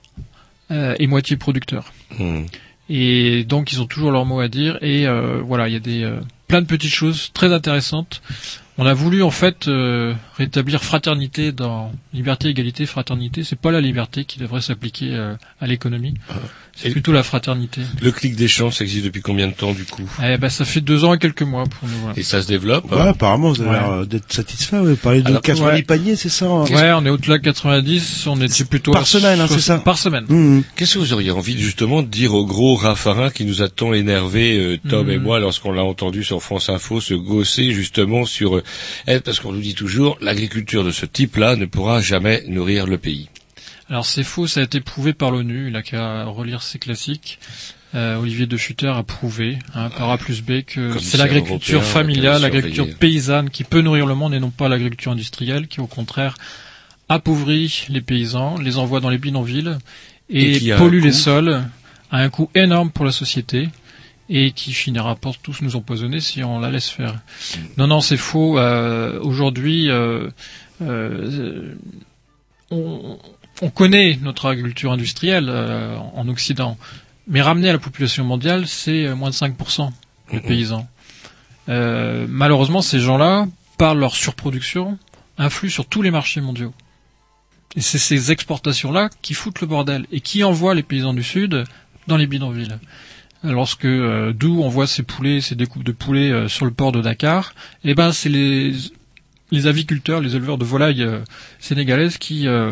[0.69, 1.93] euh, et moitié producteurs.
[2.19, 2.43] Hmm.
[2.89, 5.79] Et donc ils ont toujours leur mot à dire et euh, voilà, il y a
[5.79, 8.21] des euh, plein de petites choses très intéressantes.
[8.81, 13.43] On a voulu en fait euh, rétablir fraternité dans liberté, égalité, fraternité.
[13.43, 16.13] C'est pas la liberté qui devrait s'appliquer euh, à l'économie.
[16.77, 17.81] C'est Et- plutôt la fraternité.
[18.01, 20.09] Le clic des champs, ça existe depuis combien de temps du coup?
[20.23, 21.97] Eh ben ça fait deux ans et quelques mois pour nous.
[22.03, 22.17] voilà.
[22.17, 23.75] Et ça se développe Ouais, hein apparemment, vous avez Ouais.
[23.75, 24.79] l'air euh, d'être satisfait.
[24.79, 25.83] Vous parlez de Alors, 90 ouais.
[25.83, 26.63] paniers, c'est ça hein?
[26.71, 29.79] Ouais, on est au-delà de 90, on était plutôt Par semaine, hein, c'est ça?
[29.79, 30.23] Par semaine.
[30.29, 30.63] Mhm.
[30.77, 33.93] Qu'est-ce que vous auriez envie justement de dire au gros Raffarin qui nous a tant
[33.93, 35.11] énervé, euh, Tom Mhm.
[35.11, 38.61] et moi, lorsqu'on l'a entendu sur France Info se gausser justement sur...
[39.07, 42.97] eh, parce qu'on nous dit toujours, l'agriculture de ce type-là ne pourra jamais nourrir le
[42.97, 43.29] pays.
[43.89, 47.39] Alors c'est faux, ça a été prouvé par l'ONU, il a qu'à relire ses classiques.
[47.95, 52.43] Euh, Olivier de Schutter a prouvé, hein, par A plus B, que c'est l'agriculture familiale,
[52.43, 56.35] l'agriculture paysanne qui peut nourrir le monde et non pas l'agriculture industrielle qui au contraire
[57.09, 59.75] appauvrit les paysans, les envoie dans les bidonvilles
[60.29, 61.15] Et pollue les coût.
[61.15, 61.63] sols
[62.11, 63.69] à un coût énorme pour la société
[64.29, 67.15] et qui finira par tous nous empoisonner si on la laisse faire.
[67.77, 68.59] Non, non, c'est faux.
[68.59, 70.29] Euh, Aujourd'hui, euh,
[70.81, 71.73] euh,
[72.69, 73.17] on,
[73.61, 76.77] on connaît notre agriculture industrielle euh, en Occident,
[77.27, 79.91] mais ramener à la population mondiale, c'est moins de 5%
[80.33, 80.87] de paysans.
[81.67, 83.47] Euh, malheureusement, ces gens-là,
[83.77, 84.97] par leur surproduction,
[85.37, 86.73] influent sur tous les marchés mondiaux.
[87.75, 91.63] Et c'est ces exportations-là qui foutent le bordel et qui envoient les paysans du Sud
[92.07, 92.79] dans les bidonvilles.
[93.43, 96.91] Lorsque euh, d'où on voit ces poulets, ces découpes de poulets euh, sur le port
[96.91, 97.53] de Dakar,
[97.85, 98.73] eh ben c'est les
[99.51, 101.19] les aviculteurs, les éleveurs de volailles euh,
[101.59, 102.71] sénégalaises qui euh,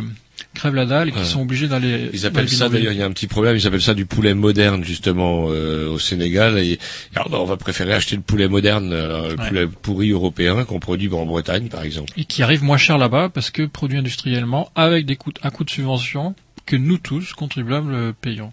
[0.54, 2.10] crèvent la dalle et qui sont obligés d'aller.
[2.14, 4.34] Ils appellent ça d'ailleurs, il y a un petit problème, ils appellent ça du poulet
[4.36, 6.60] moderne justement euh, au Sénégal.
[6.60, 6.78] Et
[7.16, 9.48] alors, on va préférer acheter le poulet moderne, euh, le Ouais.
[9.48, 12.12] poulet pourri européen qu'on produit en Bretagne par exemple.
[12.18, 15.64] et qui arrive moins cher là-bas parce que produit industriellement avec des coûts à coût
[15.64, 16.36] de subvention
[16.68, 18.52] que nous tous contribuables euh, payons.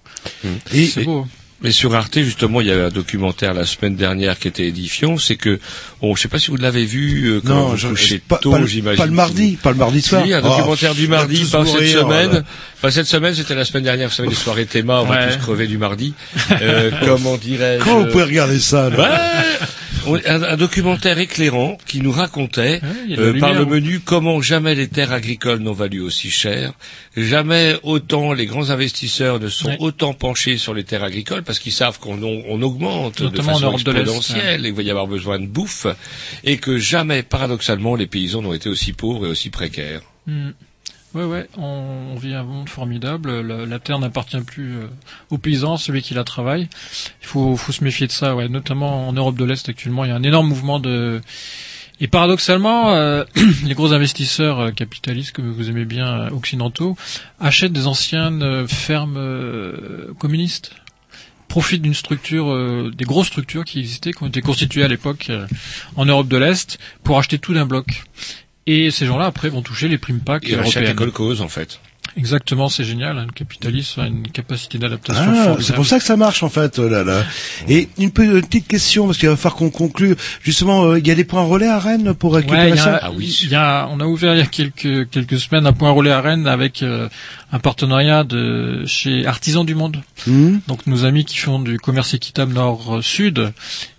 [0.72, 1.26] Et- c'est beau.
[1.64, 5.16] Mais sur Arte, justement, il y avait un documentaire la semaine dernière qui était édifiant.
[5.16, 5.58] C'est que,
[6.02, 8.36] bon, je sais pas si vous l'avez vu euh, quand Non, vous je- couchez pas,
[8.36, 8.98] tôt, pas j'imagine.
[8.98, 10.22] pas le mardi, pas le mardi soir.
[10.26, 12.32] Si, un Oh, documentaire du va mardi, pas cette mourir, semaine.
[12.32, 12.42] là.
[12.82, 14.08] Pas cette semaine, c'était la semaine dernière.
[14.10, 16.12] Vous savez, les soirées théma, on va tous crever du mardi.
[16.60, 19.66] Euh, comment dirais-je Quand vous pouvez regarder ça là Ouais.
[20.06, 23.52] Un, un documentaire éclairant qui nous racontait Ouais, il y a de la euh, par
[23.55, 23.74] le lumière.
[23.81, 26.72] menu comment jamais les terres agricoles n'ont valu aussi cher,
[27.16, 29.76] jamais autant les grands investisseurs ne sont Ouais.
[29.81, 33.52] autant penchés sur les terres agricoles parce qu'ils savent qu'on on, on augmente de Notamment
[33.55, 35.86] façon de exponentielle et qu'il va y avoir besoin de bouffe
[36.44, 40.02] et que jamais paradoxalement les paysans n'ont été aussi pauvres et aussi précaires.
[40.26, 40.51] Hmm.
[41.14, 43.40] Ouais, ouais, on, vit un monde formidable.
[43.40, 44.86] La, terre n'appartient plus euh,
[45.30, 46.68] aux paysans, celui qui la travaille.
[47.22, 48.48] Il faut, se méfier de ça, ouais.
[48.48, 51.20] Notamment en Europe de l'Est actuellement, il y a un énorme mouvement de.
[52.00, 53.24] Et paradoxalement, euh,
[53.64, 56.96] les gros investisseurs euh, capitalistes que vous aimez bien euh, occidentaux
[57.38, 59.20] achètent des anciennes fermes
[60.18, 60.72] communistes
[61.48, 65.30] profitent d'une structure, des grosses structures qui existaient, qui ont été constituées à l'époque
[65.94, 68.02] en Europe de l'Est, pour acheter tout d'un bloc.
[68.66, 70.94] Et ces gens-là, après, vont toucher les primes PAC Ils les européennes.
[70.94, 71.80] colcos en fait.
[72.16, 73.18] Exactement, c'est génial.
[73.18, 76.48] hein, Le capitalisme a une capacité d'adaptation Ah, c'est pour ça que ça marche en
[76.48, 77.24] fait oh là là.
[77.68, 80.14] Et une pe- petite question parce qu'il va falloir qu'on conclue.
[80.42, 82.96] Justement, euh, il y a des points relais à Rennes pour récupérer Ouais, ça?
[82.96, 85.90] a, il y a- on a ouvert il y a quelques quelques semaines un point
[85.90, 87.08] relais à Rennes avec euh,
[87.52, 89.98] un partenariat de chez Artisans du Monde.
[90.26, 90.60] Mhm.
[90.68, 93.52] Donc nos amis qui font du commerce équitable nord-sud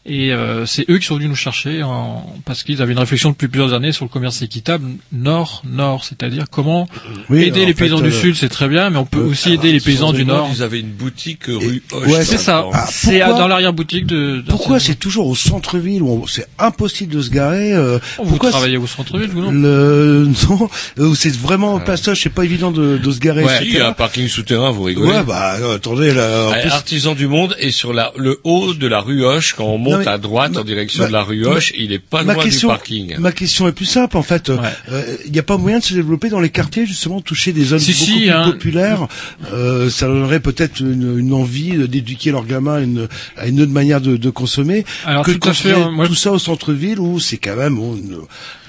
[0.07, 3.31] et euh, c'est eux qui sont venus nous chercher en, parce qu'ils avaient une réflexion
[3.31, 6.87] depuis plusieurs années sur le commerce équitable nord-nord, c'est-à-dire comment
[7.29, 9.21] Oui, aider en les fait, paysans du euh, sud, c'est très bien, mais on peut
[9.21, 10.47] aussi aider les paysans du nord.
[10.53, 12.07] Ils avaient une boutique rue Hoche.
[12.07, 12.65] ouais, C'est ça.
[12.71, 14.43] Ah, c'est dans l'arrière-boutique de.
[14.47, 18.77] Pourquoi c'est toujours au centre-ville où c'est impossible de se garer euh, Vous Pourquoi travaillez
[18.77, 20.69] au centre-ville, vous non le non
[20.99, 23.44] euh, où c'est vraiment plastoche, c'est pas évident de, de se garer.
[23.45, 25.09] Ouais, un parking souterrain, vous rigolez.
[25.11, 26.45] Ouais, bah euh, attendez là.
[26.47, 29.53] en Ouais, plus- Artisan du monde est sur la, le haut de la rue Hoche.
[29.57, 31.49] Quand on monte Non, mais- à droite ma- en direction ma- de la rue ma-
[31.51, 33.15] Hoche, il est pas ma loin question, du parking.
[33.19, 34.49] ma question est plus simple en fait.
[34.49, 35.03] Ouais.
[35.25, 37.79] Il n'y a pas moyen de se développer dans les quartiers justement, toucher des zones
[37.79, 38.51] Si, beaucoup si, plus hein.
[38.51, 39.07] populaires?
[39.53, 43.07] Euh, ça donnerait peut-être une, une envie d'éduquer leurs gamins à une,
[43.37, 44.85] à une autre manière de, de consommer.
[45.05, 45.73] Alors que tout à fait.
[45.91, 48.19] Moi, tout ça au centre-ville où c'est quand même une-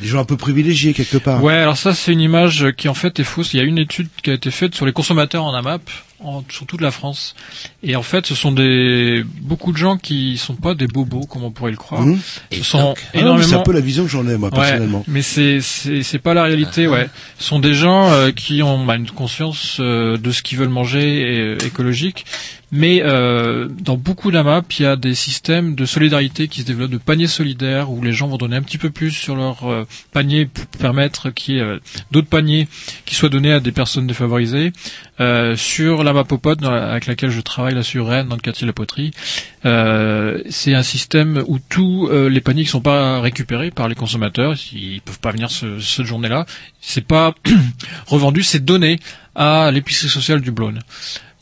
[0.01, 1.43] des gens un peu privilégiés quelque part.
[1.43, 3.55] Ouais, alors ça c'est une image qui en fait est fausse.
[3.55, 5.83] Il y a une étude qui a été faite sur les consommateurs en AMAP
[6.21, 7.35] en, sur toute la France.
[7.83, 11.45] Et en fait, ce sont des beaucoup de gens qui sont pas des bobos comme
[11.45, 12.01] on pourrait le croire.
[12.03, 12.19] Mhm.
[12.51, 14.57] Ce Et sont donc- Ah c'est un peu la vision que j'en ai, moi, Ouais,
[14.61, 15.05] personnellement.
[15.09, 17.09] mais c'est c'est c'est pas la réalité, ouais.
[17.39, 20.69] Ce sont des gens euh, qui ont bah, une conscience euh, de ce qu'ils veulent
[20.71, 22.25] manger et, euh, écologique.
[22.73, 26.91] Mais euh, dans beaucoup d'AMAP, il y a des systèmes de solidarité qui se développent,
[26.91, 29.85] de paniers solidaires où les gens vont donner un petit peu plus sur leur euh,
[30.13, 31.79] panier pour permettre qu'il y ait euh,
[32.11, 32.67] d'autres paniers
[33.05, 34.73] qui soient donnés à des personnes défavorisées.
[35.21, 38.41] Euh, sur la Mapopod dans la- avec laquelle je travaille là sur Rennes dans le
[38.43, 39.13] quartier de la Poterie,
[39.65, 43.95] euh, c'est un système où tous euh, les paniers qui sont pas récupérés par les
[43.95, 46.45] consommateurs, ils peuvent pas venir ce, cette journée-là,
[46.81, 47.35] c'est pas
[48.07, 48.99] revendu, c'est donné
[49.35, 50.81] à l'épicerie sociale du Blône.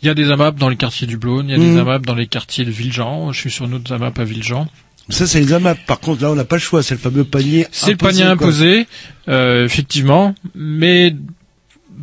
[0.04, 1.78] Il y a des AMAP dans les quartiers du Blône, il y a des Mhm.
[1.78, 4.66] AMAP dans les quartiers de Villejean, je suis sur une autre AMAP à Villejean.
[5.08, 5.78] Ça, c'est les AMAP.
[5.86, 6.82] Par contre, là, on n'a pas le choix.
[6.82, 8.32] C'est le fameux panier C'est le panier quoi.
[8.32, 8.86] imposé,
[9.28, 11.14] euh, effectivement, mais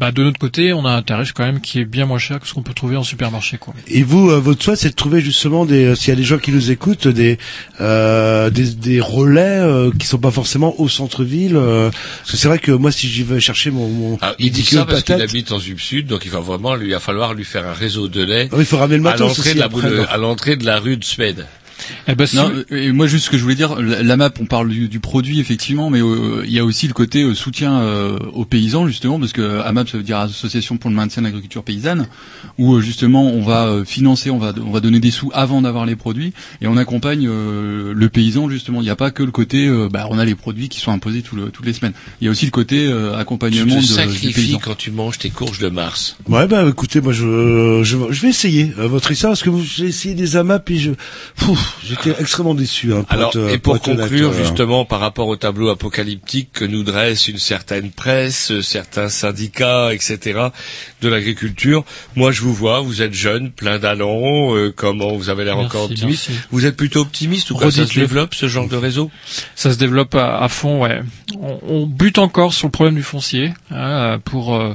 [0.02, 2.40] bah, de notre côté, on a un tarif quand même qui est bien moins cher
[2.40, 3.58] que ce qu'on peut trouver en supermarché.
[3.60, 3.74] Quoi.
[3.88, 6.24] Et vous, euh, votre souhait, c'est de trouver justement des, euh, s'il y a des
[6.24, 7.38] gens qui nous écoutent, des
[7.80, 11.56] euh, des, des relais euh, qui sont pas forcément au centre-ville.
[11.56, 14.52] euh, parce que c'est vrai que moi, si j'y vais chercher mon, mon Ah, il
[14.52, 17.00] dit ça de parce qu'il habite en Sud donc il va vraiment lui, il va
[17.00, 18.50] falloir lui faire un réseau de lait.
[18.52, 20.08] Ah oui, il faut ramener le à matos l'entrée aussi de la après, boule- donc.
[20.10, 21.46] à l'entrée de la rue de Suède.
[22.08, 24.18] Eh ben, si Non, vous- euh, et moi juste ce que je voulais dire, la,
[24.18, 27.24] map, on parle du, du produit effectivement, mais euh, il y a aussi le côté
[27.24, 30.90] euh, soutien euh, aux paysans justement, parce que euh, AMAP ça veut dire Association pour
[30.90, 32.08] le maintien de l'agriculture paysanne,
[32.58, 35.62] où euh, justement on va euh, financer, on va on va donner des sous avant
[35.62, 38.82] d'avoir les produits, et on accompagne euh, le paysan justement.
[38.82, 40.92] Il n'y a pas que le côté, euh, bah, on a les produits qui sont
[40.92, 41.94] imposés tout le- toutes les semaines.
[42.22, 45.18] Il y a aussi le côté euh, Tu accompagnement te de, sacrifies quand tu manges
[45.18, 46.18] tes courges de Mars.
[46.28, 49.64] Ouais, bah écoutez, moi je je, je vais essayer euh, votre histoire parce que vous-
[49.64, 50.92] j'ai essayé des AMAP et je,
[51.38, 52.94] Pouf, j'étais extrêmement déçu.
[52.94, 56.66] Hein, pour Alors, être, et pour conclure, euh, justement, par rapport au tableau apocalyptique que
[56.66, 60.48] nous dresse une certaine presse, certains syndicats, etc.,
[61.02, 61.84] de l'agriculture,
[62.16, 65.86] moi je vous vois, vous êtes jeune, plein d'allants, euh, comment vous avez l'air encore
[65.86, 66.30] optimiste.
[66.30, 66.44] merci.
[66.52, 69.10] Vous êtes plutôt optimiste ou quoi ça se développe, ce genre de réseau?
[69.56, 71.02] Ça se développe à, à fond, ouais.
[71.40, 74.74] On, on bute encore sur le problème du foncier hein, pour euh,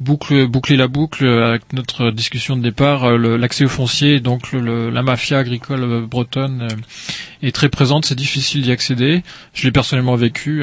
[0.00, 3.04] boucle, boucler la boucle avec notre discussion de départ.
[3.04, 8.06] euh, L'accès au foncier, donc le- la mafia agricole euh, bretonne euh, est très présente.
[8.06, 9.22] C'est difficile d'y accéder.
[9.54, 10.62] Je l'ai personnellement vécu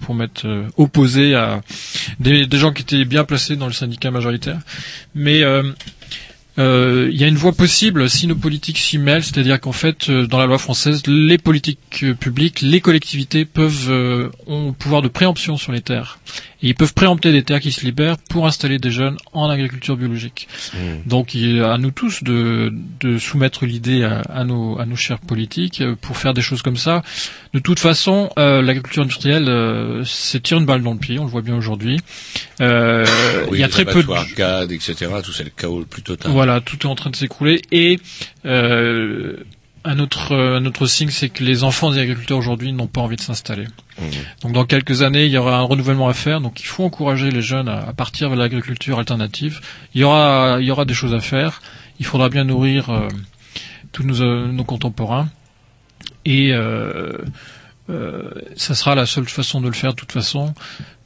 [0.00, 0.46] pour m'être
[0.76, 1.60] opposé à
[2.20, 4.58] des, gens qui étaient bien placés dans le syndicat majoritaire.
[5.14, 10.10] Mais il y a une voie possible si nos politiques s'y mêlent, c'est-à-dire qu'en fait,
[10.10, 15.72] dans la loi française, les politiques publiques, les collectivités peuvent ont pouvoir de préemption sur
[15.72, 16.18] les terres.
[16.64, 19.96] Et ils peuvent préempter des terres qui se libèrent pour installer des jeunes en agriculture
[19.98, 20.48] biologique.
[21.04, 24.96] Donc, il est à nous tous de, de soumettre l'idée à, à nos, à nos
[24.96, 27.02] chers politiques euh, pour faire des choses comme ça.
[27.52, 31.24] De toute façon, euh, l'agriculture industrielle, euh, c'est tire une balle dans le pied, on
[31.24, 32.00] le voit bien aujourd'hui.
[32.62, 33.04] Euh,
[33.50, 36.02] Oui, il y a très peu de GAD, etc., tout c'est le chaos le plus
[36.02, 36.32] total.
[36.32, 37.60] voilà, tout est en train de s'écrouler.
[37.72, 37.98] Et
[38.46, 39.36] euh,
[39.84, 43.00] un autre euh, un autre signe, c'est que les enfants des agriculteurs aujourd'hui n'ont pas
[43.00, 43.66] envie de s'installer.
[44.42, 46.40] Donc dans quelques années, il y aura un renouvellement à faire.
[46.40, 49.60] Donc il faut encourager les jeunes à, à partir vers l'agriculture alternative.
[49.94, 51.60] Il y aura il y aura des choses à faire.
[52.00, 53.08] Il faudra bien nourrir euh,
[53.94, 55.28] tous nos, euh, nos contemporains.
[56.26, 57.16] Et euh,
[57.88, 60.54] euh, ça sera la seule façon de le faire de toute façon.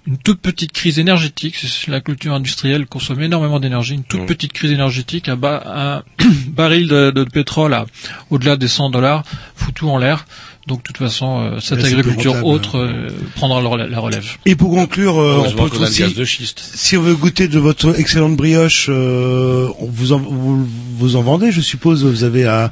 [0.07, 3.95] Une toute petite crise énergétique, c'est la culture industrielle consomme énormément d'énergie.
[3.95, 7.85] Une toute petite crise énergétique, un, ba- un baril de, de pétrole à
[8.31, 9.23] au-delà des 100 dollars
[9.55, 10.25] fout tout en l'air.
[10.67, 14.27] Donc de toute façon, euh, cette agriculture autre euh, prendra la relève.
[14.47, 16.61] Et pour conclure, euh, on peut aussi, de schiste.
[16.75, 20.67] si on veut goûter de votre excellente brioche, euh, on vous en vous,
[20.99, 22.05] vous en vendez, je suppose.
[22.05, 22.71] Vous avez à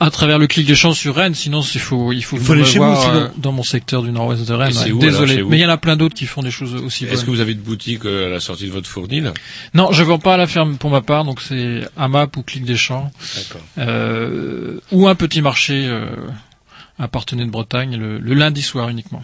[0.00, 2.52] À travers le clic des champs sur Rennes, sinon il faut il faut, Il faut
[2.52, 3.14] venir aller me chez voir, vous, sinon.
[3.20, 4.76] euh, dans mon secteur du nord-ouest de Rennes.
[4.76, 4.92] Ouais.
[4.92, 7.24] où, Désolé, mais il y en a plein d'autres qui font des choses aussi Est-ce
[7.24, 9.32] que vous avez une boutique euh, à la sortie de votre fournil?
[9.72, 12.64] Non, je vends pas à la ferme pour ma part, donc c'est AMAP ou Clic
[12.64, 13.62] des Champs, D'accord.
[13.78, 16.06] euh, ou un petit marché euh,
[16.98, 19.22] de Bretagne le, le lundi soir uniquement.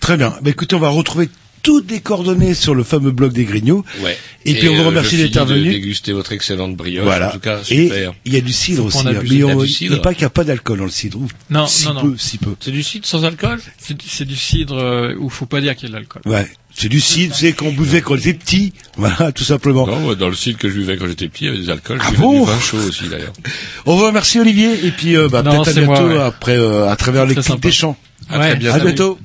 [0.00, 0.34] Très bien.
[0.42, 1.28] Bah, écoutez, on va retrouver
[1.62, 3.84] toutes les coordonnées sur le fameux blog des Grignoux.
[4.02, 4.16] Ouais.
[4.44, 5.70] Et, puis on vous euh, remercie d'être finis de venu.
[5.70, 7.04] déguster votre excellente brioche.
[7.04, 7.28] Voilà.
[7.28, 7.90] En tout cas, Et
[8.24, 8.98] il y a du cidre aussi.
[8.98, 9.04] hein.
[9.06, 9.94] Mais Il y a on du il cidre.
[9.94, 11.20] n'est pas qu'il n'y a pas d'alcool dans le cidre.
[11.50, 12.14] Non, si non, peu, non.
[12.18, 12.54] si peu.
[12.60, 13.60] C'est du cidre sans alcool?
[13.78, 16.22] C'est du cidre euh, où faut pas dire qu'il y a de l'alcool.
[16.26, 16.50] Ouais.
[16.74, 18.72] C'est du cidre, c'est qu'on buvait quand on était petit.
[18.96, 19.86] Voilà, tout simplement.
[19.86, 21.98] Non, dans le cidre que je buvais quand j'étais petit, il y avait des alcools.
[22.00, 23.32] Ah bon du vin chaud aussi, d'ailleurs.
[23.86, 26.22] On vous remercie Olivier et puis euh, bah, peut-être à moi, bientôt ouais.
[26.22, 27.96] après euh, à travers les clics des champs.
[28.30, 28.76] À Ouais, très bientôt.
[28.76, 29.18] À bientôt.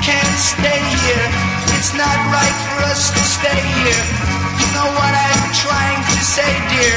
[0.00, 1.28] Can't stay here.
[1.76, 4.04] It's not right for us to stay here.
[4.56, 6.96] You know what I'm trying to say, dear,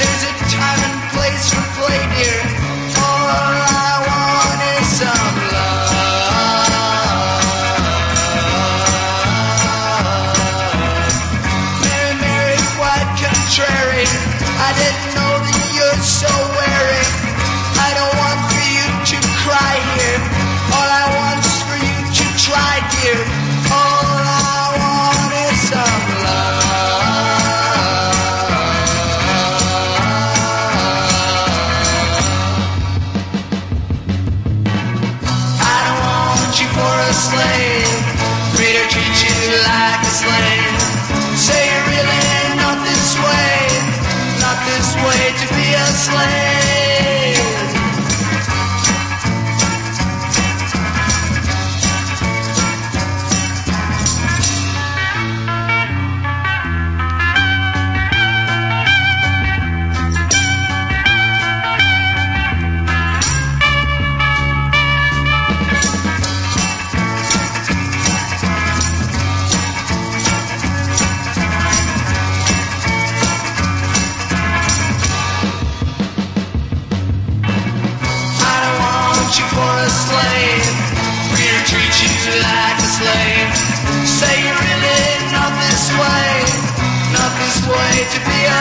[0.00, 2.07] there's a time and place for play,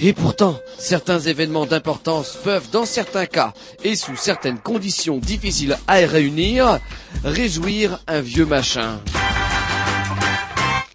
[0.00, 3.52] et pourtant, certains événements d'importance peuvent, dans certains cas
[3.82, 6.78] et sous certaines conditions difficiles à réunir,
[7.24, 9.00] réjouir un vieux machin.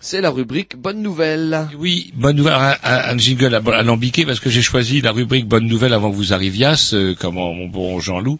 [0.06, 1.70] C'est la rubrique Bonne Nouvelle.
[1.80, 5.48] Oui, bonne nouvelle, un, un- un jingle à- alambiqué parce que j'ai choisi la rubrique
[5.48, 8.38] Bonne Nouvelle avant que vous arriviez, euh, comme mon bon Jean-Loup.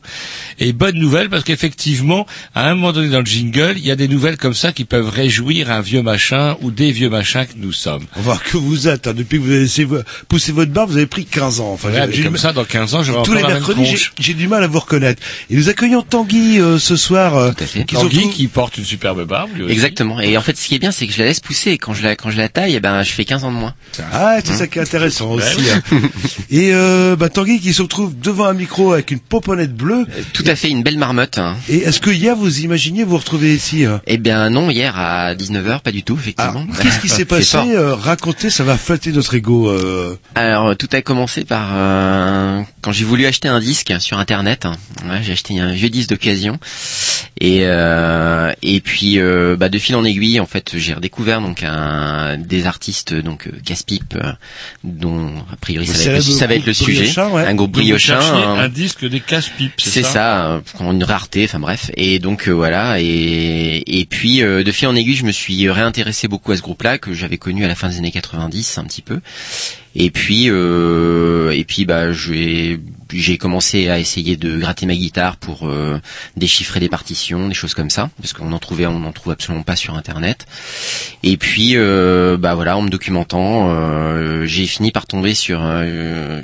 [0.60, 3.96] Et Bonne Nouvelle parce qu'effectivement, à un moment donné dans le jingle, il y a
[3.96, 7.54] des nouvelles comme ça qui peuvent réjouir un vieux machin ou des vieux machins que
[7.58, 8.04] nous sommes.
[8.18, 9.88] On va voir que vous êtes, hein, depuis que vous avez laissé
[10.28, 11.72] pousser votre barbe, vous avez pris 15 ans.
[11.72, 13.86] Enfin, Ouais, j'ai- comme du- ça, dans 15 ans, j'aurai Tous les la même mercredis,
[13.86, 14.12] j'ai- tronche.
[14.20, 15.24] j'ai du mal à vous reconnaître.
[15.50, 17.38] Et nous accueillons Tanguy euh, ce soir.
[17.38, 19.72] euh, qui se Tanguy retrouve- qui porte une superbe barbe, lui aussi.
[19.72, 20.20] Exactement.
[20.20, 21.53] Et en fait, ce qui est bien, c'est que je la laisse pousser.
[21.68, 23.58] Et quand je la, quand je la taille, eh ben, je fais 15 ans de
[23.58, 23.74] moins.
[24.12, 25.44] Ah, c'est ça qui est intéressant Ouais.
[25.44, 25.70] aussi.
[25.70, 25.82] hein.
[26.50, 30.06] Et euh, bah, Tanguy qui se retrouve devant un micro avec une poponnette bleue.
[30.34, 31.38] Tout à fait, une belle marmotte.
[31.38, 31.56] hein.
[31.70, 34.02] Et est-ce que hier vous imaginiez vous retrouver ici hein?
[34.08, 36.66] Eh bien, non, hier à 19h, pas du tout, effectivement.
[36.82, 37.66] Qu'est-ce qui s'est C'est passé fort.
[37.70, 39.70] euh, Racontez, ça va flatter notre ego.
[39.70, 40.18] euh.
[40.36, 44.66] Alors tout a commencé par euh, quand j'ai voulu acheter un disque sur internet.
[44.66, 44.74] hein.
[45.08, 46.60] Ouais, j'ai acheté un vieux disque d'occasion
[47.40, 51.62] et euh, et puis euh, bah, de fil en aiguille en fait j'ai redécouvert donc
[51.64, 54.32] un des artistes donc euh, Casse-Pipe euh,
[54.84, 57.46] dont a priori ça va, être, le- célèbre ça va être le groupe sujet ouais.
[57.46, 60.62] un groupe briochin cherchiez un- un disque des casse-pipes, c'est c'est ça ça, euh,
[60.92, 61.92] une rareté, enfin bref.
[61.96, 65.70] Et donc euh, voilà, et, et puis euh, de fil en aiguille, je me suis
[65.70, 68.84] réintéressé beaucoup à ce groupe-là que j'avais connu à la fin des années 90 un
[68.86, 69.20] petit peu.
[69.96, 72.80] Et puis euh, et puis bah j'ai
[73.14, 76.00] j'ai commencé à essayer de gratter ma guitare pour euh,
[76.36, 79.64] déchiffrer des partitions, des choses comme ça, parce qu'on en trouvait, on en trouve absolument
[79.64, 80.48] pas sur internet.
[81.22, 86.42] Et puis euh, bah voilà, en me documentant, euh, j'ai fini par tomber sur euh,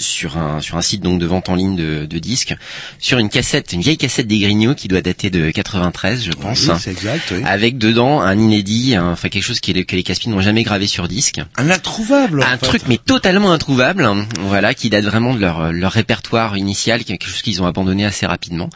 [0.00, 2.54] sur un sur un site donc de vente en ligne de, de disques
[2.98, 6.66] sur une cassette, une vieille cassette des Grignoux qui doit dater de 93, je pense.
[6.66, 7.42] Oui, c'est exact, oui.
[7.44, 10.62] Avec dedans un inédit, un- enfin quelque chose qui est- que les Caspis n'ont jamais
[10.62, 11.40] gravé sur disque.
[11.56, 12.42] Un introuvable.
[12.42, 12.66] Un fait.
[12.66, 17.26] truc mais totalement introuvable, hein, voilà, qui date vraiment de leur leur répertoire initial, quelque
[17.26, 18.70] chose qu'ils ont abandonné assez rapidement.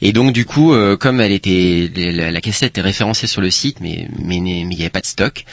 [0.00, 3.50] Et donc du coup, euh, comme elle était, la, la cassette était référencée sur le
[3.50, 5.44] site, mais mais mais il n'y avait pas de stock.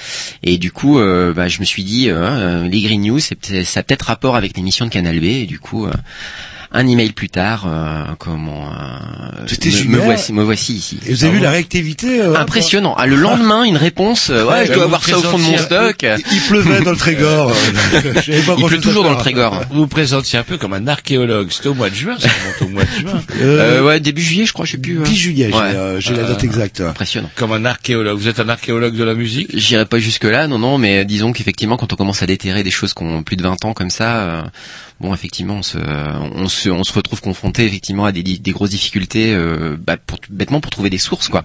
[0.44, 2.82] Et du coup, euh, bah, je me suis dit, euh, euh, les
[3.42, 5.86] peut- ça a peut-être rapport avec l'émission de Canal Et du coup.
[5.86, 5.92] euh,
[6.76, 11.00] un email plus tard, euh, comment euh, C'était me, me voici, me voici ici.
[11.06, 12.96] Et vous avez vu la réactivité euh, Impressionnant.
[12.98, 14.32] Ah, le lendemain, une réponse.
[14.32, 16.04] euh, ouais, Ouais, je dois avoir ça au fond de mon stock.
[16.32, 17.52] Il pleuvait dans le Trégor.
[17.94, 19.18] pas Il pleut toujours dans le.
[19.18, 19.62] Trégor.
[19.70, 21.52] Vous vous présentiez un peu comme un archéologue.
[21.52, 23.22] C'était au mois de juin, ça remonte au mois de juin.
[23.40, 24.98] Euh, ouais, début juillet, je crois, je sais plus.
[25.04, 25.76] 10 juillet, j'ai Ouais.
[25.76, 26.82] euh, j'ai la date exacte.
[26.82, 27.30] Impressionnant.
[27.36, 28.18] Comme un archéologue.
[28.18, 29.50] Vous êtes un archéologue de la musique?
[29.54, 32.72] J'irai pas jusque là, non, non, mais disons qu'effectivement, quand on commence à déterrer des
[32.72, 34.42] choses qui ont plus de 20 ans comme ça, euh,
[35.00, 38.70] bon, effectivement, on se, on se, on se retrouve confronté effectivement à des, des grosses
[38.72, 41.44] difficultés, euh, bah, pour, bêtement pour trouver des sources, quoi.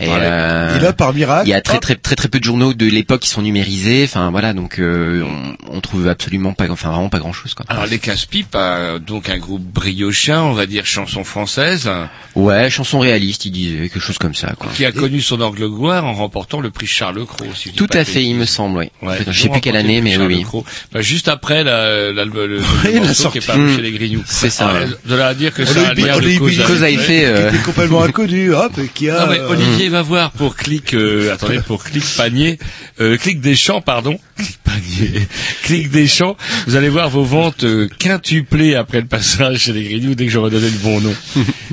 [0.00, 0.12] Et, Ouais.
[0.20, 2.74] euh, Et là, par miracle, il y a très très très très peu de journaux
[2.74, 4.04] de l'époque qui sont numérisés.
[4.04, 5.24] Enfin voilà, donc euh,
[5.68, 7.64] on, on trouve absolument pas, enfin vraiment pas grand chose, quoi.
[7.68, 11.90] Alors les casse-pipes, euh, donc un groupe briochin, on va dire chanson française,
[12.34, 14.70] Ouais, chanson réaliste, il disait quelque chose comme ça, quoi.
[14.74, 17.46] qui a connu son angle gloire en remportant le prix Charles Cros.
[17.54, 18.90] si Tout à fait, il me semble, oui.
[19.02, 20.42] Ouais, je sais plus quelle année, mais oui, Charles oui.
[20.42, 20.64] Cros.
[20.92, 23.38] Bah, juste après la, la- le, Il a morceau sorti.
[23.38, 23.76] qui est paru Mm.
[23.76, 24.22] chez les Grignoux.
[24.26, 24.88] C'est ça, Alors, ouais.
[25.06, 27.48] De là à dire que c'est a a de cause Cause à effet, qui euh,
[27.50, 29.20] était complètement inconnu, hop, et qui a...
[29.20, 32.58] Non mais euh, Olivier va voir pour clic euh, attendez pour clic panier
[33.00, 35.28] euh, clic des champs pardon clic panier
[35.62, 36.36] clic des champs
[36.66, 40.30] vous allez voir vos ventes euh, quintuplées après le passage chez les Grignoux dès que
[40.32, 41.14] j'aurai donné le bon nom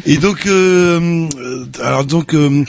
[0.05, 1.27] Et donc, euh,
[1.83, 2.63] alors donc, euh,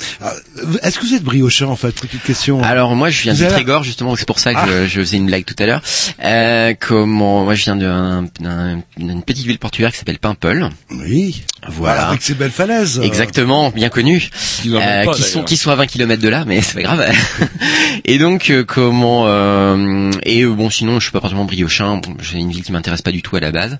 [0.83, 2.63] est-ce que vous êtes briochin en fait Petite question?
[2.63, 4.67] Alors moi je viens Vous avez- Trégor justement, c'est pour ça que Ah.
[4.69, 5.83] je, je faisais une blague tout à l'heure.
[6.25, 10.69] Euh, comment moi je viens d'un- d'un- d'une petite ville portuaire qui s'appelle Paimpol.
[10.91, 11.43] Oui.
[11.69, 12.09] Voilà.
[12.09, 13.01] Avec ces belles falaises.
[13.03, 14.31] Exactement, bien connu,
[14.63, 16.83] Qui Euh, pas, qui sont qui sont à 20 km de là, mais c'est pas
[16.83, 17.13] grave.
[18.05, 22.17] et donc euh, comment euh, et euh, bon sinon je suis pas particulièrement briochin, bon,
[22.21, 23.79] j'ai une ville qui m'intéresse pas du tout à la base.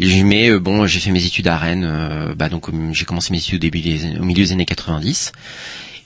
[0.00, 3.56] Mais euh, bon j'ai fait mes études à Rennes, bah donc j'ai commencé mes études
[3.56, 5.32] au début des au milieu des années 90.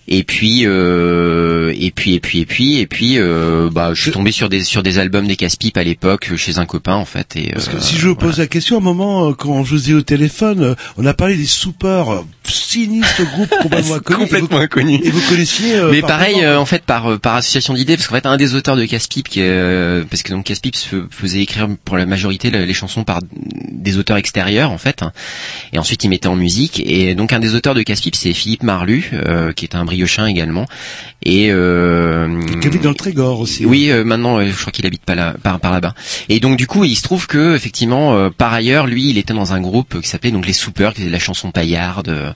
[0.08, 4.10] Et puis euh, et puis et puis et puis et puis euh, bah je suis
[4.10, 7.04] tombé sur des sur des albums des casse-pipes à l'époque euh, chez un copain en
[7.04, 9.32] fait et Parce que euh, si je vous pose la question, à un moment, euh,
[9.32, 13.94] quand je vous ai au téléphone, on a parlé des soupers, euh, sinistre groupe complètement
[13.94, 14.18] inconnu.
[14.18, 15.00] complètement inconnu.
[15.04, 18.08] Et vous connaissiez euh, mais par pareil euh, en fait par par association d'idées parce
[18.08, 21.40] qu'en fait un des auteurs de Casse-Pipe qui euh, parce que donc Casse-Pipe se faisait
[21.42, 23.20] écrire pour la majorité le- les chansons par
[23.70, 25.12] des auteurs extérieurs en fait hein.
[25.72, 28.62] et ensuite il mettait en musique et donc un des auteurs de Casse-Pipe c'est Philippe
[28.64, 30.66] Marlu euh, qui est un briochin également
[31.24, 33.64] et euh, habite dans le Trégor aussi.
[33.64, 35.94] oui, euh, maintenant, euh, je crois qu'il habite pas là, par, par là-bas.
[36.28, 39.52] Et donc, du coup, il se trouve que, effectivement, par ailleurs, lui, il était dans
[39.52, 42.34] un groupe qui s'appelait donc les Soupers, qui faisait de la chanson paillarde.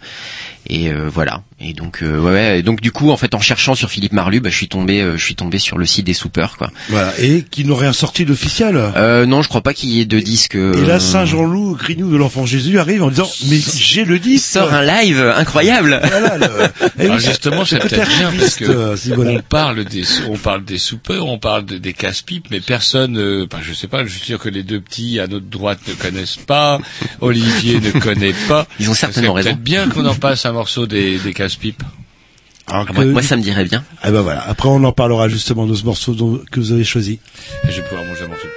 [0.71, 1.43] Euh, et euh, voilà.
[1.59, 2.59] Et donc, euh, ouais, ouais.
[2.59, 5.01] Et donc, du coup, en fait, en cherchant sur Philippe Marlu, bah, je suis tombé,
[5.01, 6.71] euh, je suis tombé sur le site des Soupers, quoi.
[6.91, 7.13] Voilà.
[7.19, 8.77] Et qui n'ont rien sorti d'officiel?
[8.77, 10.55] Euh, non, je crois pas qu'il y ait de disque.
[10.57, 14.19] euh, Et là, Saint Jean-Loup, Grignou de l'Enfant Jésus arrive en disant, mais j'ai le
[14.19, 14.45] disque.
[14.53, 15.99] sort un live incroyable.
[16.03, 16.45] Voilà, le-
[17.05, 19.31] Alors oui, justement, ce c'est peut-être bien parce que euh, si voilà.
[19.33, 23.47] on parle des on parle des soupeurs, on parle de- des casse-pipes, mais personne, euh,
[23.51, 25.95] bah, je sais pas, je suis sûr que les deux petits à notre droite ne
[25.95, 26.79] connaissent pas,
[27.21, 28.67] Olivier ne connaît pas.
[28.79, 29.49] Ils ont certainement raison.
[29.51, 31.83] peut-être bien qu'on en passe un morceau des, des casse-pipes.
[32.67, 33.85] Ah, moi, que- moi, ça me dirait bien.
[34.05, 34.43] Eh ben voilà.
[34.49, 36.15] Après, on en parlera justement de ce morceau
[36.51, 37.21] que vous avez choisi.
[37.65, 38.49] Et je vais pouvoir manger un morceau.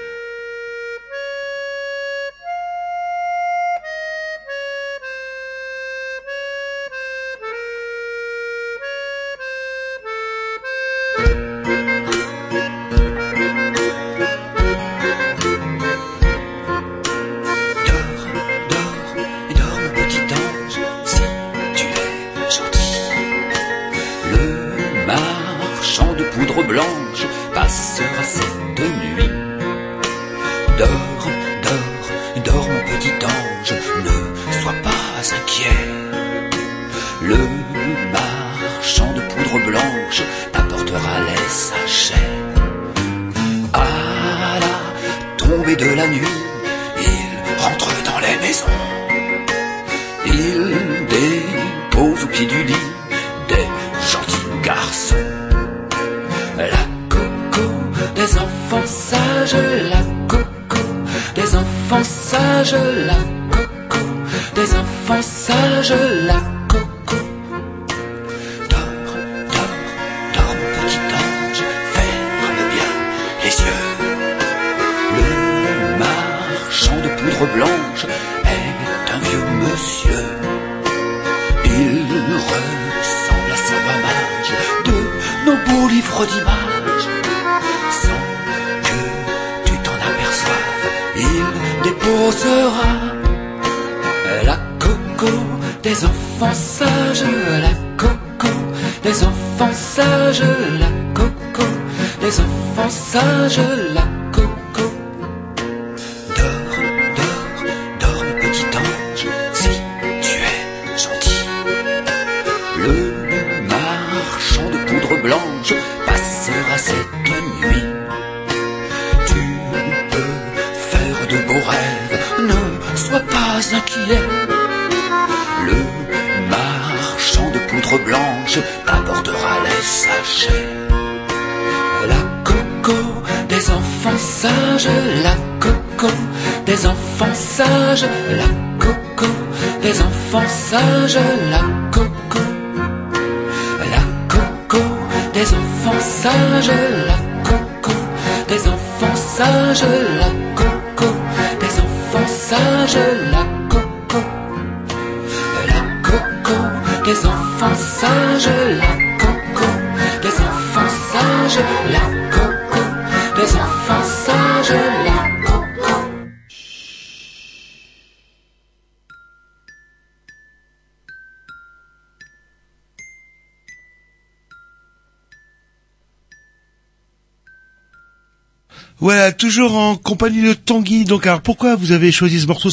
[179.02, 181.06] Voilà, toujours en compagnie de Tanguy.
[181.06, 182.70] Donc, alors pourquoi vous avez choisi ce morceau?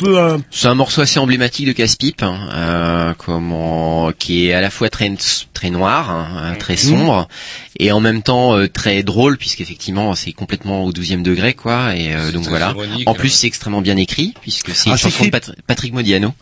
[0.00, 0.40] Peu un...
[0.50, 4.88] C'est un morceau assez emblématique de Casse-Pipe, hein, euh, comment, qui est à la fois
[4.88, 5.12] très
[5.52, 7.28] très noir, hein, très sombre,
[7.78, 11.94] et en même temps euh, très drôle, puisqu'effectivement c'est complètement au 12e degré, quoi.
[11.96, 12.70] Et euh, donc voilà.
[12.70, 15.92] ironique, En plus, c'est extrêmement bien écrit, puisque c'est Ah, une chanson de Pat- Patrick
[15.92, 16.32] Modiano,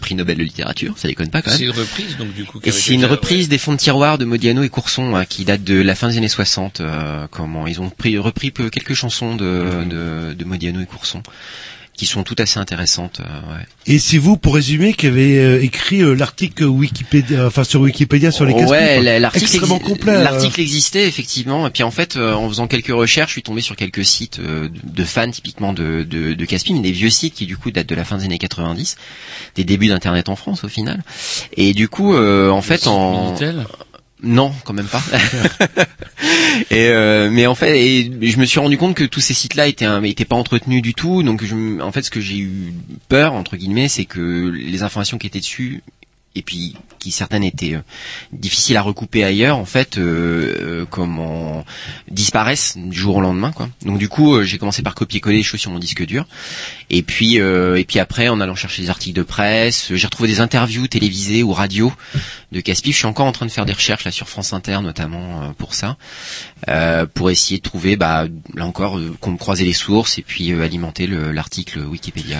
[0.00, 0.94] prix Nobel de littérature.
[0.96, 1.58] Ça déconne pas quand même.
[1.58, 2.60] C'est une reprise, donc du coup.
[2.64, 5.80] c'est une reprise des fonds de tiroir de Modiano et Courson hein, qui date de
[5.80, 6.80] la fin des années 60.
[6.80, 11.22] euh, comment ils ont pris, repris quelques chansons de, de, de Modiano et Courson
[12.00, 13.20] qui sont tout assez intéressantes.
[13.20, 13.66] euh, ouais.
[13.86, 18.30] Et c'est vous, pour résumer, qui avez euh, écrit euh, l'article Wikipédia, enfin sur Wikipédia
[18.30, 20.22] sur les casse Ouais, la- l'article extrêmement complet.
[20.22, 23.60] L'article existait effectivement, et puis en fait, euh, en faisant quelques recherches, je suis tombé
[23.60, 27.58] sur quelques sites euh, de- fans typiquement de de, de des vieux sites qui du
[27.58, 28.96] coup datent de la fin des années 90,
[29.56, 31.02] des débuts d'Internet en France au final.
[31.58, 33.66] Et du coup, euh, en fait, en Minitel
[34.22, 35.02] non, quand même pas.
[36.70, 39.66] et euh, mais en fait, et je me suis rendu compte que tous ces sites-là
[39.66, 41.22] étaient un- étaient pas entretenus du tout.
[41.22, 42.72] Donc, je, en fait, ce que j'ai eu
[43.08, 45.82] peur entre guillemets, c'est que les informations qui étaient dessus
[46.34, 47.82] et puis qui certaines étaient euh,
[48.32, 51.64] difficiles à recouper ailleurs, en fait, euh, euh, comment
[52.10, 53.68] disparaissent du jour au lendemain, quoi.
[53.84, 56.26] Donc du coup, j'ai commencé par copier-coller les choses sur mon disque dur,
[56.90, 60.40] et puis et puis après, en allant chercher des articles de presse, j'ai retrouvé des
[60.40, 61.92] interviews télévisées ou radio
[62.52, 62.94] de Caspif.
[62.94, 65.74] Je suis encore en train de faire des recherches là sur France Inter notamment pour
[65.74, 65.96] ça,
[67.14, 71.32] pour essayer de trouver, bah là encore, qu'on me les sources et puis alimenter le-
[71.32, 72.38] l'article Wikipédia.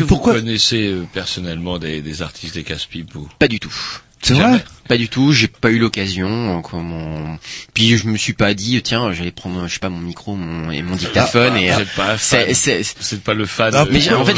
[0.00, 3.28] Que vous connaissez euh, personnellement des, des artistes des casse-pipes vous?
[3.38, 3.74] Pas du tout.
[4.22, 6.58] C'est vrai Pas du tout, j'ai pas eu l'occasion.
[6.58, 7.38] euh, Comment...
[7.74, 10.70] Puis je me suis pas dit, tiens, j'allais prendre, je sais pas, mon micro mon,
[10.70, 11.52] et mon dictaphone.
[11.54, 13.72] Ah, et vous euh, pas c'est- êtes pas le fan.
[13.76, 14.36] Ah, mais en fait,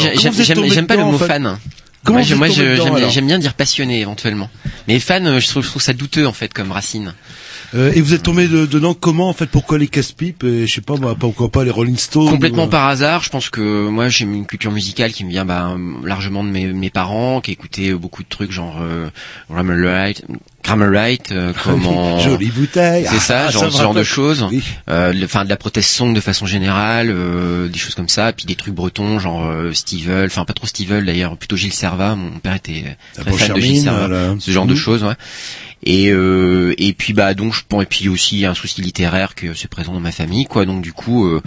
[0.71, 1.59] j'aime pas le mot fan.
[2.05, 4.51] Comment moi, j'aime bien dire passionné éventuellement.
[4.87, 7.15] Mais fan, euh, je trouve, je trouve ça douteux en fait comme racine.
[7.75, 10.73] Euh, et vous êtes tombé de- dedans comment en fait Pourquoi les casse-pipes et je
[10.75, 13.51] sais pas moi, pourquoi pas les Rolling Stones Complètement ou, euh, par hasard, je pense
[13.51, 17.41] que moi j'ai une culture musicale qui me vient bah, largement de mes, mes parents,
[17.43, 19.09] qui écoutaient beaucoup de trucs genre euh,
[19.51, 20.25] Grammar Right,
[20.65, 23.07] Grammar Right, euh, comment Jolie bouteille.
[23.11, 24.47] C'est ça, Ah, genre, ça ce genre de choses.
[24.51, 24.63] Oui.
[24.89, 28.47] Euh, enfin de la protest song de façon générale, euh, des choses comme ça, puis
[28.47, 32.15] des trucs bretons genre euh, Stevel, enfin pas trop Stevel d'ailleurs, plutôt Gilles Serva.
[32.15, 34.35] Mon père était très fan de Gilles Charmine, Serva, voilà.
[34.41, 34.79] ce genre de Mhm.
[34.79, 35.15] choses, ouais.
[35.85, 39.55] Et euh, et puis bah donc je pense et puis aussi un souci littéraire que
[39.55, 40.65] c'est présent dans ma famille quoi.
[40.67, 41.41] Donc du coup euh,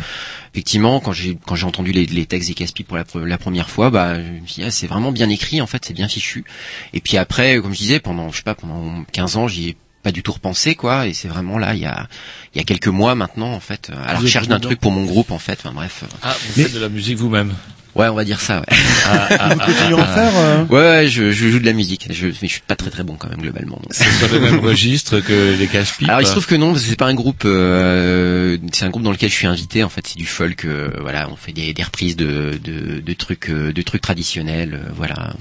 [0.53, 3.69] effectivement quand j'ai quand j'ai entendu les, les textes des Caspi pour la, la première
[3.69, 6.07] fois, bah je me suis dit, ah, c'est vraiment bien écrit en fait, c'est bien
[6.07, 6.45] fichu.
[6.93, 9.77] Et puis après comme je disais pendant je sais pas pendant 15 ans, j'y ai
[10.01, 12.07] pas du tout repensé quoi et c'est vraiment là il y a
[12.55, 15.05] il y a quelques mois maintenant en fait à la recherche d'un truc pour mon
[15.05, 17.53] groupe en fait enfin bref Ah, vous faites de la musique vous-même.
[17.95, 18.65] Ouais on va dire ça ouais
[19.05, 21.73] Ah, ah, Vous continuez à en faire euh ouais, ouais je, je joue de la
[21.73, 23.81] musique je mais je suis pas très très bon quand même globalement.
[23.91, 26.07] C'est sur le même registre que les casse-pipes.
[26.09, 27.43] Alors il se trouve que non, parce que c'est pas un groupe.
[27.45, 29.83] euh, c'est un groupe dans lequel je suis invité.
[29.83, 30.65] En fait, c'est du folk.
[30.65, 34.73] euh, voilà, on fait des, des reprises de, de, de trucs, euh, de trucs traditionnels.
[34.85, 35.33] euh, voilà,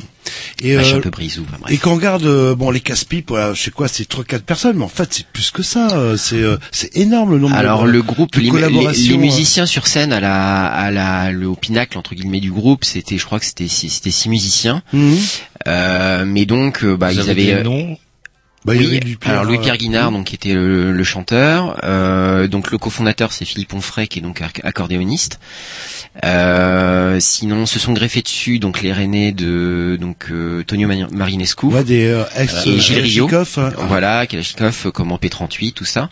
[0.63, 1.45] Et, euh, un peu brisou.
[1.49, 1.73] enfin, bref.
[1.73, 4.77] Et quand on regarde bon les casse-pipes, voilà, je sais quoi, c'est trois quatre personnes,
[4.77, 5.89] mais en fait c'est plus que ça.
[6.17, 7.55] C'est euh, c'est énorme le nombre.
[7.57, 8.51] Alors de, le groupe, de les,
[9.09, 12.85] les- musiciens sur scène à la, à la, le, au pinacle entre guillemets du groupe,
[12.85, 14.83] c'était, je crois que c'était six- c'était six musiciens.
[14.93, 15.19] Mhm.
[15.69, 17.97] Euh, mais donc, euh, bah, Vous ils avaient des euh, noms
[18.65, 21.05] Bah, il y oui, avait Louis-Pierre, alors Louis-Pierre euh, Guinard, donc qui était le, le
[21.05, 25.41] chanteur, euh, donc le cofondateur c'est Philippe Onfray qui est donc ac- accordéoniste.
[26.24, 31.85] Euh, sinon, se sont greffés dessus donc les Rennais de donc euh, Tonio Marinescu Ouais,
[31.85, 33.70] des euh, ex et Gilles Rio, hein.
[33.89, 36.11] voilà, Kalachnikov euh, comme en P38, tout ça.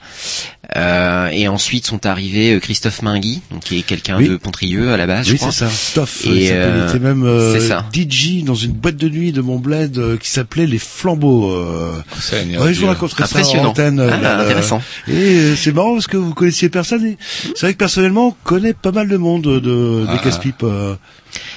[0.76, 4.28] Euh, et ensuite sont arrivés euh, Christophe Mingui, donc qui est quelqu'un Oui.
[4.28, 5.50] de Pontrieux à la base, je Oui, crois.
[5.50, 5.70] c'est ça.
[5.70, 6.24] Stoff.
[6.26, 7.86] Et, il euh, il était même euh, c'est ça.
[7.92, 11.50] DJ dans une boîte de nuit de mon bled euh, qui s'appelait les Flambeaux.
[11.52, 11.92] Euh...
[12.40, 12.89] Seigneur Ouais, je vous Dieu.
[12.89, 14.01] raconterai ça en antenne.
[14.01, 14.44] Ah, là, là.
[14.44, 14.81] intéressant.
[15.09, 17.05] Et euh, c'est marrant parce que vous connaissiez personne.
[17.06, 17.16] et
[17.55, 20.12] C'est vrai que personnellement, on connaît pas mal de monde de, de Ah.
[20.12, 20.65] des casse-pipes.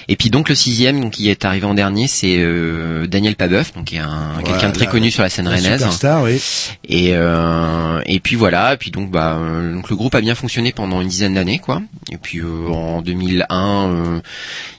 [0.07, 3.73] Et puis donc le sixième, donc qui est arrivé en dernier, c'est euh, Daniel Pabeuf,
[3.73, 5.79] donc qui est un quelqu'un de très la- connu sur la scène rennaise.
[5.79, 6.41] superstar, oui.
[6.87, 9.39] Et euh, et puis voilà, et puis donc bah
[9.73, 11.81] donc le groupe a bien fonctionné pendant une dizaine d'années quoi.
[12.11, 14.19] Et puis euh, en 2001, euh,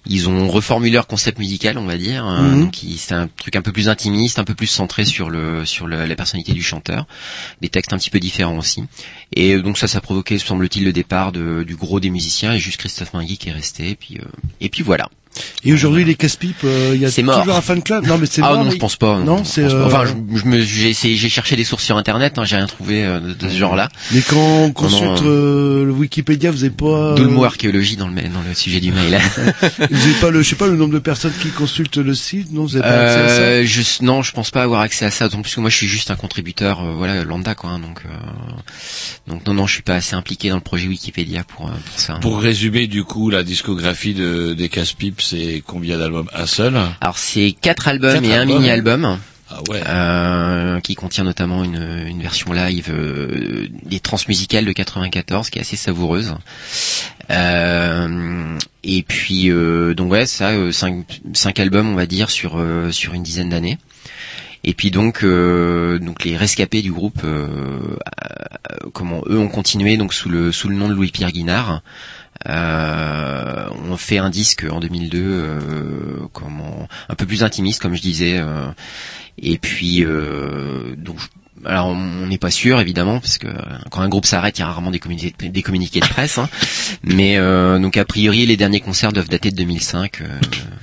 [0.07, 2.27] ils ont reformulé leur concept musical, on va dire.
[2.27, 2.61] euh, Mhm.
[2.65, 5.87] donc c'est un truc un peu plus intimiste, un peu plus centré sur le sur
[5.87, 7.07] le- la personnalité du chanteur,
[7.61, 8.83] des textes un petit peu différents aussi.
[9.35, 12.53] Et euh, donc ça, ça a provoqué, semble-t-il, le départ de, du gros des musiciens
[12.53, 13.91] et juste Christophe Mingui qui est resté.
[13.91, 14.25] Et puis euh,
[14.61, 15.09] et puis voilà.
[15.65, 17.57] Et aujourd'hui, les casse-pipes, euh, il y a toujours mort.
[17.57, 18.07] un fan club.
[18.07, 18.65] Non, mais c'est ah mort.
[18.65, 18.75] non, oui.
[18.75, 19.19] je pense pas.
[19.21, 19.63] Non, c'est.
[19.63, 19.79] pense pas.
[19.79, 22.57] euh, Enfin, je, je me, j'ai essayé, j'ai cherché des sources sur internet, hein, j'ai
[22.57, 23.89] rien trouvé euh, de, de ce genre-là.
[24.13, 25.29] Mais quand on consulte non.
[25.31, 27.15] euh, le Wikipédia, vous avez pas.
[27.15, 29.19] D'où le mot archéologie dans le, dans le sujet du mail.
[29.79, 32.53] vous avez pas le, je sais pas le nombre de personnes qui consultent le site.
[32.53, 33.35] Non, vous avez pas accès à ça.
[33.43, 35.89] Euh, je, non, je pense pas avoir accès à ça, plus que moi je suis
[35.89, 37.71] juste un contributeur, euh, voilà, lambda quoi.
[37.71, 38.09] hein, donc, euh,
[39.27, 42.01] donc non, non, je suis pas assez impliqué dans le projet Wikipédia pour, euh, pour
[42.01, 42.15] ça.
[42.21, 46.29] Pour résumer, du coup, la discographie de, des Casse-Pipes, c'est combien d'albums?
[46.35, 46.75] Un seul?
[47.01, 49.19] Alors c'est quatre albums Quatre et un mini-album.
[49.55, 49.83] Ah ouais.
[49.87, 55.61] euh, qui contient notamment une, une version live euh, des transmusicales de 94 qui est
[55.61, 56.35] assez savoureuse.
[57.31, 61.05] Euh, et puis euh, donc ouais ça euh, cinq,
[61.35, 63.79] cinq albums on va dire sur euh, sur une dizaine d'années.
[64.65, 69.97] Et puis donc euh, donc les rescapés du groupe euh, euh, comment eux ont continué
[69.97, 71.83] donc sous le sous le nom de Louis Pierre Guinard.
[72.47, 78.03] Euh, on fait un disque en 2002 euh, comment un peu plus intimiste comme je
[78.03, 78.67] disais euh,
[79.39, 81.19] et puis euh, donc
[81.65, 83.47] alors on n'est pas sûr évidemment parce que
[83.91, 86.49] quand un groupe s'arrête il y a rarement des communiqués des communiqués de presse hein.
[87.05, 90.27] mais euh, donc a priori les derniers concerts doivent dater de 2005 euh,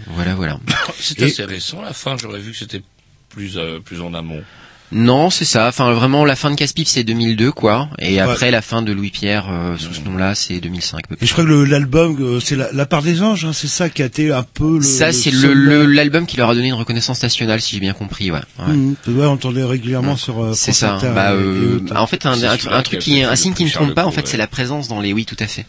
[0.07, 0.60] voilà voilà
[0.99, 2.18] C'est assez récent, la fin.
[2.18, 2.81] J'aurais vu que c'était
[3.30, 4.44] plus, euh, plus en amont.
[4.91, 8.61] Non c'est ça enfin vraiment la fin de Caspif c'est 2002 quoi et après la
[8.61, 11.24] fin de Louis Pierre euh, sous ce nom là c'est 2005 à peu près.
[11.24, 13.90] Et je crois que l'album, euh, c'est la, la part des anges, hein, c'est ça
[13.90, 14.82] qui a été un peu le.
[14.84, 15.53] ça c'est le sommet.
[15.53, 18.74] le- l'album qui leur a donné une reconnaissance nationale si j'ai bien compris ouais, ouais.
[19.07, 20.44] Ouais, on entendait régulièrement sur.
[20.44, 20.95] euh, C'est ça.
[20.95, 22.36] Inter Bah, euh, en fait, un,
[22.82, 24.28] truc qui un signe qui ne trompe pas, en fait, ouais.
[24.28, 25.14] c'est la présence dans les.
[25.14, 25.66] Oui, tout à fait.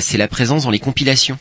[0.00, 1.38] C'est la présence dans les compilations.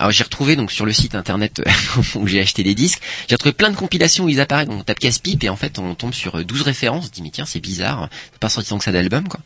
[0.00, 1.60] Alors j'ai retrouvé donc sur le site internet
[2.14, 4.66] où j'ai acheté des disques, j'ai retrouvé plein de compilations où ils apparaissent.
[4.66, 7.04] Donc on tape casse-pipe et en fait on tombe sur euh, 12 références.
[7.04, 9.40] On se dit mais tiens c'est bizarre, c'est pas sorti tant que ça d'album quoi.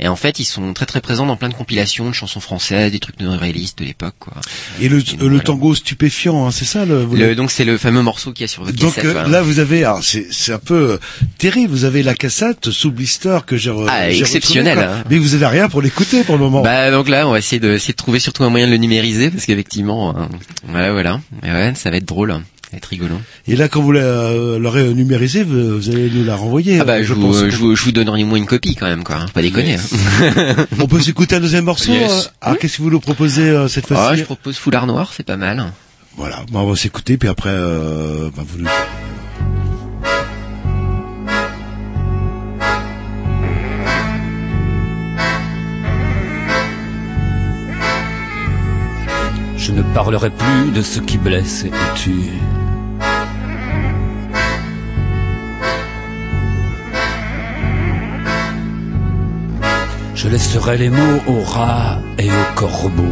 [0.00, 2.92] Et en fait ils sont très très présents dans plein de compilations de chansons françaises,
[2.92, 4.34] des trucs de réalistes de l'époque quoi.
[4.80, 7.02] Et le, euh, le tango stupéfiant, hein, c'est ça le.
[7.02, 9.16] vous Le- donc c'est le fameux morceau qu'il y a sur votre Donc cassette.
[9.16, 10.98] euh, là vous avez, alors c'est c'est un peu euh,
[11.38, 11.72] terrible.
[11.72, 13.72] Vous avez la cassette sous blister que j'ai.
[13.88, 15.02] Ah, exceptionnel, hein.
[15.08, 16.60] Mais vous avez rien pour l'écouter pour le moment.
[16.62, 18.76] Bah donc là on va essayer de, essayer de trouver surtout un moyen de le
[18.76, 19.93] numériser parce qu'effectivement
[20.68, 22.40] voilà voilà Mais ouais ça va être drôle, va
[22.76, 23.14] être rigolo.
[23.46, 26.80] Et là quand vous la- l'aurez numérisée, vous, vous allez nous la renvoyer.
[26.80, 27.48] Ah bah je, vous, pense.
[27.48, 29.70] je, vous, je vous donnerai au moins une copie quand même quoi, hein, pas déconner.
[29.72, 29.92] Yes.
[30.20, 30.56] hein.
[30.80, 31.92] On peut s'écouter un deuxième morceau.
[31.92, 32.30] Yes.
[32.40, 35.24] Alors qu'est-ce que vous nous proposez euh, cette fois-ci Ah, je propose Foulard Noir, c'est
[35.26, 35.64] pas mal.
[36.16, 38.68] Voilà, bah, on va s'écouter puis après euh, bah, vous nous.
[49.66, 52.28] Je ne parlerai plus de ce qui blesse et tue.
[60.14, 63.02] Je laisserai les mots aux rats et aux corbeaux.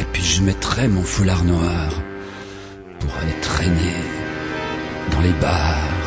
[0.00, 1.90] Et puis je mettrai mon foulard noir
[2.98, 3.94] pour aller traîner
[5.12, 5.99] dans les bars.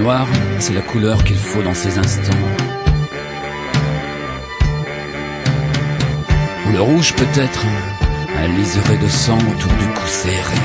[0.00, 0.26] Noir,
[0.58, 2.46] c'est la couleur qu'il faut dans ces instants.
[6.66, 7.64] Ou le rouge peut-être,
[8.38, 10.62] un liseré de sang autour du cou serré.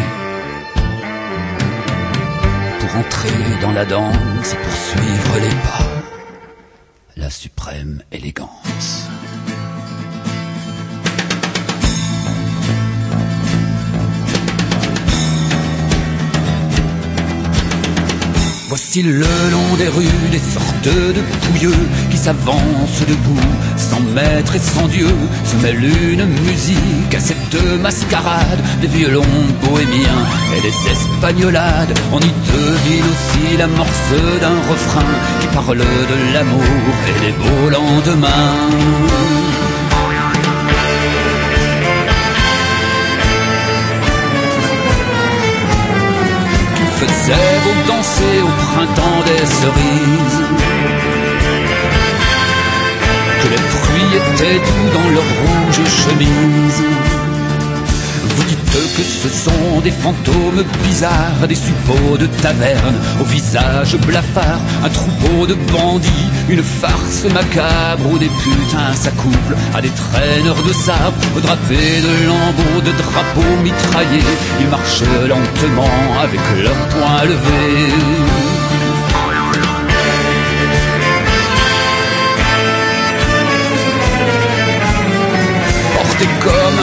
[2.79, 5.85] Pour entrer dans la danse et pour suivre les pas,
[7.17, 9.09] la suprême élégance.
[18.77, 23.39] Voici le long des rues des sortes de pouilleux qui s'avancent debout,
[23.77, 25.07] sans maître et sans Dieu,
[25.45, 25.81] se mêle
[26.11, 29.23] une musique à cette mascarade des violons
[29.63, 30.25] bohémiens
[30.57, 31.97] et des espagnolades.
[32.11, 34.11] On y devine aussi l'amorce
[34.41, 36.61] d'un refrain qui parle de l'amour
[37.07, 39.64] et des beaux lendemains.
[47.07, 50.41] Faisait vous danser au printemps des cerises.
[53.41, 57.14] Que les fruits étaient doux dans leurs rouges chemises.
[58.75, 65.47] Que ce sont des fantômes bizarres, des suppôts de taverne, au visage blafard, un troupeau
[65.47, 72.01] de bandits, une farce macabre où des putains s'accouplent à des traîneurs de sable, drapés
[72.01, 74.23] de lambeaux de drapeaux mitraillés.
[74.59, 78.35] Ils marchent lentement avec leurs poings levés.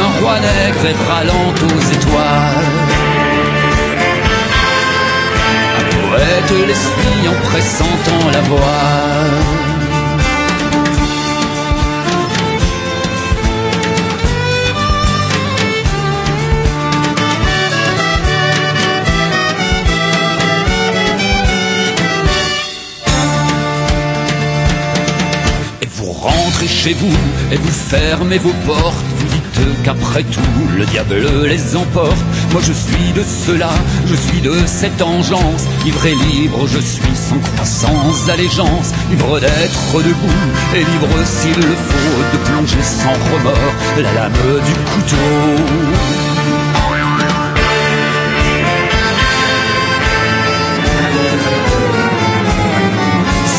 [0.03, 2.69] Un roi nègre et râlant aux étoiles.
[5.81, 8.69] Un poète l'esprit en pressentant la voix.
[25.81, 27.17] Et vous rentrez chez vous
[27.53, 29.32] et vous fermez vos portes.
[29.85, 30.41] Qu'après tout,
[30.77, 32.25] le diable les emporte.
[32.53, 33.71] Moi je suis de cela,
[34.07, 35.65] je suis de cette engeance.
[35.87, 38.93] Ivre et libre, je suis sans croissance, allégeance.
[39.13, 40.43] Ivre d'être debout
[40.75, 44.33] et libre s'il le faut de plonger sans remords la lame
[44.67, 45.17] du couteau.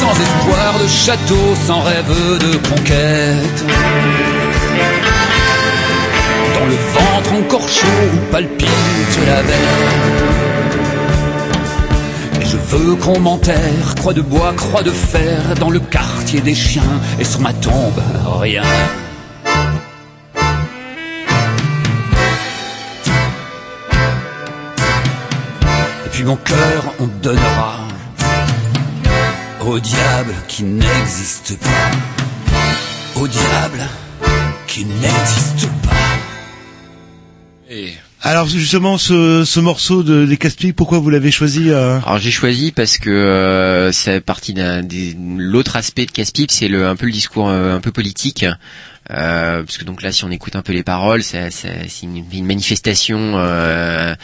[0.03, 4.42] sans espoir de château, sans rêve de conquête.
[6.65, 8.69] Le ventre encore chaud où palpite
[9.27, 9.59] la veine.
[12.41, 16.55] Et je veux qu'on m'enterre, croix de bois, croix de fer, dans le quartier des
[16.55, 18.01] chiens, et sur ma tombe,
[18.39, 18.63] rien.
[26.05, 27.79] Et puis mon cœur, on donnera
[29.65, 31.69] au diable qui n'existe pas.
[33.19, 33.81] Au diable
[34.67, 35.72] qui n'existe pas.
[38.25, 42.31] Alors justement, ce, ce morceau de, des Casse-Pieds, pourquoi vous l'avez choisi euh Alors j'ai
[42.31, 44.81] choisi parce que euh, c'est partie d'un
[45.37, 48.45] l'autre aspect de Casse-Pipe, c'est un peu le discours euh, un peu politique.
[49.11, 52.03] Euh, parce que donc là, si on écoute un peu les paroles, c'est c'est- c'est
[52.05, 54.15] une, une manifestation, euh,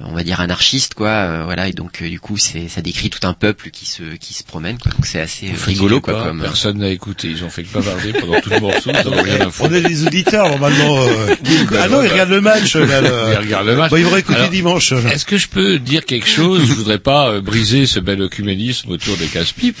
[0.00, 1.08] on va dire anarchiste, quoi.
[1.08, 4.02] euh, voilà, et donc euh, du coup, c'est ça décrit tout un peuple qui se
[4.16, 4.92] qui se promène, quoi.
[4.92, 6.14] Donc c'est assez Vous rigolo, quoi.
[6.18, 7.28] pas, Comme Personne n'a écouté.
[7.28, 8.90] Ils ont fait que bavarder pendant tout le morceau.
[8.90, 9.70] Ils en ont rien à foutre.
[9.70, 10.98] On est des auditeurs normalement.
[11.00, 11.34] euh.
[11.80, 12.76] ah non, ils regardent le match.
[12.76, 13.90] Là, le- Ils regardent le match.
[13.90, 14.92] Bon, ils vont écouter Alors, dimanche.
[14.92, 15.12] là.
[15.14, 16.60] Est-ce que je peux dire quelque chose?
[16.66, 19.78] Je voudrais pas euh, briser ce bel œcuménisme autour des casse-pipes,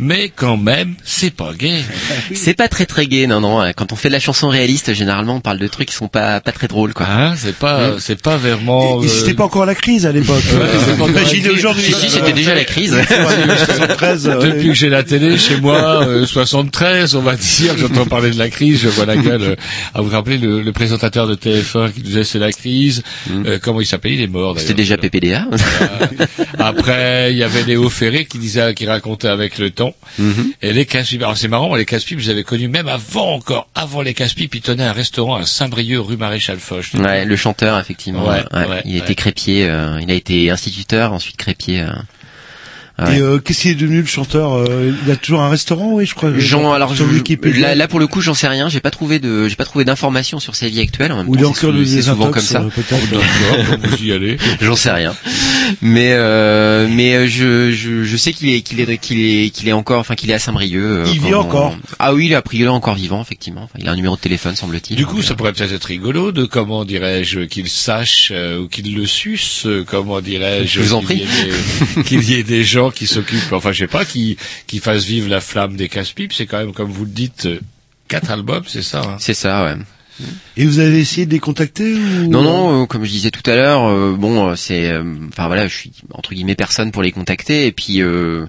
[0.00, 1.82] mais quand même, c'est pas gay.
[2.34, 3.70] C'est pas très très gai, non non.
[3.76, 6.40] Quand on fait de la chanson réaliste, généralement, on parle de trucs qui sont pas
[6.40, 7.06] pas très drôles, quoi.
[7.08, 7.96] Hein, c'est pas, Mm.
[7.98, 9.02] c'est pas vraiment.
[9.02, 10.42] Et c'était pas encore la crise à l'époque.
[11.26, 11.48] crise.
[11.48, 11.82] aujourd'hui.
[11.84, 12.96] Si, si, c'était déjà la crise.
[13.66, 18.06] 73, euh, Depuis que j'ai la télé chez moi, euh, 73, on va dire, j'entends
[18.06, 19.42] parler de la crise, je vois la gueule.
[19.42, 19.56] euh,
[19.94, 23.02] à vous rappeler le, le présentateur de TF1 qui disait c'est la crise.
[23.30, 24.58] Euh, comment il s'appelait Il est mort.
[24.58, 25.46] C'était déjà PPDA.
[26.58, 29.94] Après, il y avait Léo Ferré qui disait, qui racontait avec le temps.
[30.18, 30.52] Mhm.
[30.62, 33.68] Et les casse-pipes, alors c'est marrant, les casse-pipes, je les avais connus même avant encore,
[33.74, 36.94] avant les casse-pipes, ils tenaient un restaurant à Saint-Brieuc, rue Maréchal Foch.
[36.94, 38.26] Ouais, le chanteur effectivement.
[38.26, 38.82] Ouais, ouais.
[38.84, 41.82] il été crépier, euh, il a été instituteur, ensuite crépier.
[41.82, 41.90] euh.
[43.00, 43.18] Ouais.
[43.18, 46.04] Et euh, qu'est-ce qui est devenu le chanteur euh, Il a toujours un restaurant, oui,
[46.06, 46.36] je crois.
[46.36, 47.12] Jean, alors sur je-
[47.60, 48.68] là, là pour le coup, j'en sais rien.
[48.68, 51.12] J'ai pas trouvé de, j'ai pas trouvé d'informations sur sa vie actuelle.
[51.12, 52.60] En même Ou il est temps, c'est sou- c'est souvent comme ça.
[52.62, 54.36] euh, vous y allez.
[54.60, 55.14] J'en sais rien.
[55.82, 59.68] Mais euh, mais euh, je, je je sais qu'il est qu'il est qu'il est qu'il
[59.68, 60.80] est encore, enfin qu'il est à Saint-Brieuc.
[60.82, 63.62] euh, Il vit encore Ah oui, il est a priori encore vivant, effectivement.
[63.64, 64.96] Enfin, il a un numéro de téléphone, semble-t-il.
[64.96, 68.94] Du coup, ça pourrait peut-être être rigolo de, comment dirais-je, qu'il sache euh, ou qu'il
[68.96, 71.26] le suce, euh, comment dirais-je, Je vous en des-
[72.06, 74.36] qu'il y ait des gens qui s'occupent, enfin je sais pas, qui
[74.66, 76.32] qui fassent vivre la flamme des casse-pipes.
[76.32, 77.60] C'est quand même, comme vous le dites, euh,
[78.08, 79.00] quatre albums, c'est ça.
[79.02, 79.16] hein?
[79.18, 79.74] C'est ça, ouais.
[80.56, 82.28] Et vous avez essayé de les contacter ou...
[82.28, 85.68] Non, non, euh, comme je disais tout à l'heure, euh, bon, c'est, euh, enfin voilà,
[85.68, 88.46] je suis entre guillemets personne pour les contacter, et puis euh,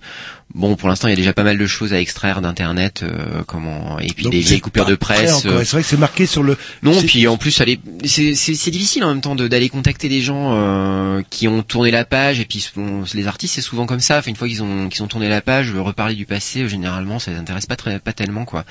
[0.56, 3.44] Bon, pour l'instant, il y a déjà pas mal de choses à extraire d'internet, euh,
[3.46, 5.46] comment et puis Donc, des vieilles coupures de presse.
[5.46, 6.58] euh, C'est vrai que c'est marqué sur le.
[6.82, 10.54] non, puis en plus, c'est, c'est, c'est difficile en même temps d'aller contacter des gens
[10.56, 14.18] euh, qui ont tourné la page et puis bon, les artistes c'est souvent comme ça.
[14.18, 16.68] Enfin, une fois qu'ils ont qu'ils ont tourné la page, euh, reparler du passé, euh,
[16.68, 18.66] généralement, ça les intéresse pas très pas tellement quoi.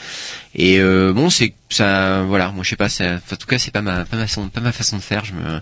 [0.56, 2.50] Et euh, bon, c'est ça, voilà.
[2.50, 2.88] Moi, je sais pas.
[2.88, 5.24] Ça, en tout cas, c'est pas ma pas ma façon pas ma façon de faire.
[5.24, 5.60] Je me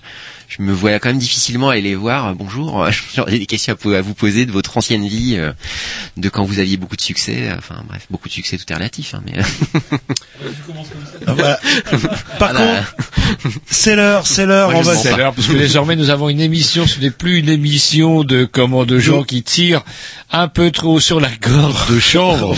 [0.49, 2.35] je me vois quand même difficilement aller les voir.
[2.35, 5.53] Bonjour, j'aurais des questions à, vous poser de votre ancienne vie, euh,
[6.17, 7.51] de quand vous aviez beaucoup de succès.
[7.57, 9.15] Enfin bref, beaucoup de succès, tout est relatif.
[9.15, 9.33] Hein, mais
[11.27, 11.61] Ah, voilà.
[12.39, 12.83] Par Voilà.
[12.83, 14.71] contre, c'est l'heure, c'est l'heure.
[14.71, 14.97] Moi, On va.
[14.97, 18.45] c'est l'heure, parce que désormais nous avons une émission, ce n'est plus une émission de
[18.45, 19.83] comment de gens qui tirent
[20.31, 22.55] un peu trop sur la gorge de chambre.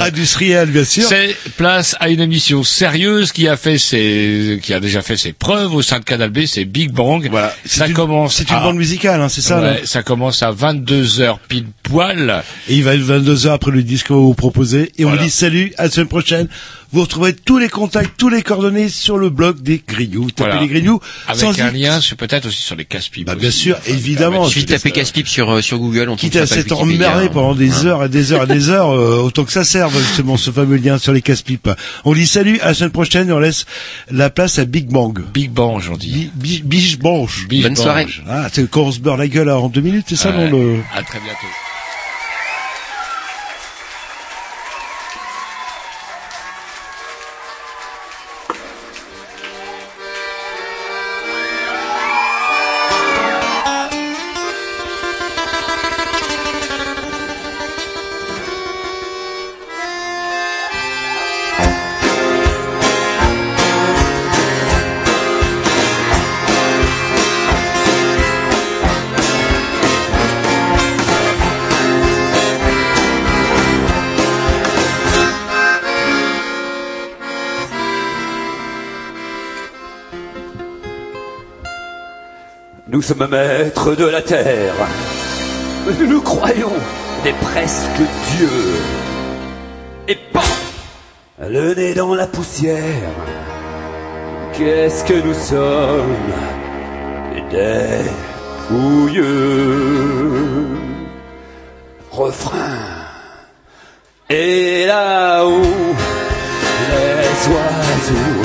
[0.00, 1.04] Industriel, bien sûr.
[1.08, 5.32] C'est place à une émission sérieuse qui a fait ses, qui a déjà fait ses
[5.32, 7.28] preuves au sein de Canal B, c'est Big Bang.
[7.30, 7.52] Voilà.
[7.66, 8.34] Ça commence.
[8.36, 9.60] C'est une à- bande musicale, hein, c'est ça.
[9.60, 12.42] Ouais, là ça commence à 22 heures pile poil.
[12.68, 14.90] Et il va être 22 heures après le disque qu'on va vous proposer.
[14.98, 15.22] Et on Voilà.
[15.24, 16.48] dit salut, à la semaine prochaine.
[16.92, 20.24] Vous retrouverez tous les contacts, tous les coordonnées sur le blog des Grignoux.
[20.24, 20.60] Vous tapez Voilà.
[20.62, 21.00] les Grignoux.
[21.26, 23.26] Avec sans un y- lien peut-être aussi sur les casse-pipes.
[23.26, 24.46] Bah, bien sûr, évidemment.
[24.46, 26.10] suffit de taper casse-pipe sur euh, sur Google.
[26.10, 27.30] On Quitte à s'être emmerdé hein.
[27.32, 27.86] pendant des Hein.
[27.86, 30.76] heures et des heures et des heures, euh, autant que ça serve justement ce fameux
[30.76, 31.70] lien sur les casse-pipes.
[32.04, 33.64] On dit salut, à la semaine prochaine et on laisse
[34.10, 35.18] la place à Big Bang.
[35.32, 36.30] Big Bang, j'en dis.
[36.34, 37.26] Bi- Biche Bang.
[37.50, 38.06] Bonne soirée.
[38.28, 40.76] Ah, c'est quand on se beurre la gueule en deux minutes, c'est ça, non, le...
[40.94, 41.46] À très bientôt.
[83.02, 84.74] Nous sommes maîtres de la terre.
[86.06, 86.70] Nous croyons
[87.24, 88.00] des presque
[88.36, 88.76] dieux.
[90.06, 90.40] Et pas
[91.40, 93.10] le nez dans la poussière.
[94.52, 96.14] Qu'est-ce que nous sommes
[97.50, 98.04] Des
[98.68, 99.26] fouilleux.
[102.12, 102.86] Refrain.
[104.30, 105.96] Et là-haut,
[106.88, 108.42] les oiseaux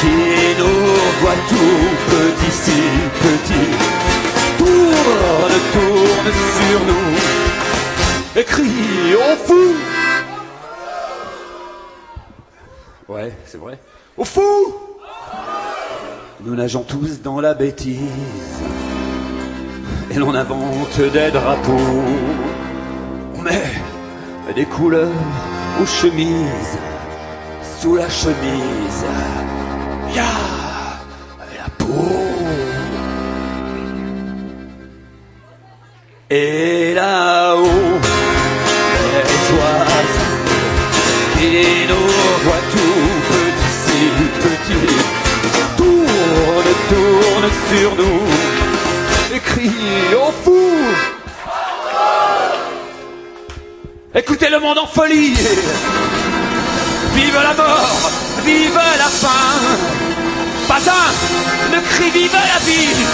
[0.00, 3.05] qui nous voient tout petits,
[4.58, 9.74] tournent, tournent sur nous et crient au fou.
[13.08, 13.78] Ouais, c'est vrai.
[14.16, 14.42] Au fou
[16.44, 18.00] Nous nageons tous dans la bêtise
[20.10, 22.02] et l'on invente des drapeaux.
[23.34, 23.62] On met
[24.54, 25.10] des couleurs
[25.80, 26.78] aux chemises,
[27.80, 29.04] sous la chemise.
[30.14, 30.24] Y a
[31.58, 32.35] la peau.
[36.28, 38.00] Et là-haut,
[39.12, 40.36] les oiseaux
[41.38, 42.08] qui nous
[42.42, 44.00] voient tout petits, si
[44.42, 44.94] petits,
[45.76, 50.66] tournent, tournent sur nous et crient au fou.
[54.12, 55.32] Écoutez le monde en folie.
[57.14, 58.10] Vive la mort,
[58.44, 60.25] vive la faim.
[60.68, 63.04] Pas un ne crie vive la vie.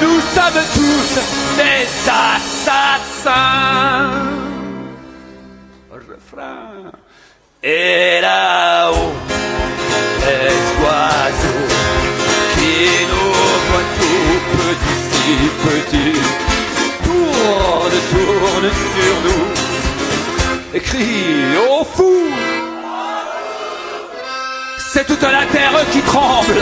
[0.00, 1.12] Nous sommes tous
[1.56, 3.32] des assassins.
[5.90, 6.92] Refrain.
[7.62, 9.12] Et là-haut,
[10.26, 11.68] les oiseaux
[12.54, 12.76] qui
[13.10, 13.32] nous
[13.68, 15.26] voient tout petits, si
[15.64, 16.20] petits,
[17.04, 19.46] tournent, tournent sur nous
[20.74, 22.41] et crient au fou.
[24.94, 26.60] C'est toute la terre qui tremble.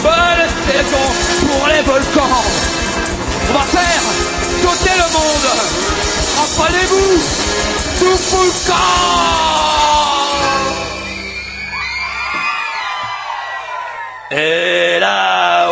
[0.00, 1.06] Bonne saison
[1.48, 2.44] pour les volcans.
[3.48, 4.02] On va faire
[4.62, 5.48] sauter le monde.
[6.38, 7.18] Rappelez-vous,
[7.98, 8.18] tout
[14.30, 15.65] Et là-haut,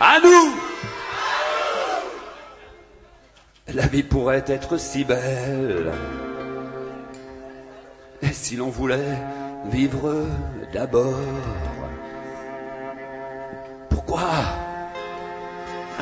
[0.00, 0.54] à nous.
[3.74, 5.92] La vie pourrait être si belle.
[8.32, 9.18] Si l'on voulait
[9.70, 10.24] vivre
[10.72, 11.18] d'abord
[13.90, 14.20] Pourquoi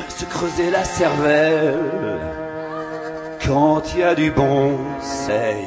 [0.08, 2.20] se creuser la cervelle
[3.46, 5.66] quand il y a du bon seil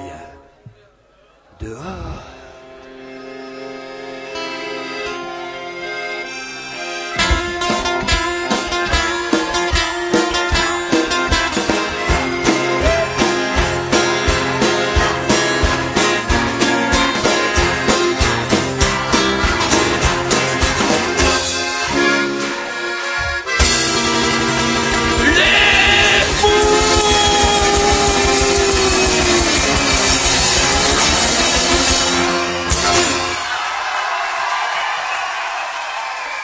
[1.59, 2.26] dehors?